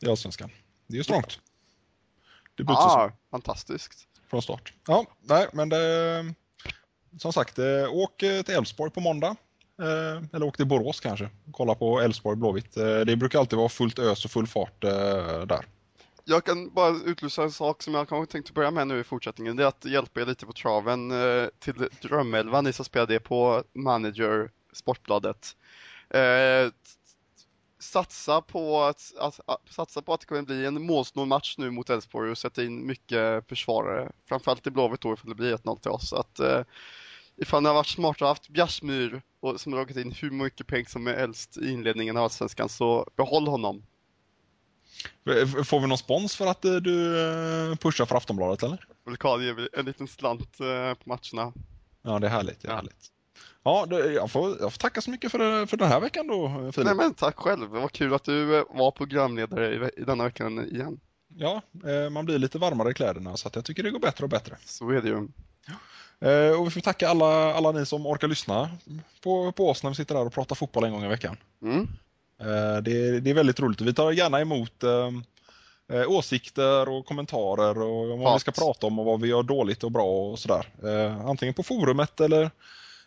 i 0.05 0.09
Allsvenskan. 0.09 0.49
Det 0.87 0.93
är 0.93 0.97
ju 0.97 1.03
strångt. 1.03 1.39
Debutsäsong 2.57 3.01
Ah, 3.01 3.11
fantastiskt. 3.31 4.07
från 4.29 4.41
start. 4.41 4.73
Ja, 4.87 5.05
nej, 5.21 5.47
men 5.53 5.69
det, 5.69 6.33
som 7.19 7.33
sagt, 7.33 7.59
eh, 7.59 7.89
åk 7.93 8.17
till 8.17 8.49
Elfsborg 8.55 8.91
på 8.91 8.99
måndag. 8.99 9.35
Eh, 9.81 10.23
Eller 10.33 10.43
åk 10.45 10.57
till 10.57 10.65
Borås 10.67 10.99
kanske. 10.99 11.29
Kolla 11.51 11.75
på 11.75 11.99
Elfsborg 12.01 12.37
Blåvitt. 12.37 12.77
Eh, 12.77 12.99
Det 12.99 13.15
brukar 13.15 13.39
alltid 13.39 13.57
vara 13.57 13.69
fullt 13.69 13.99
ös 13.99 14.25
och 14.25 14.31
full 14.31 14.47
fart 14.47 14.81
där. 14.81 15.65
Jag 16.27 16.43
kan 16.45 16.73
bara 16.73 16.95
utlysa 17.05 17.43
en 17.43 17.51
sak 17.51 17.83
som 17.83 17.93
jag 17.93 18.09
kanske 18.09 18.31
tänkte 18.31 18.53
börja 18.53 18.71
med 18.71 18.87
nu 18.87 18.99
i 18.99 19.03
fortsättningen. 19.03 19.55
Det 19.55 19.63
är 19.63 19.67
att 19.67 19.85
hjälpa 19.85 20.21
er 20.21 20.25
lite 20.25 20.45
på 20.45 20.53
traven 20.53 21.11
till 21.59 21.89
drömelvan. 22.01 22.63
Ni 22.63 22.73
som 22.73 22.85
spelar 22.85 23.07
det 23.07 23.19
på 23.19 23.63
Manager 23.73 24.49
Sportbladet. 24.73 25.55
Satsa 27.95 28.41
på 28.41 28.81
att, 28.83 29.13
att, 29.19 29.39
att, 29.45 29.61
satsa 29.69 30.01
på 30.01 30.13
att 30.13 30.19
det 30.19 30.25
kommer 30.25 30.41
bli 30.41 30.65
en 30.65 30.85
målsnål 30.85 31.27
match 31.27 31.55
nu 31.57 31.71
mot 31.71 31.89
Elfsborg 31.89 32.31
och 32.31 32.37
sätta 32.37 32.63
in 32.63 32.87
mycket 32.87 33.49
försvarare. 33.49 34.11
Framförallt 34.29 34.67
i 34.67 34.71
Blåvitt 34.71 35.01
då 35.01 35.13
ifall 35.13 35.29
det 35.29 35.35
blir 35.35 35.57
1-0 35.57 35.79
till 35.79 35.91
oss. 35.91 36.09
Så 36.09 36.15
att, 36.15 36.39
eh, 36.39 36.61
ifall 37.35 37.63
ni 37.63 37.67
har 37.67 37.73
varit 37.73 37.87
smarta 37.87 38.25
och 38.25 38.29
haft 38.29 38.49
Bjärsmyr 38.49 39.21
och 39.39 39.61
som 39.61 39.73
har 39.73 39.79
dragit 39.79 39.97
in 39.97 40.11
hur 40.11 40.31
mycket 40.31 40.67
pengar 40.67 40.85
som 40.85 41.07
är 41.07 41.13
äldst 41.13 41.57
i 41.57 41.71
inledningen 41.71 42.17
av 42.17 42.23
Allsvenskan 42.23 42.69
så 42.69 43.09
behåll 43.15 43.47
honom. 43.47 43.83
Får 45.65 45.79
vi 45.79 45.87
någon 45.87 45.97
spons 45.97 46.35
för 46.35 46.47
att 46.47 46.65
eh, 46.65 46.75
du 46.75 47.21
eh, 47.71 47.75
pushar 47.75 48.05
för 48.05 48.15
Aftonbladet 48.15 48.63
eller? 48.63 48.87
Vulkan 49.05 49.43
ger 49.43 49.69
en 49.79 49.85
liten 49.85 50.07
slant 50.07 50.59
eh, 50.59 50.93
på 50.93 51.09
matcherna. 51.09 51.53
Ja, 52.01 52.19
det 52.19 52.27
är 52.27 52.31
härligt. 52.31 52.61
Det 52.61 52.67
är 52.67 52.71
Ja. 52.71 52.75
härligt. 52.75 53.11
Ja, 53.65 53.87
jag, 53.89 54.31
får, 54.31 54.57
jag 54.59 54.73
får 54.73 54.79
tacka 54.79 55.01
så 55.01 55.11
mycket 55.11 55.31
för, 55.31 55.65
för 55.65 55.77
den 55.77 55.87
här 55.87 55.99
veckan 55.99 56.27
då, 56.27 56.71
Filip. 56.71 56.85
Nej 56.85 56.95
men 56.95 57.13
tack 57.13 57.35
själv, 57.35 57.73
det 57.73 57.79
var 57.79 57.87
kul 57.87 58.13
att 58.13 58.23
du 58.23 58.57
eh, 58.57 58.63
var 58.69 58.91
programledare 58.91 59.73
i, 59.73 60.01
i 60.01 60.03
denna 60.03 60.23
veckan 60.23 60.69
igen. 60.69 60.99
Ja, 61.35 61.61
eh, 61.85 62.09
man 62.09 62.25
blir 62.25 62.39
lite 62.39 62.57
varmare 62.57 62.91
i 62.91 62.93
kläderna 62.93 63.37
så 63.37 63.47
att 63.47 63.55
jag 63.55 63.65
tycker 63.65 63.83
det 63.83 63.91
går 63.91 63.99
bättre 63.99 64.23
och 64.23 64.29
bättre. 64.29 64.57
Så 64.65 64.89
är 64.89 65.01
det 65.01 65.07
ju. 65.07 65.27
Eh, 66.29 66.59
och 66.59 66.67
vi 66.67 66.71
får 66.71 66.81
tacka 66.81 67.09
alla, 67.09 67.53
alla 67.53 67.71
ni 67.71 67.85
som 67.85 68.05
orkar 68.05 68.27
lyssna 68.27 68.69
på, 69.23 69.51
på 69.51 69.69
oss 69.69 69.83
när 69.83 69.89
vi 69.89 69.95
sitter 69.95 70.15
där 70.15 70.25
och 70.25 70.33
pratar 70.33 70.55
fotboll 70.55 70.83
en 70.83 70.91
gång 70.91 71.03
i 71.03 71.07
veckan. 71.07 71.37
Mm. 71.61 71.87
Det, 72.83 73.19
det 73.19 73.29
är 73.29 73.33
väldigt 73.33 73.59
roligt. 73.59 73.81
Vi 73.81 73.93
tar 73.93 74.11
gärna 74.11 74.41
emot 74.41 74.83
eh, 74.83 76.09
åsikter 76.11 76.89
och 76.89 77.05
kommentarer 77.05 77.81
och 77.81 78.19
vad 78.19 78.33
vi 78.33 78.39
ska 78.39 78.51
prata 78.51 78.87
om 78.87 78.99
och 78.99 79.05
vad 79.05 79.21
vi 79.21 79.27
gör 79.27 79.43
dåligt 79.43 79.83
och 79.83 79.91
bra 79.91 80.05
och 80.05 80.39
sådär. 80.39 80.67
Eh, 80.83 81.25
antingen 81.25 81.53
på 81.53 81.63
forumet 81.63 82.21
eller, 82.21 82.51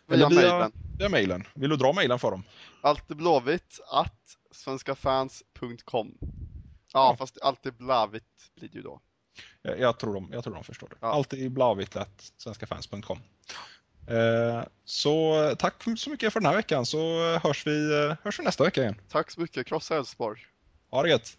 eller 0.09 0.29
via, 0.29 0.39
mejlen. 0.41 0.71
via 0.97 1.09
mejlen. 1.09 1.47
Vill 1.53 1.69
du 1.69 1.75
dra 1.75 1.93
mejlen 1.93 2.19
för 2.19 2.31
dem? 2.31 2.43
Allt 2.81 3.11
är 3.11 3.15
blåvitt 3.15 3.79
att 3.91 4.37
svenskafans.com. 4.51 6.17
Ja, 6.21 6.29
Ja. 6.93 7.15
fast 7.19 7.41
allt 7.41 7.65
är 7.65 7.71
blåvitt 7.71 8.51
blir 8.55 8.69
det 8.69 8.75
ju 8.75 8.81
då. 8.81 8.99
Jag, 9.61 9.79
jag, 9.79 9.99
tror, 9.99 10.13
de, 10.13 10.29
jag 10.33 10.43
tror 10.43 10.53
de 10.53 10.63
förstår 10.63 10.87
det. 10.89 10.95
Ja. 10.99 11.07
Alltid 11.13 11.51
blåvitt 11.51 11.95
svenskafans.com. 12.37 13.19
Eh, 14.07 14.63
så 14.85 15.35
tack 15.59 15.83
så 15.97 16.09
mycket 16.09 16.33
för 16.33 16.39
den 16.39 16.49
här 16.49 16.55
veckan 16.55 16.85
så 16.85 16.97
hörs 17.43 17.67
vi, 17.67 18.05
eh, 18.05 18.15
hörs 18.23 18.39
vi 18.39 18.43
nästa 18.43 18.63
vecka 18.63 18.81
igen. 18.81 18.95
Tack 19.09 19.31
så 19.31 19.41
mycket, 19.41 19.67
krossa 19.67 19.97
Elfsborg. 19.97 20.39
Ha 20.91 21.03
det 21.03 21.09
gött! 21.09 21.37